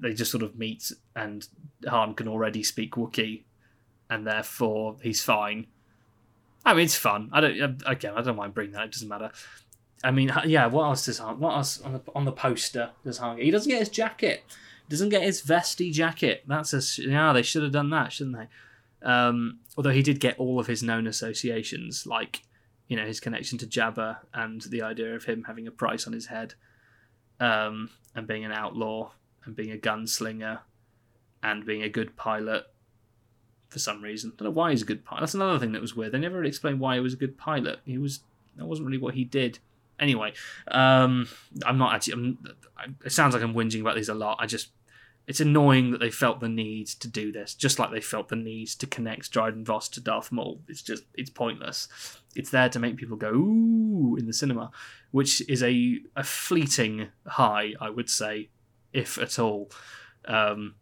they 0.00 0.14
just 0.14 0.30
sort 0.30 0.42
of 0.42 0.56
meet 0.56 0.90
and 1.14 1.46
Han 1.86 2.14
can 2.14 2.28
already 2.28 2.62
speak 2.62 2.94
Wookiee 2.94 3.42
and 4.08 4.26
therefore 4.26 4.96
he's 5.02 5.22
fine. 5.22 5.66
I 6.64 6.72
mean, 6.72 6.86
it's 6.86 6.96
fun. 6.96 7.28
I 7.30 7.42
don't 7.42 7.82
again. 7.84 8.14
I 8.16 8.22
don't 8.22 8.36
mind 8.36 8.54
bringing 8.54 8.72
that. 8.72 8.84
It 8.84 8.92
doesn't 8.92 9.08
matter. 9.08 9.30
I 10.02 10.12
mean, 10.12 10.32
yeah. 10.46 10.64
What 10.68 10.84
else 10.84 11.04
does 11.04 11.18
Han? 11.18 11.40
What 11.40 11.56
else 11.56 11.78
on 11.82 11.92
the 11.92 12.00
on 12.14 12.24
the 12.24 12.32
poster 12.32 12.92
does 13.04 13.18
Han? 13.18 13.36
Get 13.36 13.44
he 13.44 13.50
doesn't 13.50 13.70
get 13.70 13.80
his 13.80 13.90
jacket. 13.90 14.44
Doesn't 14.88 15.10
get 15.10 15.24
his 15.24 15.42
vesty 15.42 15.90
jacket. 15.90 16.44
That's 16.46 16.72
a 16.72 17.02
yeah. 17.02 17.34
They 17.34 17.42
should 17.42 17.64
have 17.64 17.72
done 17.72 17.90
that, 17.90 18.14
shouldn't 18.14 18.38
they? 18.38 18.48
Um, 19.04 19.60
although 19.76 19.90
he 19.90 20.02
did 20.02 20.18
get 20.18 20.38
all 20.38 20.58
of 20.58 20.66
his 20.66 20.82
known 20.82 21.06
associations, 21.06 22.06
like 22.06 22.42
you 22.88 22.96
know 22.96 23.06
his 23.06 23.20
connection 23.20 23.58
to 23.58 23.66
Jabba 23.66 24.18
and 24.32 24.62
the 24.62 24.82
idea 24.82 25.14
of 25.14 25.24
him 25.24 25.44
having 25.44 25.66
a 25.66 25.70
price 25.70 26.06
on 26.06 26.12
his 26.12 26.26
head, 26.26 26.54
um, 27.38 27.90
and 28.14 28.26
being 28.26 28.44
an 28.44 28.52
outlaw 28.52 29.12
and 29.44 29.54
being 29.54 29.70
a 29.70 29.76
gunslinger, 29.76 30.60
and 31.42 31.66
being 31.66 31.82
a 31.82 31.88
good 31.88 32.16
pilot. 32.16 32.64
For 33.68 33.78
some 33.78 34.02
reason, 34.02 34.32
I 34.32 34.36
don't 34.38 34.46
know 34.46 34.58
why 34.58 34.70
he's 34.70 34.82
a 34.82 34.86
good 34.86 35.04
pilot. 35.04 35.20
That's 35.20 35.34
another 35.34 35.58
thing 35.58 35.72
that 35.72 35.80
was 35.80 35.96
weird. 35.96 36.12
They 36.12 36.18
never 36.18 36.36
really 36.38 36.48
explained 36.48 36.80
why 36.80 36.94
he 36.94 37.00
was 37.00 37.12
a 37.12 37.16
good 37.16 37.36
pilot. 37.36 37.80
He 37.84 37.98
was 37.98 38.20
that 38.56 38.66
wasn't 38.66 38.86
really 38.86 38.98
what 38.98 39.14
he 39.14 39.24
did. 39.24 39.58
Anyway, 40.00 40.32
um, 40.68 41.28
I'm 41.64 41.78
not 41.78 41.94
actually. 41.94 42.14
I'm, 42.14 42.38
it 43.04 43.12
sounds 43.12 43.34
like 43.34 43.42
I'm 43.42 43.54
whinging 43.54 43.80
about 43.80 43.96
these 43.96 44.08
a 44.08 44.14
lot. 44.14 44.38
I 44.40 44.46
just 44.46 44.68
it's 45.26 45.40
annoying 45.40 45.90
that 45.90 46.00
they 46.00 46.10
felt 46.10 46.40
the 46.40 46.48
need 46.48 46.86
to 46.86 47.08
do 47.08 47.32
this, 47.32 47.54
just 47.54 47.78
like 47.78 47.90
they 47.90 48.00
felt 48.00 48.28
the 48.28 48.36
need 48.36 48.68
to 48.68 48.86
connect 48.86 49.30
Dryden 49.30 49.64
Voss 49.64 49.88
to 49.90 50.00
Darth 50.00 50.30
Maul. 50.30 50.60
It's 50.68 50.82
just 50.82 51.04
it's 51.14 51.30
pointless. 51.30 51.88
It's 52.36 52.50
there 52.50 52.68
to 52.68 52.78
make 52.78 52.96
people 52.96 53.16
go 53.16 53.30
ooh 53.30 54.16
in 54.18 54.26
the 54.26 54.32
cinema, 54.32 54.70
which 55.12 55.46
is 55.48 55.62
a 55.62 56.00
a 56.14 56.24
fleeting 56.24 57.08
high, 57.26 57.72
I 57.80 57.88
would 57.88 58.10
say, 58.10 58.50
if 58.92 59.16
at 59.18 59.38
all. 59.38 59.70
Um, 60.26 60.74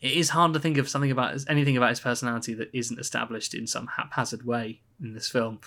it 0.00 0.12
is 0.12 0.30
hard 0.30 0.52
to 0.52 0.60
think 0.60 0.78
of 0.78 0.88
something 0.88 1.10
about 1.10 1.44
anything 1.48 1.76
about 1.76 1.90
his 1.90 2.00
personality 2.00 2.54
that 2.54 2.70
isn't 2.72 3.00
established 3.00 3.54
in 3.54 3.66
some 3.66 3.88
haphazard 3.96 4.44
way 4.46 4.82
in 5.02 5.14
this 5.14 5.28
film. 5.28 5.60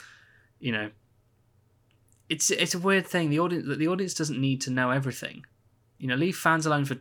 You 0.59 0.71
know, 0.71 0.91
it's 2.29 2.49
it's 2.51 2.73
a 2.73 2.79
weird 2.79 3.05
thing. 3.05 3.29
The 3.29 3.39
audience 3.39 3.77
the 3.77 3.87
audience 3.89 4.13
doesn't 4.13 4.39
need 4.39 4.61
to 4.61 4.71
know 4.71 4.91
everything. 4.91 5.45
You 5.97 6.07
know, 6.07 6.15
leave 6.15 6.37
fans 6.37 6.65
alone 6.65 6.85
for 6.85 6.95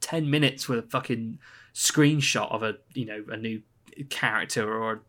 10 0.00 0.30
minutes 0.30 0.68
with 0.68 0.78
a 0.78 0.88
fucking 0.88 1.38
screenshot 1.74 2.50
of 2.50 2.62
a 2.62 2.74
you 2.94 3.04
know 3.04 3.24
a 3.28 3.36
new 3.36 3.62
character 4.08 4.72
or 4.72 4.92
a 4.92 5.00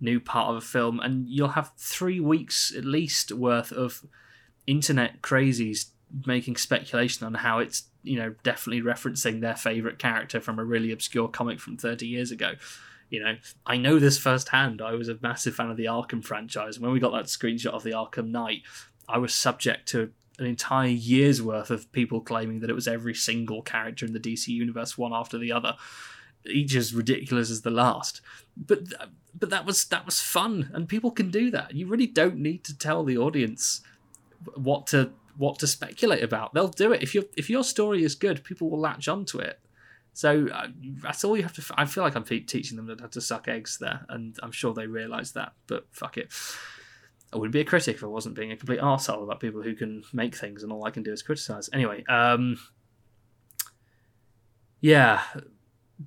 new 0.00 0.18
part 0.18 0.50
of 0.50 0.56
a 0.56 0.60
film 0.60 1.00
and 1.00 1.28
you'll 1.28 1.48
have 1.48 1.72
three 1.76 2.18
weeks 2.18 2.72
at 2.76 2.84
least 2.84 3.30
worth 3.32 3.72
of 3.72 4.04
internet 4.66 5.22
crazies 5.22 5.86
making 6.26 6.56
speculation 6.56 7.26
on 7.26 7.34
how 7.34 7.58
it's 7.58 7.84
you 8.02 8.18
know 8.18 8.34
definitely 8.42 8.82
referencing 8.82 9.40
their 9.40 9.56
favorite 9.56 9.98
character 9.98 10.40
from 10.40 10.58
a 10.58 10.64
really 10.64 10.92
obscure 10.92 11.28
comic 11.28 11.60
from 11.60 11.76
30 11.76 12.06
years 12.06 12.30
ago. 12.30 12.52
You 13.10 13.22
know 13.22 13.36
i 13.66 13.76
know 13.76 13.98
this 13.98 14.18
firsthand. 14.18 14.82
I 14.82 14.92
was 14.92 15.08
a 15.08 15.18
massive 15.22 15.54
fan 15.54 15.70
of 15.70 15.76
the 15.76 15.86
arkham 15.86 16.24
franchise. 16.24 16.76
And 16.76 16.84
when 16.84 16.92
we 16.92 17.00
got 17.00 17.12
that 17.12 17.26
screenshot 17.26 17.70
of 17.72 17.82
the 17.82 17.92
arkham 17.92 18.30
knight 18.30 18.62
i 19.08 19.18
was 19.18 19.34
subject 19.34 19.88
to 19.88 20.10
an 20.38 20.46
entire 20.46 20.88
year's 20.88 21.42
worth 21.42 21.70
of 21.70 21.90
people 21.92 22.20
claiming 22.20 22.60
that 22.60 22.70
it 22.70 22.74
was 22.74 22.88
every 22.88 23.14
single 23.14 23.62
character 23.62 24.06
in 24.06 24.12
the 24.12 24.20
DC 24.20 24.48
universe, 24.48 24.96
one 24.96 25.12
after 25.12 25.38
the 25.38 25.52
other, 25.52 25.74
each 26.46 26.74
as 26.74 26.94
ridiculous 26.94 27.50
as 27.50 27.62
the 27.62 27.70
last. 27.70 28.20
But 28.56 28.80
but 29.38 29.50
that 29.50 29.66
was 29.66 29.84
that 29.86 30.06
was 30.06 30.20
fun, 30.20 30.70
and 30.72 30.88
people 30.88 31.10
can 31.10 31.30
do 31.30 31.50
that. 31.50 31.74
You 31.74 31.86
really 31.86 32.06
don't 32.06 32.38
need 32.38 32.64
to 32.64 32.76
tell 32.76 33.04
the 33.04 33.18
audience 33.18 33.82
what 34.54 34.86
to 34.88 35.10
what 35.36 35.58
to 35.60 35.66
speculate 35.66 36.22
about. 36.22 36.54
They'll 36.54 36.68
do 36.68 36.92
it 36.92 37.02
if 37.02 37.14
your 37.14 37.24
if 37.36 37.50
your 37.50 37.64
story 37.64 38.04
is 38.04 38.14
good. 38.14 38.44
People 38.44 38.70
will 38.70 38.80
latch 38.80 39.08
onto 39.08 39.38
it. 39.38 39.60
So 40.12 40.48
uh, 40.52 40.66
that's 41.00 41.22
all 41.22 41.36
you 41.36 41.44
have 41.44 41.54
to. 41.54 41.74
I 41.76 41.84
feel 41.84 42.02
like 42.02 42.16
I'm 42.16 42.24
teaching 42.24 42.76
them 42.76 42.98
how 42.98 43.06
to 43.06 43.20
suck 43.20 43.46
eggs 43.46 43.78
there, 43.78 44.04
and 44.08 44.36
I'm 44.42 44.50
sure 44.50 44.74
they 44.74 44.86
realise 44.86 45.30
that. 45.32 45.52
But 45.68 45.86
fuck 45.92 46.16
it. 46.16 46.32
I 47.32 47.36
wouldn't 47.36 47.52
be 47.52 47.60
a 47.60 47.64
critic 47.64 47.96
if 47.96 48.04
I 48.04 48.06
wasn't 48.06 48.36
being 48.36 48.52
a 48.52 48.56
complete 48.56 48.80
arsehole 48.80 49.22
about 49.22 49.40
people 49.40 49.62
who 49.62 49.74
can 49.74 50.02
make 50.12 50.34
things 50.34 50.62
and 50.62 50.72
all 50.72 50.86
I 50.86 50.90
can 50.90 51.02
do 51.02 51.12
is 51.12 51.22
criticize. 51.22 51.68
Anyway, 51.72 52.04
um, 52.08 52.58
yeah. 54.80 55.22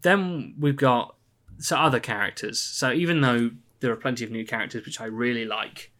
Then 0.02 0.56
we've 0.60 0.76
got 0.76 1.16
so 1.60 1.78
other 1.78 2.00
characters. 2.00 2.60
So 2.60 2.92
even 2.92 3.22
though 3.22 3.52
there 3.82 3.92
are 3.92 3.98
plenty 3.98 4.24
of 4.24 4.32
new 4.32 4.46
characters 4.46 4.86
which 4.86 5.00
I 5.00 5.06
really 5.06 5.46
like, 5.46 5.92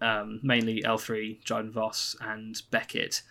um, 0.00 0.40
mainly 0.44 0.82
L3, 0.82 1.42
Dryden 1.42 1.72
Voss, 1.72 2.14
and 2.20 2.60
Beckett, 2.70 3.22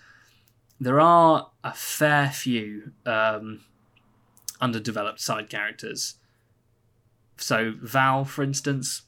there 0.80 1.00
are 1.00 1.52
a 1.64 1.74
fair 1.74 2.30
few 2.30 2.92
um, 3.06 3.62
underdeveloped 4.60 5.22
side 5.22 5.50
characters. 5.50 6.16
So 7.38 7.74
Val, 7.82 8.26
for 8.26 8.44
instance, 8.44 9.04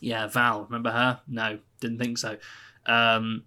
yeah, 0.00 0.26
Val. 0.26 0.64
Remember 0.64 0.90
her? 0.90 1.20
No, 1.26 1.58
didn't 1.80 1.98
think 1.98 2.18
so. 2.18 2.36
Um, 2.86 3.44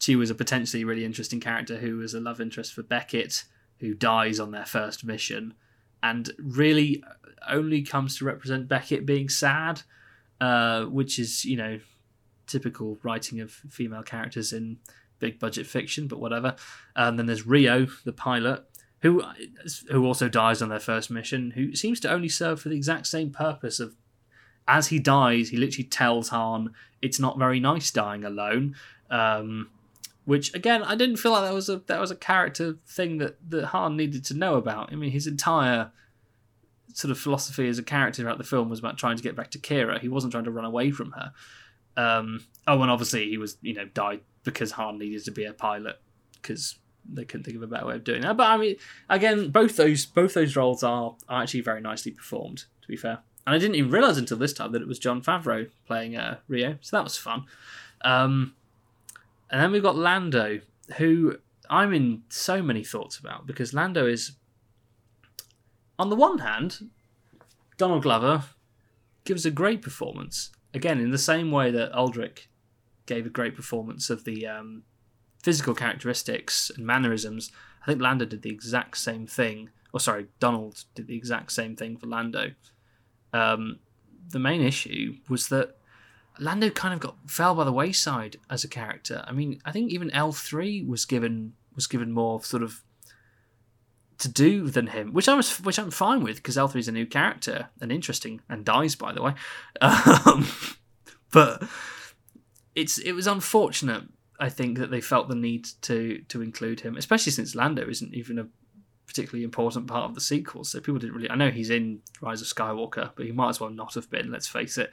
she 0.00 0.16
was 0.16 0.30
a 0.30 0.34
potentially 0.34 0.84
really 0.84 1.04
interesting 1.04 1.40
character 1.40 1.76
who 1.76 1.98
was 1.98 2.14
a 2.14 2.20
love 2.20 2.40
interest 2.40 2.72
for 2.72 2.82
Beckett, 2.82 3.44
who 3.78 3.94
dies 3.94 4.40
on 4.40 4.50
their 4.50 4.64
first 4.64 5.04
mission, 5.04 5.54
and 6.02 6.30
really 6.38 7.02
only 7.48 7.82
comes 7.82 8.18
to 8.18 8.24
represent 8.24 8.68
Beckett 8.68 9.06
being 9.06 9.28
sad, 9.28 9.82
uh, 10.40 10.84
which 10.84 11.18
is 11.18 11.44
you 11.44 11.56
know 11.56 11.80
typical 12.46 12.98
writing 13.02 13.40
of 13.40 13.50
female 13.50 14.02
characters 14.02 14.52
in 14.52 14.78
big 15.18 15.38
budget 15.38 15.66
fiction, 15.66 16.08
but 16.08 16.18
whatever. 16.18 16.56
And 16.96 17.18
then 17.18 17.26
there's 17.26 17.46
Rio, 17.46 17.86
the 18.04 18.12
pilot, 18.12 18.64
who 19.02 19.22
who 19.90 20.04
also 20.04 20.28
dies 20.28 20.60
on 20.62 20.68
their 20.68 20.80
first 20.80 21.10
mission, 21.10 21.52
who 21.52 21.74
seems 21.74 22.00
to 22.00 22.10
only 22.10 22.28
serve 22.28 22.60
for 22.60 22.70
the 22.70 22.76
exact 22.76 23.06
same 23.06 23.30
purpose 23.30 23.80
of 23.80 23.94
as 24.70 24.86
he 24.86 24.98
dies, 24.98 25.48
he 25.48 25.56
literally 25.56 25.88
tells 25.88 26.28
Han 26.28 26.72
it's 27.02 27.18
not 27.18 27.38
very 27.38 27.58
nice 27.60 27.90
dying 27.90 28.24
alone. 28.24 28.76
Um, 29.10 29.70
which 30.24 30.54
again, 30.54 30.82
I 30.84 30.94
didn't 30.94 31.16
feel 31.16 31.32
like 31.32 31.42
that 31.42 31.54
was 31.54 31.68
a 31.68 31.78
that 31.86 32.00
was 32.00 32.12
a 32.12 32.16
character 32.16 32.76
thing 32.86 33.18
that 33.18 33.36
that 33.50 33.66
Han 33.66 33.96
needed 33.96 34.24
to 34.26 34.34
know 34.34 34.54
about. 34.54 34.92
I 34.92 34.96
mean, 34.96 35.10
his 35.10 35.26
entire 35.26 35.90
sort 36.94 37.10
of 37.10 37.18
philosophy 37.18 37.68
as 37.68 37.78
a 37.78 37.82
character 37.82 38.22
throughout 38.22 38.38
the 38.38 38.44
film 38.44 38.68
was 38.68 38.78
about 38.78 38.96
trying 38.96 39.16
to 39.16 39.22
get 39.22 39.36
back 39.36 39.50
to 39.50 39.58
Qi'ra. 39.58 40.00
He 40.00 40.08
wasn't 40.08 40.32
trying 40.32 40.44
to 40.44 40.50
run 40.50 40.64
away 40.64 40.90
from 40.90 41.12
her. 41.12 41.32
Um, 41.96 42.44
oh, 42.66 42.80
and 42.82 42.90
obviously 42.90 43.28
he 43.28 43.38
was, 43.38 43.58
you 43.62 43.74
know, 43.74 43.86
died 43.86 44.20
because 44.44 44.72
Han 44.72 44.98
needed 44.98 45.24
to 45.24 45.30
be 45.32 45.44
a 45.44 45.52
pilot 45.52 46.00
because 46.34 46.76
they 47.08 47.24
couldn't 47.24 47.44
think 47.44 47.56
of 47.56 47.62
a 47.62 47.66
better 47.66 47.86
way 47.86 47.96
of 47.96 48.04
doing 48.04 48.22
that. 48.22 48.36
But 48.36 48.48
I 48.48 48.56
mean, 48.56 48.76
again, 49.08 49.50
both 49.50 49.76
those 49.76 50.06
both 50.06 50.34
those 50.34 50.54
roles 50.54 50.82
are, 50.82 51.16
are 51.28 51.42
actually 51.42 51.62
very 51.62 51.80
nicely 51.80 52.12
performed. 52.12 52.64
To 52.82 52.88
be 52.88 52.96
fair, 52.96 53.20
and 53.46 53.54
I 53.54 53.58
didn't 53.58 53.76
even 53.76 53.90
realize 53.90 54.18
until 54.18 54.36
this 54.36 54.52
time 54.52 54.72
that 54.72 54.82
it 54.82 54.88
was 54.88 54.98
Jon 54.98 55.22
Favreau 55.22 55.70
playing 55.86 56.16
uh, 56.16 56.38
Rio, 56.48 56.76
so 56.80 56.96
that 56.96 57.04
was 57.04 57.16
fun. 57.16 57.44
Um, 58.02 58.54
and 59.50 59.60
then 59.60 59.72
we've 59.72 59.82
got 59.82 59.96
Lando, 59.96 60.60
who 60.98 61.36
I'm 61.68 61.92
in 61.92 62.22
so 62.28 62.62
many 62.62 62.84
thoughts 62.84 63.18
about 63.18 63.46
because 63.46 63.74
Lando 63.74 64.06
is, 64.06 64.32
on 65.98 66.10
the 66.10 66.16
one 66.16 66.38
hand, 66.38 66.90
Donald 67.76 68.02
Glover 68.02 68.44
gives 69.24 69.46
a 69.46 69.50
great 69.50 69.82
performance 69.82 70.50
again 70.74 71.00
in 71.00 71.10
the 71.10 71.18
same 71.18 71.50
way 71.50 71.70
that 71.70 71.92
Aldrich 71.92 72.48
gave 73.06 73.26
a 73.26 73.30
great 73.30 73.56
performance 73.56 74.10
of 74.10 74.24
the 74.24 74.46
um, 74.46 74.82
physical 75.42 75.74
characteristics 75.74 76.70
and 76.76 76.86
mannerisms. 76.86 77.50
I 77.82 77.86
think 77.86 78.00
Lando 78.00 78.24
did 78.24 78.42
the 78.42 78.50
exact 78.50 78.98
same 78.98 79.26
thing. 79.26 79.70
Or 79.92 80.00
sorry, 80.00 80.26
Donald 80.38 80.84
did 80.94 81.08
the 81.08 81.16
exact 81.16 81.52
same 81.52 81.74
thing 81.74 81.96
for 81.96 82.06
Lando. 82.06 82.52
Um, 83.32 83.78
the 84.28 84.38
main 84.38 84.62
issue 84.62 85.16
was 85.28 85.48
that 85.48 85.76
Lando 86.38 86.70
kind 86.70 86.94
of 86.94 87.00
got 87.00 87.16
fell 87.26 87.54
by 87.54 87.64
the 87.64 87.72
wayside 87.72 88.36
as 88.48 88.64
a 88.64 88.68
character. 88.68 89.24
I 89.26 89.32
mean, 89.32 89.60
I 89.64 89.72
think 89.72 89.92
even 89.92 90.10
L 90.10 90.32
three 90.32 90.82
was 90.82 91.04
given 91.04 91.54
was 91.74 91.86
given 91.86 92.12
more 92.12 92.42
sort 92.42 92.62
of 92.62 92.82
to 94.18 94.28
do 94.28 94.68
than 94.68 94.88
him, 94.88 95.12
which 95.12 95.28
I 95.28 95.34
was 95.34 95.60
which 95.60 95.78
I'm 95.78 95.90
fine 95.90 96.22
with 96.22 96.36
because 96.36 96.56
L 96.56 96.68
three 96.68 96.80
is 96.80 96.88
a 96.88 96.92
new 96.92 97.06
character 97.06 97.68
and 97.80 97.90
interesting 97.90 98.40
and 98.48 98.64
dies 98.64 98.94
by 98.94 99.12
the 99.12 99.22
way. 99.22 99.34
Um, 99.80 100.46
but 101.32 101.62
it's 102.74 102.98
it 102.98 103.12
was 103.12 103.26
unfortunate. 103.26 104.04
I 104.38 104.48
think 104.48 104.78
that 104.78 104.90
they 104.90 105.00
felt 105.00 105.28
the 105.28 105.34
need 105.34 105.68
to 105.82 106.22
to 106.28 106.42
include 106.42 106.80
him, 106.80 106.96
especially 106.96 107.32
since 107.32 107.54
Lando 107.54 107.88
isn't 107.88 108.14
even 108.14 108.38
a 108.38 108.46
particularly 109.10 109.42
important 109.42 109.88
part 109.88 110.08
of 110.08 110.14
the 110.14 110.20
sequel. 110.20 110.62
So 110.62 110.78
people 110.78 111.00
didn't 111.00 111.16
really. 111.16 111.28
I 111.28 111.34
know 111.34 111.50
he's 111.50 111.68
in 111.68 112.00
Rise 112.20 112.40
of 112.40 112.46
Skywalker, 112.46 113.10
but 113.16 113.26
he 113.26 113.32
might 113.32 113.48
as 113.48 113.60
well 113.60 113.70
not 113.70 113.94
have 113.94 114.08
been. 114.08 114.30
Let's 114.30 114.46
face 114.46 114.78
it. 114.78 114.92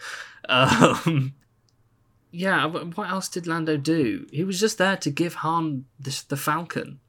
Um, 0.50 1.36
yeah, 2.32 2.66
what 2.66 3.10
else 3.10 3.30
did 3.30 3.46
Lando 3.46 3.78
do? 3.78 4.26
He 4.32 4.44
was 4.44 4.60
just 4.60 4.80
there 4.80 4.98
to 4.98 5.12
give 5.12 5.36
Han 5.36 5.86
this, 6.00 6.24
the 6.24 6.36
Falcon. 6.36 7.00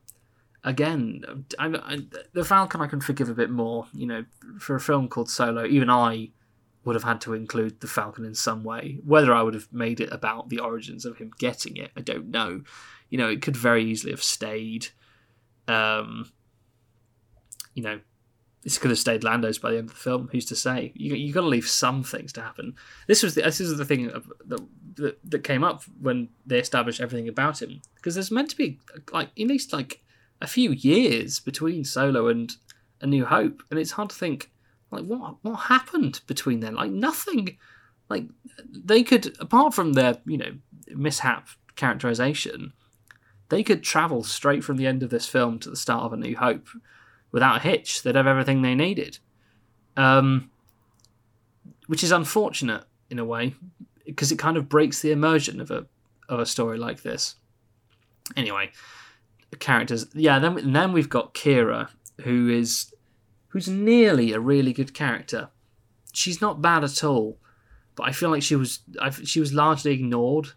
Again, 0.63 1.47
I, 1.59 1.69
I, 1.69 1.99
the 2.35 2.45
Falcon 2.45 2.83
I 2.83 2.89
can 2.89 3.01
forgive 3.01 3.31
a 3.31 3.35
bit 3.35 3.49
more. 3.49 3.87
You 3.95 4.07
know, 4.07 4.25
for 4.59 4.77
a 4.77 4.81
film 4.81 5.09
called 5.09 5.31
Solo, 5.31 5.65
even 5.65 5.89
I 5.89 6.33
would 6.85 6.95
have 6.95 7.05
had 7.05 7.23
to 7.23 7.33
include 7.33 7.81
the 7.81 7.87
Falcon 7.87 8.27
in 8.27 8.35
some 8.35 8.65
way. 8.65 8.99
Whether 9.03 9.33
I 9.33 9.41
would 9.41 9.55
have 9.55 9.73
made 9.73 10.01
it 10.01 10.13
about 10.13 10.51
the 10.51 10.59
origins 10.59 11.07
of 11.07 11.17
him 11.17 11.33
getting 11.39 11.79
it, 11.79 11.91
I 11.97 12.03
don't 12.03 12.29
know. 12.29 12.65
You 13.09 13.17
know, 13.17 13.31
it 13.31 13.41
could 13.41 13.57
very 13.57 13.85
easily 13.85 14.13
have 14.13 14.23
stayed. 14.23 14.89
Um, 15.67 16.31
you 17.79 17.85
know, 17.85 18.01
this 18.64 18.76
could 18.76 18.91
have 18.91 18.99
stayed 18.99 19.22
Lando's 19.22 19.57
by 19.57 19.70
the 19.70 19.79
end 19.79 19.89
of 19.89 19.95
the 19.95 20.01
film. 20.01 20.29
Who's 20.33 20.47
to 20.47 20.57
say? 20.57 20.91
You 20.97 21.14
you 21.14 21.33
got 21.33 21.43
to 21.43 21.47
leave 21.47 21.68
some 21.68 22.03
things 22.03 22.33
to 22.33 22.43
happen. 22.43 22.74
This 23.07 23.22
was 23.22 23.37
the, 23.37 23.43
this 23.43 23.61
is 23.61 23.79
the 23.79 23.85
thing 23.85 24.09
that, 24.09 24.22
that 24.97 25.18
that 25.31 25.45
came 25.45 25.62
up 25.62 25.85
when 26.01 26.29
they 26.45 26.59
established 26.59 27.01
everything 27.01 27.29
about 27.29 27.62
him 27.62 27.81
because 27.95 28.14
there's 28.14 28.33
meant 28.33 28.51
to 28.51 28.57
be 28.57 28.81
like 29.12 29.29
at 29.39 29.47
least 29.47 29.72
like 29.72 30.03
a 30.43 30.49
few 30.49 30.72
years 30.72 31.39
between 31.39 31.85
Solo 31.85 32.26
and 32.26 32.57
A 33.01 33.07
New 33.07 33.24
Hope, 33.24 33.62
and 33.70 33.79
it's 33.79 33.93
hard 33.93 34.11
to 34.11 34.16
think 34.16 34.51
like 34.91 35.05
what 35.05 35.37
what 35.43 35.55
happened 35.55 36.20
between 36.26 36.59
then? 36.59 36.74
Like 36.74 36.91
nothing. 36.91 37.59
Like 38.09 38.24
they 38.72 39.05
could 39.05 39.37
apart 39.39 39.72
from 39.72 39.93
their, 39.93 40.16
you 40.26 40.37
know, 40.37 40.53
mishap 40.89 41.47
characterization, 41.76 42.72
they 43.51 43.62
could 43.62 43.85
travel 43.85 44.24
straight 44.24 44.64
from 44.64 44.79
the 44.79 44.87
end 44.89 45.05
of 45.05 45.11
this 45.11 45.26
film 45.26 45.61
to 45.61 45.70
the 45.70 45.76
start 45.76 46.03
of 46.03 46.12
A 46.12 46.16
New 46.16 46.37
Hope 46.37 46.66
without 47.33 47.57
a 47.57 47.61
hitch. 47.61 48.03
They'd 48.03 48.14
have 48.14 48.26
everything 48.26 48.62
they 48.62 48.74
needed. 48.74 49.18
Um, 49.97 50.51
which 51.87 52.05
is 52.05 52.12
unfortunate 52.12 52.85
in 53.11 53.18
a 53.18 53.24
way 53.24 53.55
because 54.05 54.31
it 54.31 54.39
kind 54.39 54.57
of 54.57 54.68
breaks 54.68 55.03
the 55.03 55.12
immersion 55.12 55.61
of 55.61 55.70
a 55.70 55.87
of 56.29 56.39
a 56.41 56.47
story 56.47 56.79
like 56.79 57.03
this. 57.03 57.37
Anyway, 58.37 58.70
characters. 59.59 60.07
Yeah, 60.14 60.39
then 60.39 60.72
then 60.72 60.93
we've 60.93 61.09
got 61.09 61.35
Qi'ra, 61.35 61.89
who 62.22 62.49
is 62.49 62.95
who's 63.49 63.68
nearly 63.68 64.33
a 64.33 64.41
really 64.41 64.72
good 64.72 64.95
character. 64.95 65.49
She's 66.12 66.41
not 66.41 66.62
bad 66.62 66.85
at 66.85 67.03
all, 67.03 67.39
but 67.95 68.05
I 68.05 68.12
feel 68.12 68.31
like 68.31 68.43
she 68.43 68.57
was 68.57 68.81
I, 69.01 69.11
she 69.11 69.41
was 69.41 69.53
largely 69.53 69.93
ignored 69.93 70.51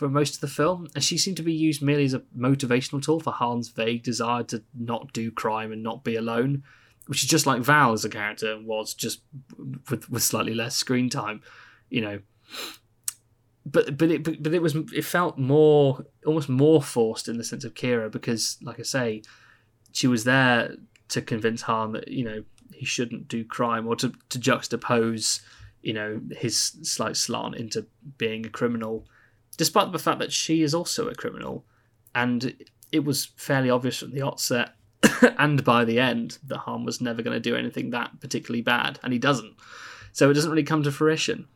for 0.00 0.08
most 0.08 0.36
of 0.36 0.40
the 0.40 0.48
film, 0.48 0.88
and 0.94 1.04
she 1.04 1.18
seemed 1.18 1.36
to 1.36 1.42
be 1.42 1.52
used 1.52 1.82
merely 1.82 2.06
as 2.06 2.14
a 2.14 2.22
motivational 2.34 3.02
tool 3.02 3.20
for 3.20 3.34
Han's 3.34 3.68
vague 3.68 4.02
desire 4.02 4.42
to 4.44 4.62
not 4.74 5.12
do 5.12 5.30
crime 5.30 5.72
and 5.72 5.82
not 5.82 6.04
be 6.04 6.16
alone, 6.16 6.62
which 7.04 7.22
is 7.22 7.28
just 7.28 7.44
like 7.44 7.60
Val 7.60 7.92
as 7.92 8.02
a 8.02 8.08
character 8.08 8.58
was, 8.58 8.94
just 8.94 9.20
with 9.90 10.08
with 10.08 10.22
slightly 10.22 10.54
less 10.54 10.74
screen 10.74 11.10
time, 11.10 11.42
you 11.90 12.00
know. 12.00 12.20
But 13.66 13.98
but 13.98 14.10
it 14.10 14.22
but, 14.42 14.54
it 14.54 14.62
was 14.62 14.74
it 14.74 15.04
felt 15.04 15.36
more 15.36 16.06
almost 16.24 16.48
more 16.48 16.80
forced 16.80 17.28
in 17.28 17.36
the 17.36 17.44
sense 17.44 17.64
of 17.64 17.74
Qi'ra 17.74 18.10
because, 18.10 18.56
like 18.62 18.80
I 18.80 18.84
say, 18.84 19.22
she 19.92 20.06
was 20.06 20.24
there 20.24 20.76
to 21.08 21.20
convince 21.20 21.60
Han 21.60 21.92
that 21.92 22.08
you 22.08 22.24
know 22.24 22.42
he 22.72 22.86
shouldn't 22.86 23.28
do 23.28 23.44
crime 23.44 23.86
or 23.86 23.96
to 23.96 24.14
to 24.30 24.38
juxtapose 24.38 25.42
you 25.82 25.92
know 25.92 26.22
his 26.30 26.78
slight 26.84 27.18
slant 27.18 27.54
into 27.56 27.84
being 28.16 28.46
a 28.46 28.48
criminal, 28.48 29.06
despite 29.56 29.92
the 29.92 29.98
fact 29.98 30.18
that 30.18 30.32
she 30.32 30.62
is 30.62 30.74
also 30.74 31.08
a 31.08 31.14
criminal, 31.14 31.64
and 32.14 32.54
it 32.92 33.04
was 33.04 33.26
fairly 33.36 33.70
obvious 33.70 33.98
from 33.98 34.12
the 34.12 34.22
outset 34.22 34.74
and 35.38 35.64
by 35.64 35.84
the 35.84 35.98
end 35.98 36.38
that 36.46 36.58
Han 36.58 36.84
was 36.84 37.00
never 37.00 37.22
going 37.22 37.34
to 37.34 37.40
do 37.40 37.56
anything 37.56 37.90
that 37.90 38.20
particularly 38.20 38.62
bad, 38.62 38.98
and 39.02 39.12
he 39.12 39.18
doesn't. 39.18 39.54
So 40.12 40.30
it 40.30 40.34
doesn't 40.34 40.50
really 40.50 40.64
come 40.64 40.82
to 40.82 40.92
fruition. 40.92 41.46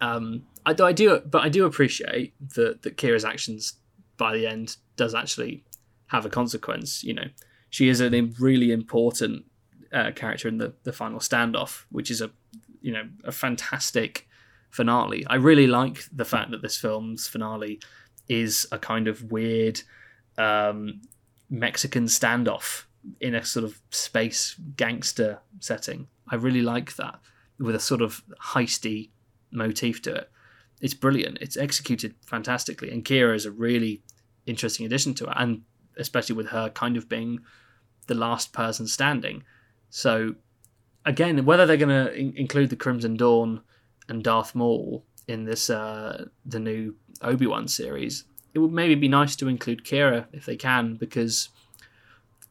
Um, 0.00 0.46
I, 0.66 0.74
I 0.80 0.92
do, 0.92 1.20
but 1.20 1.42
I 1.42 1.48
do 1.48 1.64
appreciate 1.64 2.34
that 2.54 2.82
that 2.82 2.96
Qi'ra's 2.96 3.24
actions 3.24 3.74
by 4.16 4.36
the 4.36 4.46
end 4.46 4.76
does 4.96 5.14
actually 5.14 5.64
have 6.08 6.26
a 6.26 6.30
consequence. 6.30 7.02
You 7.04 7.14
know, 7.14 7.26
she 7.70 7.88
is 7.88 8.00
a 8.00 8.10
really 8.38 8.72
important 8.72 9.44
uh, 9.92 10.10
character 10.14 10.48
in 10.48 10.58
the, 10.58 10.74
the 10.82 10.92
final 10.92 11.20
standoff, 11.20 11.84
which 11.90 12.10
is 12.10 12.20
a 12.20 12.30
you 12.80 12.92
know 12.92 13.08
a 13.24 13.32
fantastic 13.32 14.28
finale. 14.72 15.24
I 15.28 15.36
really 15.36 15.68
like 15.68 16.04
the 16.10 16.24
fact 16.24 16.50
that 16.50 16.62
this 16.62 16.76
film's 16.76 17.28
finale 17.28 17.80
is 18.28 18.66
a 18.72 18.78
kind 18.78 19.06
of 19.06 19.30
weird 19.30 19.80
um, 20.38 21.02
Mexican 21.48 22.06
standoff 22.06 22.84
in 23.20 23.34
a 23.34 23.44
sort 23.44 23.64
of 23.64 23.80
space 23.90 24.56
gangster 24.76 25.40
setting. 25.60 26.08
I 26.28 26.36
really 26.36 26.62
like 26.62 26.96
that 26.96 27.20
with 27.58 27.74
a 27.74 27.80
sort 27.80 28.00
of 28.00 28.22
heisty 28.42 29.10
motif 29.52 30.02
to 30.02 30.14
it. 30.14 30.30
It's 30.80 30.94
brilliant. 30.94 31.38
It's 31.40 31.56
executed 31.56 32.14
fantastically, 32.26 32.90
and 32.90 33.04
Qi'ra 33.04 33.36
is 33.36 33.46
a 33.46 33.52
really 33.52 34.02
interesting 34.46 34.86
addition 34.86 35.14
to 35.14 35.26
it, 35.26 35.34
and 35.36 35.62
especially 35.96 36.34
with 36.34 36.48
her 36.48 36.70
kind 36.70 36.96
of 36.96 37.08
being 37.08 37.40
the 38.06 38.14
last 38.14 38.52
person 38.52 38.86
standing. 38.86 39.44
So 39.90 40.34
again, 41.04 41.44
whether 41.44 41.66
they're 41.66 41.76
going 41.76 42.06
to 42.06 42.12
in- 42.14 42.36
include 42.36 42.70
the 42.70 42.76
Crimson 42.76 43.16
Dawn 43.16 43.60
and 44.08 44.22
Darth 44.22 44.54
Maul 44.54 45.04
in 45.28 45.44
this 45.44 45.70
uh, 45.70 46.26
the 46.44 46.58
new 46.58 46.94
Obi 47.22 47.46
Wan 47.46 47.68
series, 47.68 48.24
it 48.54 48.58
would 48.58 48.72
maybe 48.72 48.94
be 48.94 49.08
nice 49.08 49.36
to 49.36 49.48
include 49.48 49.84
Qi'ra 49.84 50.26
if 50.32 50.46
they 50.46 50.56
can, 50.56 50.96
because 50.96 51.48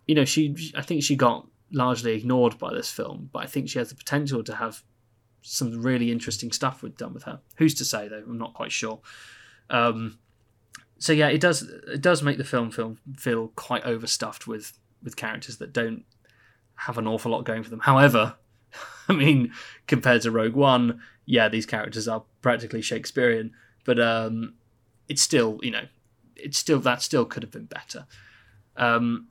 you 0.08 0.16
know 0.16 0.26
she 0.26 0.56
I 0.76 0.82
think 0.82 1.04
she 1.04 1.16
got 1.16 1.48
largely 1.72 2.14
ignored 2.14 2.58
by 2.58 2.74
this 2.74 2.92
film, 2.92 3.30
but 3.32 3.40
I 3.40 3.46
think 3.46 3.70
she 3.70 3.80
has 3.80 3.90
the 3.90 3.96
potential 3.96 4.44
to 4.44 4.56
have 4.56 4.84
some 5.42 5.82
really 5.82 6.12
interesting 6.12 6.52
stuff 6.52 6.84
with 6.84 6.98
done 6.98 7.14
with 7.14 7.24
her. 7.24 7.40
Who's 7.58 7.74
to 7.76 7.86
say 7.86 8.08
though? 8.08 8.24
I'm 8.26 8.38
not 8.38 8.54
quite 8.54 8.72
sure. 8.72 9.00
Um, 9.70 10.20
so 10.98 11.14
yeah, 11.14 11.30
it 11.30 11.42
does 11.42 11.64
it 11.64 12.02
does 12.02 12.22
make 12.22 12.38
the 12.38 12.44
film 12.44 12.72
feel 12.72 12.98
feel 13.18 13.50
quite 13.56 13.84
overstuffed 13.84 14.48
with 14.48 14.78
with 15.04 15.16
characters 15.16 15.58
that 15.58 15.74
don't 15.74 16.04
have 16.76 16.98
an 16.98 17.08
awful 17.08 17.32
lot 17.32 17.44
going 17.44 17.64
for 17.64 17.70
them. 17.70 17.80
However, 17.80 18.36
I 19.12 19.14
mean, 19.14 19.52
compared 19.88 20.22
to 20.22 20.32
Rogue 20.32 20.54
One, 20.56 21.02
yeah, 21.26 21.50
these 21.50 21.66
characters 21.66 22.08
are 22.08 22.24
practically 22.42 22.82
Shakespearean, 22.82 23.52
but 23.86 24.00
um, 24.00 24.54
it's 25.10 25.22
still 25.22 25.60
you 25.62 25.72
know, 25.72 25.86
it's 26.36 26.58
still 26.58 26.80
that 26.80 27.02
still 27.02 27.26
could 27.26 27.44
have 27.44 27.52
been 27.52 27.66
better. 27.66 28.06
Um, 28.78 29.28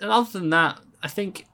and 0.00 0.10
other 0.10 0.30
than 0.38 0.50
that, 0.50 0.80
I 1.02 1.08
think 1.08 1.46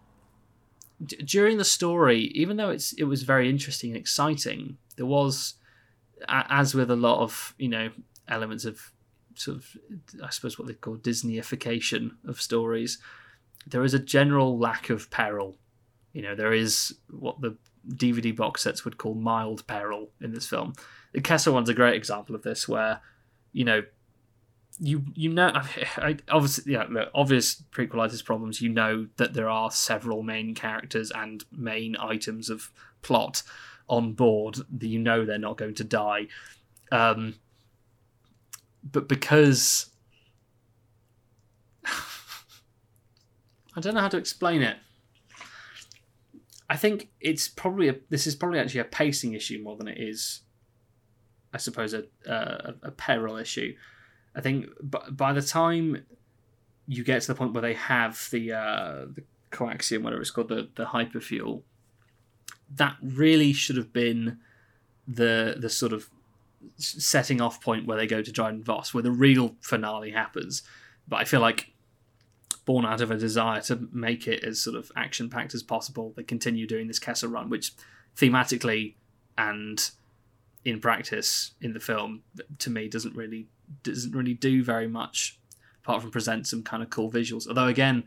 d- 1.05 1.17
during 1.17 1.59
the 1.59 1.65
story, 1.65 2.21
even 2.35 2.57
though 2.57 2.71
it's 2.71 2.93
it 2.95 3.05
was 3.05 3.23
very 3.23 3.49
interesting 3.51 3.91
and 3.91 3.99
exciting, 3.99 4.79
there 4.97 5.07
was, 5.07 5.55
a- 6.29 6.47
as 6.49 6.75
with 6.75 6.91
a 6.91 6.97
lot 6.97 7.21
of 7.21 7.55
you 7.59 7.69
know 7.69 7.91
elements 8.27 8.65
of 8.65 8.93
sort 9.35 9.59
of 9.59 9.77
I 10.23 10.31
suppose 10.31 10.59
what 10.59 10.67
they 10.67 10.75
call 10.75 10.97
Disneyification 10.97 12.13
of 12.27 12.41
stories, 12.41 12.99
there 13.67 13.85
is 13.85 13.95
a 13.95 13.99
general 13.99 14.59
lack 14.59 14.91
of 14.91 15.11
peril. 15.11 15.57
You 16.19 16.25
know, 16.25 16.35
there 16.35 16.53
is 16.53 16.97
what 17.11 17.41
the 17.41 17.57
DVD 17.89 18.35
box 18.35 18.65
sets 18.65 18.85
would 18.85 18.99
call 18.99 19.15
mild 19.15 19.65
peril 19.69 20.11
in 20.21 20.33
this 20.33 20.49
film. 20.49 20.73
The 21.13 21.21
Kessel 21.21 21.55
one's 21.55 21.69
a 21.69 21.75
great 21.75 21.95
example 21.95 22.35
of 22.35 22.43
this, 22.43 22.67
where 22.67 23.01
you 23.53 23.65
know 23.65 23.85
you 24.81 25.05
you 25.15 25.29
know 25.29 25.53
I, 25.97 26.17
obviously 26.29 26.73
yeah 26.73 26.87
look, 26.91 27.09
obvious 27.15 27.63
prequelitis 27.71 28.25
problems 28.25 28.61
you 28.61 28.69
know 28.69 29.07
that 29.17 29.35
there 29.35 29.49
are 29.49 29.71
several 29.71 30.25
main 30.25 30.57
characters 30.57 31.13
and 31.13 31.45
main 31.53 31.97
items 32.01 32.51
of 32.51 32.73
plot 33.03 33.45
on 33.89 34.15
board 34.15 34.57
that 34.77 34.89
you 34.89 34.99
know 34.99 35.25
they're 35.25 35.39
not 35.39 35.57
going 35.57 35.75
to 35.75 35.85
die 35.85 36.27
um 36.91 37.37
but 38.83 39.09
because 39.09 39.91
I 41.87 43.81
don't 43.81 43.95
know 43.95 44.01
how 44.01 44.09
to 44.09 44.19
explain 44.19 44.63
it 44.63 44.79
I 46.69 46.77
think 46.77 47.11
it's 47.21 47.49
probably 47.49 47.89
a 47.89 47.97
this 48.09 48.27
is 48.27 48.35
probably 48.35 48.59
actually 48.59 48.81
a 48.81 48.85
pacing 48.85 49.33
issue 49.33 49.63
more 49.63 49.77
than 49.77 49.89
it 49.89 49.99
is 49.99 50.43
I 51.53 51.59
suppose 51.59 51.95
a 51.95 52.05
a, 52.27 52.75
a 52.83 52.91
peril 52.91 53.37
issue 53.37 53.75
I 54.35 54.41
think 54.41 54.67
b- 54.89 54.99
by 55.11 55.33
the 55.33 55.43
time 55.43 56.05
you 56.87 57.05
get 57.05 57.21
to 57.23 57.29
the 57.29 57.35
point 57.35 57.53
where 57.53 57.63
they 57.63 57.75
have 57.75 58.29
the 58.31 58.53
uh, 58.53 59.07
the 59.13 59.25
coaxium, 59.51 60.03
whatever 60.03 60.23
it's 60.23 60.31
called, 60.31 60.49
the 60.49 60.69
the 60.75 60.87
hyperfuel, 60.87 61.63
that 62.75 62.97
really 63.03 63.53
should 63.53 63.77
have 63.77 63.93
been 63.93 64.39
the 65.07 65.57
the 65.59 65.69
sort 65.69 65.93
of 65.93 66.09
setting 66.77 67.41
off 67.41 67.61
point 67.61 67.87
where 67.87 67.97
they 67.97 68.07
go 68.07 68.23
to 68.23 68.33
Dryden 68.33 68.63
Voss, 68.63 68.95
where 68.95 69.03
the 69.03 69.11
real 69.11 69.55
finale 69.61 70.11
happens. 70.11 70.63
But 71.07 71.17
I 71.17 71.25
feel 71.25 71.41
like 71.41 71.73
born 72.69 72.85
out 72.85 73.01
of 73.01 73.11
a 73.11 73.17
desire 73.17 73.63
to 73.63 73.89
make 73.93 74.29
it 74.29 74.45
as 74.45 74.61
sort 74.61 74.77
of 74.77 74.93
action 74.95 75.31
packed 75.31 75.55
as 75.55 75.63
possible, 75.63 76.13
they 76.15 76.23
continue 76.23 76.67
doing 76.67 76.87
this 76.87 76.99
Kessel 76.99 77.31
run, 77.31 77.49
which 77.49 77.73
thematically 78.15 78.93
and 79.39 79.91
in 80.67 80.79
practice 80.79 81.53
in 81.63 81.73
the 81.73 81.81
film 81.81 82.21
to 82.59 82.69
me 82.69 82.87
doesn't 82.87 83.17
really 83.17 83.47
doesn't 83.83 84.13
really 84.15 84.35
do 84.35 84.63
very 84.63 84.87
much 84.87 85.39
apart 85.83 86.03
from 86.03 86.11
present 86.11 86.47
some 86.47 86.63
kind 86.63 86.83
of 86.83 86.91
cool 86.91 87.11
visuals. 87.11 87.49
Although 87.49 87.69
again, 87.69 88.05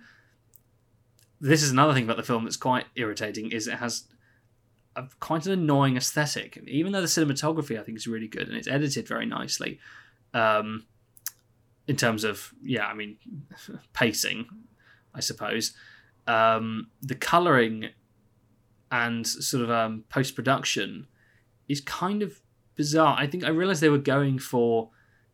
this 1.39 1.64
is 1.64 1.72
another 1.72 1.95
thing 1.95 2.03
about 2.03 2.18
the 2.18 2.24
film 2.32 2.43
that's 2.43 2.55
quite 2.55 2.86
irritating 2.95 3.51
is 3.51 3.68
it 3.68 3.80
has 3.80 4.03
a, 4.95 5.05
quite 5.20 5.47
an 5.47 5.53
annoying 5.53 5.97
aesthetic. 5.97 6.62
Even 6.68 6.91
though 6.91 7.01
the 7.01 7.07
cinematography 7.07 7.80
I 7.80 7.84
think 7.84 7.97
is 7.97 8.05
really 8.05 8.28
good 8.28 8.47
and 8.47 8.55
it's 8.55 8.68
edited 8.68 9.07
very 9.07 9.26
nicely, 9.26 9.80
um, 10.36 10.86
in 11.91 11.97
terms 11.97 12.23
of 12.23 12.53
yeah, 12.63 12.87
I 12.87 12.93
mean 12.93 13.17
pacing, 13.93 14.47
I 15.13 15.19
suppose. 15.19 15.73
Um, 16.25 16.87
the 17.01 17.15
coloring 17.15 17.89
and 18.91 19.27
sort 19.27 19.63
of 19.63 19.69
um, 19.69 20.05
post 20.09 20.35
production 20.35 21.07
is 21.67 21.81
kind 21.81 22.23
of 22.23 22.41
bizarre. 22.75 23.15
I 23.19 23.27
think 23.27 23.43
I 23.43 23.49
realized 23.49 23.81
they 23.81 23.89
were 23.89 23.97
going 23.97 24.39
for 24.39 24.89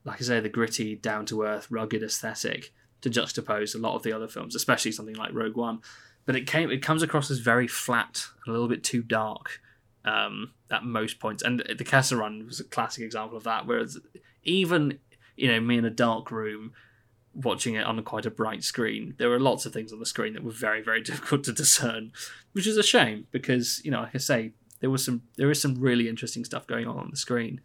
like 0.07 0.21
I 0.21 0.23
say, 0.23 0.39
the 0.39 0.49
gritty, 0.49 0.95
down 0.95 1.25
to 1.27 1.43
earth, 1.43 1.69
rugged 1.69 2.01
aesthetic 2.01 2.73
to 3.01 3.09
juxtapose 3.09 3.75
a 3.75 3.77
lot 3.77 3.95
of 3.95 4.03
the 4.03 4.13
other 4.13 4.27
films, 4.27 4.55
especially 4.55 4.91
something 4.91 5.15
like 5.15 5.33
Rogue 5.33 5.57
One. 5.57 5.81
But 6.25 6.35
it 6.35 6.47
came 6.47 6.71
it 6.71 6.81
comes 6.81 7.03
across 7.03 7.29
as 7.29 7.39
very 7.39 7.67
flat, 7.67 8.25
a 8.47 8.51
little 8.51 8.69
bit 8.69 8.83
too 8.83 9.03
dark 9.03 9.61
um, 10.05 10.53
at 10.71 10.83
most 10.83 11.19
points. 11.19 11.43
And 11.43 11.59
the 11.59 11.83
Kessel 11.83 12.19
Run 12.19 12.45
was 12.47 12.59
a 12.59 12.63
classic 12.63 13.03
example 13.03 13.37
of 13.37 13.43
that. 13.43 13.67
Whereas 13.67 13.99
even 14.43 14.99
you 15.37 15.51
know 15.51 15.59
me 15.61 15.77
in 15.77 15.85
a 15.85 15.89
dark 15.89 16.31
room 16.31 16.73
watching 17.33 17.75
it 17.75 17.85
on 17.85 18.01
quite 18.03 18.25
a 18.25 18.31
bright 18.31 18.63
screen, 18.63 19.13
there 19.19 19.29
were 19.29 19.39
lots 19.39 19.65
of 19.65 19.71
things 19.71 19.93
on 19.93 19.99
the 19.99 20.05
screen 20.05 20.33
that 20.33 20.43
were 20.43 20.51
very 20.51 20.81
very 20.81 21.01
difficult 21.09 21.43
to 21.45 21.53
discern, 21.53 22.11
which 22.51 22.67
is 22.67 22.77
a 22.77 22.83
shame 22.83 23.27
because 23.31 23.81
you 23.85 23.91
know 23.91 24.01
like 24.01 24.15
I 24.15 24.19
say 24.19 24.51
there 24.79 24.89
was 24.89 25.05
some 25.05 25.23
there 25.37 25.49
is 25.49 25.61
some 25.61 25.75
really 25.79 26.09
interesting 26.09 26.43
stuff 26.43 26.67
going 26.67 26.87
on 26.87 26.97
on 26.97 27.09
the 27.09 27.17
screen. 27.17 27.61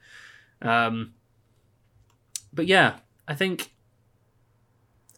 Um, 0.61 1.15
but 2.53 2.67
yeah, 2.67 2.97
I 3.27 3.35
think 3.35 3.73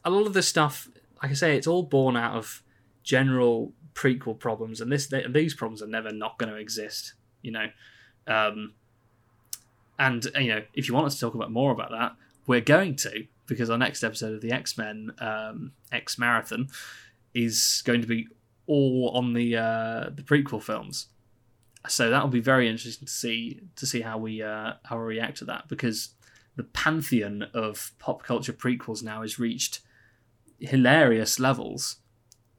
a 0.05 0.11
lot 0.11 0.27
of 0.27 0.35
this 0.35 0.49
stuff, 0.49 0.89
like 1.23 1.31
I 1.31 1.35
say, 1.35 1.57
it's 1.57 1.67
all 1.67 1.83
born 1.83 2.17
out 2.17 2.37
of 2.37 2.63
general 3.03 3.73
prequel 3.95 4.39
problems, 4.39 4.81
and 4.81 4.91
this 4.91 5.13
these 5.29 5.55
problems 5.55 5.83
are 5.83 5.87
never 5.87 6.13
not 6.13 6.39
going 6.39 6.53
to 6.53 6.59
exist. 6.59 7.15
You 7.43 7.53
know, 7.53 7.67
um, 8.27 8.75
and 9.99 10.25
you 10.39 10.49
know, 10.49 10.63
if 10.75 10.89
you 10.89 10.95
want 10.95 11.07
us 11.07 11.15
to 11.15 11.21
talk 11.21 11.35
about 11.35 11.51
more 11.51 11.73
about 11.73 11.91
that, 11.91 12.17
we're 12.47 12.61
going 12.61 12.97
to 12.97 13.27
because 13.47 13.71
our 13.71 13.79
next 13.79 14.03
episode 14.03 14.35
of 14.35 14.41
the 14.41 14.53
X 14.53 14.79
Men 14.79 15.13
um, 15.19 15.73
X 15.93 16.19
Marathon 16.19 16.69
is 17.35 17.83
going 17.85 18.01
to 18.01 18.07
be 18.07 18.27
all 18.67 19.11
on 19.15 19.33
the 19.33 19.57
uh, 19.57 20.11
the 20.15 20.23
prequel 20.23 20.63
films. 20.63 21.07
So 21.87 22.09
that'll 22.09 22.29
be 22.29 22.41
very 22.41 22.69
interesting 22.69 23.07
to 23.07 23.13
see 23.13 23.61
to 23.77 23.87
see 23.87 24.01
how 24.01 24.19
we 24.19 24.43
uh, 24.43 24.75
how 24.85 24.99
we 24.99 25.05
react 25.05 25.39
to 25.39 25.45
that 25.47 25.69
because 25.69 26.11
the 26.57 26.65
pantheon 26.65 27.43
of 27.53 27.93
pop 27.99 28.23
culture 28.23 28.53
prequels 28.53 29.03
now 29.03 29.23
has 29.23 29.39
reached 29.39 29.81
hilarious 30.61 31.39
levels, 31.39 31.97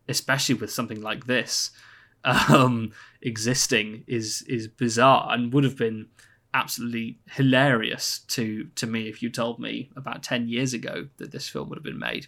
especially 0.07 0.55
with 0.55 0.71
something 0.71 1.01
like 1.01 1.25
this 1.25 1.71
um, 2.23 2.91
existing 3.21 4.03
is 4.07 4.43
is 4.47 4.67
bizarre 4.67 5.27
and 5.31 5.53
would 5.53 5.63
have 5.63 5.77
been 5.77 6.07
absolutely 6.55 7.19
hilarious 7.29 8.19
to 8.27 8.65
to 8.75 8.87
me 8.87 9.07
if 9.07 9.21
you 9.21 9.29
told 9.29 9.59
me 9.59 9.91
about 9.95 10.23
10 10.23 10.47
years 10.47 10.73
ago 10.73 11.07
that 11.17 11.31
this 11.31 11.49
film 11.49 11.69
would 11.69 11.77
have 11.77 11.83
been 11.83 11.99
made 11.99 12.27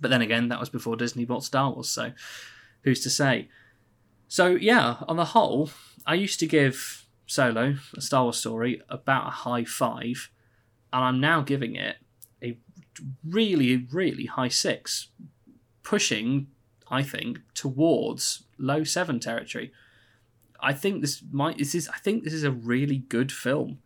but 0.00 0.10
then 0.10 0.22
again 0.22 0.48
that 0.48 0.58
was 0.58 0.70
before 0.70 0.96
disney 0.96 1.24
bought 1.24 1.44
star 1.44 1.70
wars 1.70 1.88
so 1.88 2.12
who's 2.82 3.00
to 3.00 3.10
say 3.10 3.48
so 4.26 4.48
yeah 4.48 4.96
on 5.06 5.16
the 5.16 5.26
whole 5.26 5.70
i 6.06 6.14
used 6.14 6.40
to 6.40 6.46
give 6.46 7.06
solo 7.26 7.76
a 7.94 8.00
star 8.00 8.24
wars 8.24 8.38
story 8.38 8.80
about 8.88 9.26
a 9.26 9.30
high 9.30 9.64
five 9.64 10.30
and 10.92 11.04
I'm 11.04 11.20
now 11.20 11.40
giving 11.40 11.76
it 11.76 11.96
a 12.42 12.58
really, 13.26 13.86
really 13.90 14.26
high 14.26 14.48
six, 14.48 15.08
pushing, 15.82 16.48
I 16.90 17.02
think, 17.02 17.40
towards 17.54 18.44
low 18.58 18.84
seven 18.84 19.20
territory. 19.20 19.72
I 20.62 20.72
think 20.72 21.00
this 21.00 21.22
might 21.30 21.58
this 21.58 21.74
is 21.74 21.88
I 21.88 21.98
think 21.98 22.24
this 22.24 22.32
is 22.32 22.44
a 22.44 22.50
really 22.50 22.98
good 22.98 23.32
film, 23.32 23.78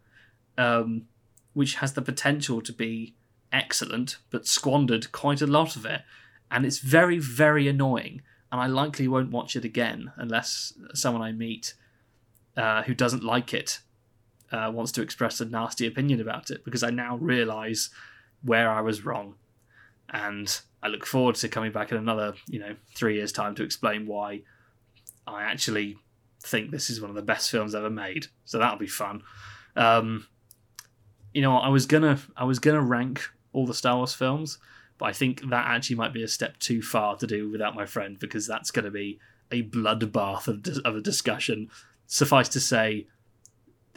um, 0.59 1.07
which 1.53 1.77
has 1.77 1.93
the 1.93 2.03
potential 2.03 2.61
to 2.63 2.73
be 2.73 3.15
excellent, 3.53 4.19
but 4.31 4.47
squandered 4.47 5.13
quite 5.13 5.41
a 5.41 5.47
lot 5.47 5.77
of 5.77 5.87
it, 5.87 6.03
and 6.51 6.67
it's 6.67 6.79
very 6.79 7.19
very 7.19 7.69
annoying. 7.69 8.23
And 8.51 8.61
I 8.61 8.67
likely 8.67 9.09
won't 9.09 9.33
watch 9.33 9.57
it 9.57 9.65
again 9.65 10.13
unless 10.17 10.73
someone 10.95 11.23
I 11.23 11.33
meet 11.33 11.75
uh, 12.57 12.83
who 12.85 12.95
doesn't 12.95 13.25
like 13.25 13.53
it 13.53 13.81
uh, 14.53 14.71
wants 14.73 14.93
to 14.93 15.03
express 15.03 15.41
a 15.41 15.45
nasty 15.45 15.87
opinion 15.87 16.21
about 16.21 16.51
it 16.51 16.65
because 16.65 16.85
I 16.85 16.91
now 16.91 17.17
realise 17.17 17.91
where 18.43 18.71
I 18.71 18.81
was 18.81 19.05
wrong, 19.05 19.35
and 20.11 20.61
I 20.83 20.89
look 20.89 21.07
forward 21.07 21.37
to 21.37 21.49
coming 21.49 21.73
back 21.73 21.91
in 21.91 21.99
another 21.99 22.35
you 22.49 22.59
know 22.59 22.77
three 22.95 23.17
years' 23.17 23.33
time 23.33 23.55
to 23.57 23.63
explain 23.63 24.07
why 24.07 24.43
I 25.27 25.43
actually 25.43 25.97
think 26.45 26.71
this 26.71 26.91
is 26.91 27.01
one 27.01 27.11
of 27.11 27.17
the 27.17 27.23
best 27.23 27.51
films 27.51 27.75
ever 27.75 27.91
made. 27.91 28.27
So 28.45 28.59
that'll 28.59 28.79
be 28.79 28.87
fun. 28.87 29.23
Um, 29.77 30.27
you 31.33 31.43
know, 31.43 31.57
I 31.57 31.69
was 31.69 31.87
gonna 31.87 32.19
I 32.37 32.45
was 32.45 32.59
gonna 32.59 32.83
rank 32.83 33.23
all 33.53 33.67
the 33.67 33.75
Star 33.75 33.97
Wars 33.97 34.15
films, 34.15 34.59
but 34.99 35.07
I 35.07 35.13
think 35.13 35.41
that 35.51 35.67
actually 35.67 35.97
might 35.97 36.13
be 36.13 36.23
a 36.23 36.29
step 36.29 36.59
too 36.59 36.83
far 36.83 37.17
to 37.17 37.27
do 37.27 37.51
without 37.51 37.75
my 37.75 37.87
friend 37.87 38.19
because 38.19 38.47
that's 38.47 38.71
going 38.71 38.85
to 38.85 38.91
be 38.91 39.19
a 39.51 39.63
bloodbath 39.63 40.49
of, 40.49 40.85
of 40.85 40.97
a 40.97 41.01
discussion. 41.01 41.71
Suffice 42.07 42.49
to 42.51 42.61
say, 42.61 43.07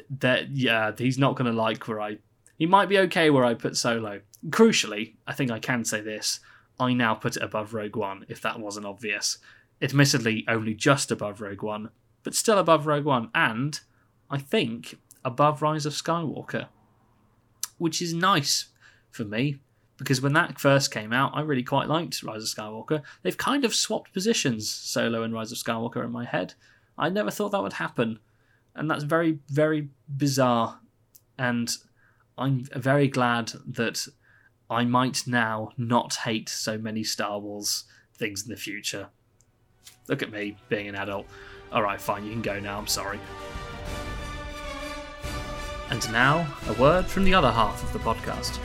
that 0.09 0.49
yeah, 0.49 0.91
he's 0.97 1.17
not 1.17 1.35
going 1.35 1.51
to 1.51 1.57
like 1.57 1.87
where 1.87 2.01
I. 2.01 2.17
He 2.57 2.65
might 2.65 2.89
be 2.89 2.97
okay 2.99 3.29
where 3.29 3.45
I 3.45 3.53
put 3.53 3.77
Solo. 3.77 4.21
Crucially, 4.49 5.15
I 5.25 5.33
think 5.33 5.51
I 5.51 5.59
can 5.59 5.83
say 5.83 6.01
this: 6.01 6.39
I 6.79 6.93
now 6.93 7.15
put 7.15 7.35
it 7.35 7.43
above 7.43 7.73
Rogue 7.73 7.95
One. 7.95 8.25
If 8.29 8.41
that 8.41 8.59
wasn't 8.59 8.85
obvious, 8.85 9.37
admittedly 9.81 10.45
only 10.47 10.73
just 10.73 11.11
above 11.11 11.41
Rogue 11.41 11.63
One, 11.63 11.89
but 12.27 12.35
still 12.35 12.57
above 12.57 12.85
Rogue 12.85 13.05
One, 13.05 13.29
and 13.33 13.79
I 14.29 14.37
think 14.37 14.97
above 15.23 15.61
Rise 15.61 15.85
of 15.85 15.93
Skywalker, 15.93 16.67
which 17.77 18.01
is 18.01 18.13
nice 18.13 18.65
for 19.09 19.23
me 19.23 19.59
because 19.97 20.19
when 20.19 20.33
that 20.33 20.59
first 20.59 20.91
came 20.91 21.13
out, 21.13 21.31
I 21.33 21.39
really 21.39 21.63
quite 21.63 21.87
liked 21.87 22.21
Rise 22.21 22.43
of 22.43 22.49
Skywalker. 22.49 23.01
They've 23.21 23.37
kind 23.37 23.63
of 23.63 23.73
swapped 23.73 24.11
positions, 24.11 24.69
Solo 24.69 25.23
and 25.23 25.33
Rise 25.33 25.53
of 25.53 25.57
Skywalker, 25.57 26.03
in 26.03 26.11
my 26.11 26.25
head. 26.25 26.53
I 26.97 27.07
never 27.07 27.31
thought 27.31 27.53
that 27.53 27.63
would 27.63 27.71
happen, 27.71 28.19
and 28.75 28.91
that's 28.91 29.05
very, 29.05 29.39
very 29.47 29.87
bizarre. 30.09 30.81
And 31.39 31.73
I'm 32.37 32.65
very 32.75 33.07
glad 33.07 33.53
that 33.65 34.05
I 34.69 34.83
might 34.83 35.25
now 35.27 35.69
not 35.77 36.15
hate 36.15 36.49
so 36.49 36.77
many 36.77 37.05
Star 37.05 37.39
Wars 37.39 37.85
things 38.17 38.43
in 38.43 38.49
the 38.49 38.57
future. 38.57 39.07
Look 40.09 40.21
at 40.21 40.29
me 40.29 40.57
being 40.67 40.89
an 40.89 40.95
adult. 40.95 41.25
Alright, 41.71 41.99
fine, 41.99 42.23
you 42.23 42.31
can 42.31 42.41
go 42.41 42.59
now, 42.59 42.77
I'm 42.77 42.87
sorry. 42.87 43.19
And 45.89 46.11
now, 46.11 46.47
a 46.67 46.73
word 46.73 47.05
from 47.05 47.23
the 47.23 47.33
other 47.33 47.51
half 47.51 47.83
of 47.83 47.93
the 47.93 47.99
podcast. 47.99 48.59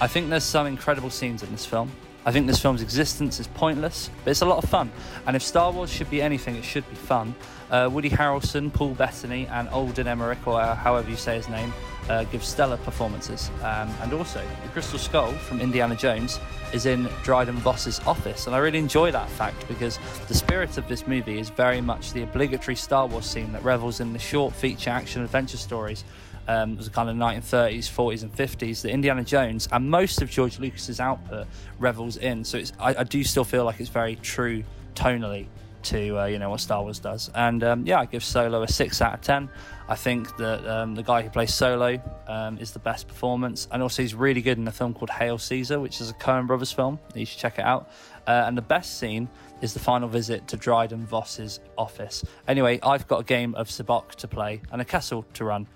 I 0.00 0.06
think 0.06 0.28
there's 0.28 0.44
some 0.44 0.66
incredible 0.66 1.10
scenes 1.10 1.42
in 1.42 1.50
this 1.50 1.64
film. 1.64 1.90
I 2.26 2.32
think 2.32 2.46
this 2.46 2.58
film's 2.58 2.80
existence 2.80 3.38
is 3.38 3.46
pointless, 3.48 4.10
but 4.24 4.30
it's 4.30 4.40
a 4.40 4.46
lot 4.46 4.62
of 4.62 4.68
fun. 4.68 4.90
And 5.26 5.36
if 5.36 5.42
Star 5.42 5.70
Wars 5.70 5.90
should 5.90 6.08
be 6.08 6.22
anything, 6.22 6.56
it 6.56 6.64
should 6.64 6.88
be 6.88 6.96
fun. 6.96 7.34
Uh, 7.70 7.90
Woody 7.92 8.08
Harrelson, 8.08 8.72
Paul 8.72 8.94
Bettany, 8.94 9.46
and 9.48 9.68
Alden 9.68 10.06
Ehrenreich, 10.06 10.46
or 10.46 10.62
however 10.74 11.10
you 11.10 11.16
say 11.16 11.36
his 11.36 11.48
name, 11.50 11.72
uh, 12.08 12.24
give 12.24 12.42
stellar 12.42 12.78
performances. 12.78 13.50
Um, 13.62 13.90
and 14.00 14.12
also, 14.14 14.42
the 14.62 14.68
Crystal 14.70 14.98
Skull 14.98 15.32
from 15.32 15.60
Indiana 15.60 15.96
Jones 15.96 16.40
is 16.74 16.86
in 16.86 17.08
Dryden 17.22 17.56
Voss's 17.56 18.00
office, 18.00 18.46
and 18.46 18.54
I 18.54 18.58
really 18.58 18.78
enjoy 18.78 19.12
that 19.12 19.30
fact 19.30 19.66
because 19.68 19.98
the 20.26 20.34
spirit 20.34 20.76
of 20.76 20.88
this 20.88 21.06
movie 21.06 21.38
is 21.38 21.48
very 21.48 21.80
much 21.80 22.12
the 22.12 22.24
obligatory 22.24 22.74
Star 22.74 23.06
Wars 23.06 23.26
scene 23.26 23.52
that 23.52 23.62
revels 23.62 24.00
in 24.00 24.12
the 24.12 24.18
short 24.18 24.52
feature 24.52 24.90
action 24.90 25.22
adventure 25.22 25.56
stories. 25.56 26.04
Um, 26.48 26.72
it 26.72 26.78
was 26.78 26.88
kind 26.88 27.08
of 27.08 27.16
1930s, 27.16 27.88
40s, 27.90 28.22
and 28.22 28.36
50s 28.36 28.82
that 28.82 28.90
Indiana 28.90 29.22
Jones 29.24 29.68
and 29.72 29.88
most 29.88 30.20
of 30.20 30.28
George 30.28 30.58
Lucas's 30.58 31.00
output 31.00 31.46
revels 31.78 32.16
in. 32.16 32.44
So 32.44 32.60
I, 32.78 32.96
I 32.96 33.04
do 33.04 33.24
still 33.24 33.44
feel 33.44 33.64
like 33.64 33.80
it's 33.80 33.88
very 33.88 34.16
true 34.16 34.64
tonally 34.94 35.46
to 35.84 36.20
uh, 36.20 36.24
you 36.26 36.38
know 36.38 36.50
what 36.50 36.60
Star 36.60 36.82
Wars 36.82 36.98
does. 36.98 37.30
And 37.34 37.62
um, 37.62 37.86
yeah, 37.86 38.00
I 38.00 38.06
give 38.06 38.24
Solo 38.24 38.62
a 38.62 38.68
six 38.68 39.00
out 39.00 39.14
of 39.14 39.20
ten. 39.20 39.48
I 39.88 39.96
think 39.96 40.36
that 40.38 40.66
um, 40.66 40.94
the 40.94 41.02
guy 41.02 41.22
who 41.22 41.30
plays 41.30 41.52
Solo 41.52 42.00
um, 42.26 42.58
is 42.58 42.72
the 42.72 42.78
best 42.78 43.06
performance, 43.06 43.68
and 43.70 43.82
also 43.82 44.02
he's 44.02 44.14
really 44.14 44.42
good 44.42 44.58
in 44.58 44.66
a 44.66 44.72
film 44.72 44.94
called 44.94 45.10
Hail 45.10 45.38
Caesar, 45.38 45.78
which 45.78 46.00
is 46.00 46.10
a 46.10 46.14
Coen 46.14 46.46
Brothers 46.46 46.72
film. 46.72 46.98
You 47.14 47.26
should 47.26 47.38
check 47.38 47.58
it 47.58 47.64
out. 47.64 47.90
Uh, 48.26 48.44
and 48.46 48.56
the 48.56 48.62
best 48.62 48.98
scene 48.98 49.28
is 49.60 49.74
the 49.74 49.80
final 49.80 50.08
visit 50.08 50.48
to 50.48 50.56
Dryden 50.56 51.06
Voss's 51.06 51.60
office. 51.76 52.24
Anyway, 52.48 52.80
I've 52.82 53.06
got 53.06 53.20
a 53.20 53.24
game 53.24 53.54
of 53.54 53.68
Sabacc 53.68 54.14
to 54.16 54.28
play 54.28 54.62
and 54.72 54.80
a 54.80 54.84
Kessel 54.84 55.26
to 55.34 55.44
run. 55.44 55.66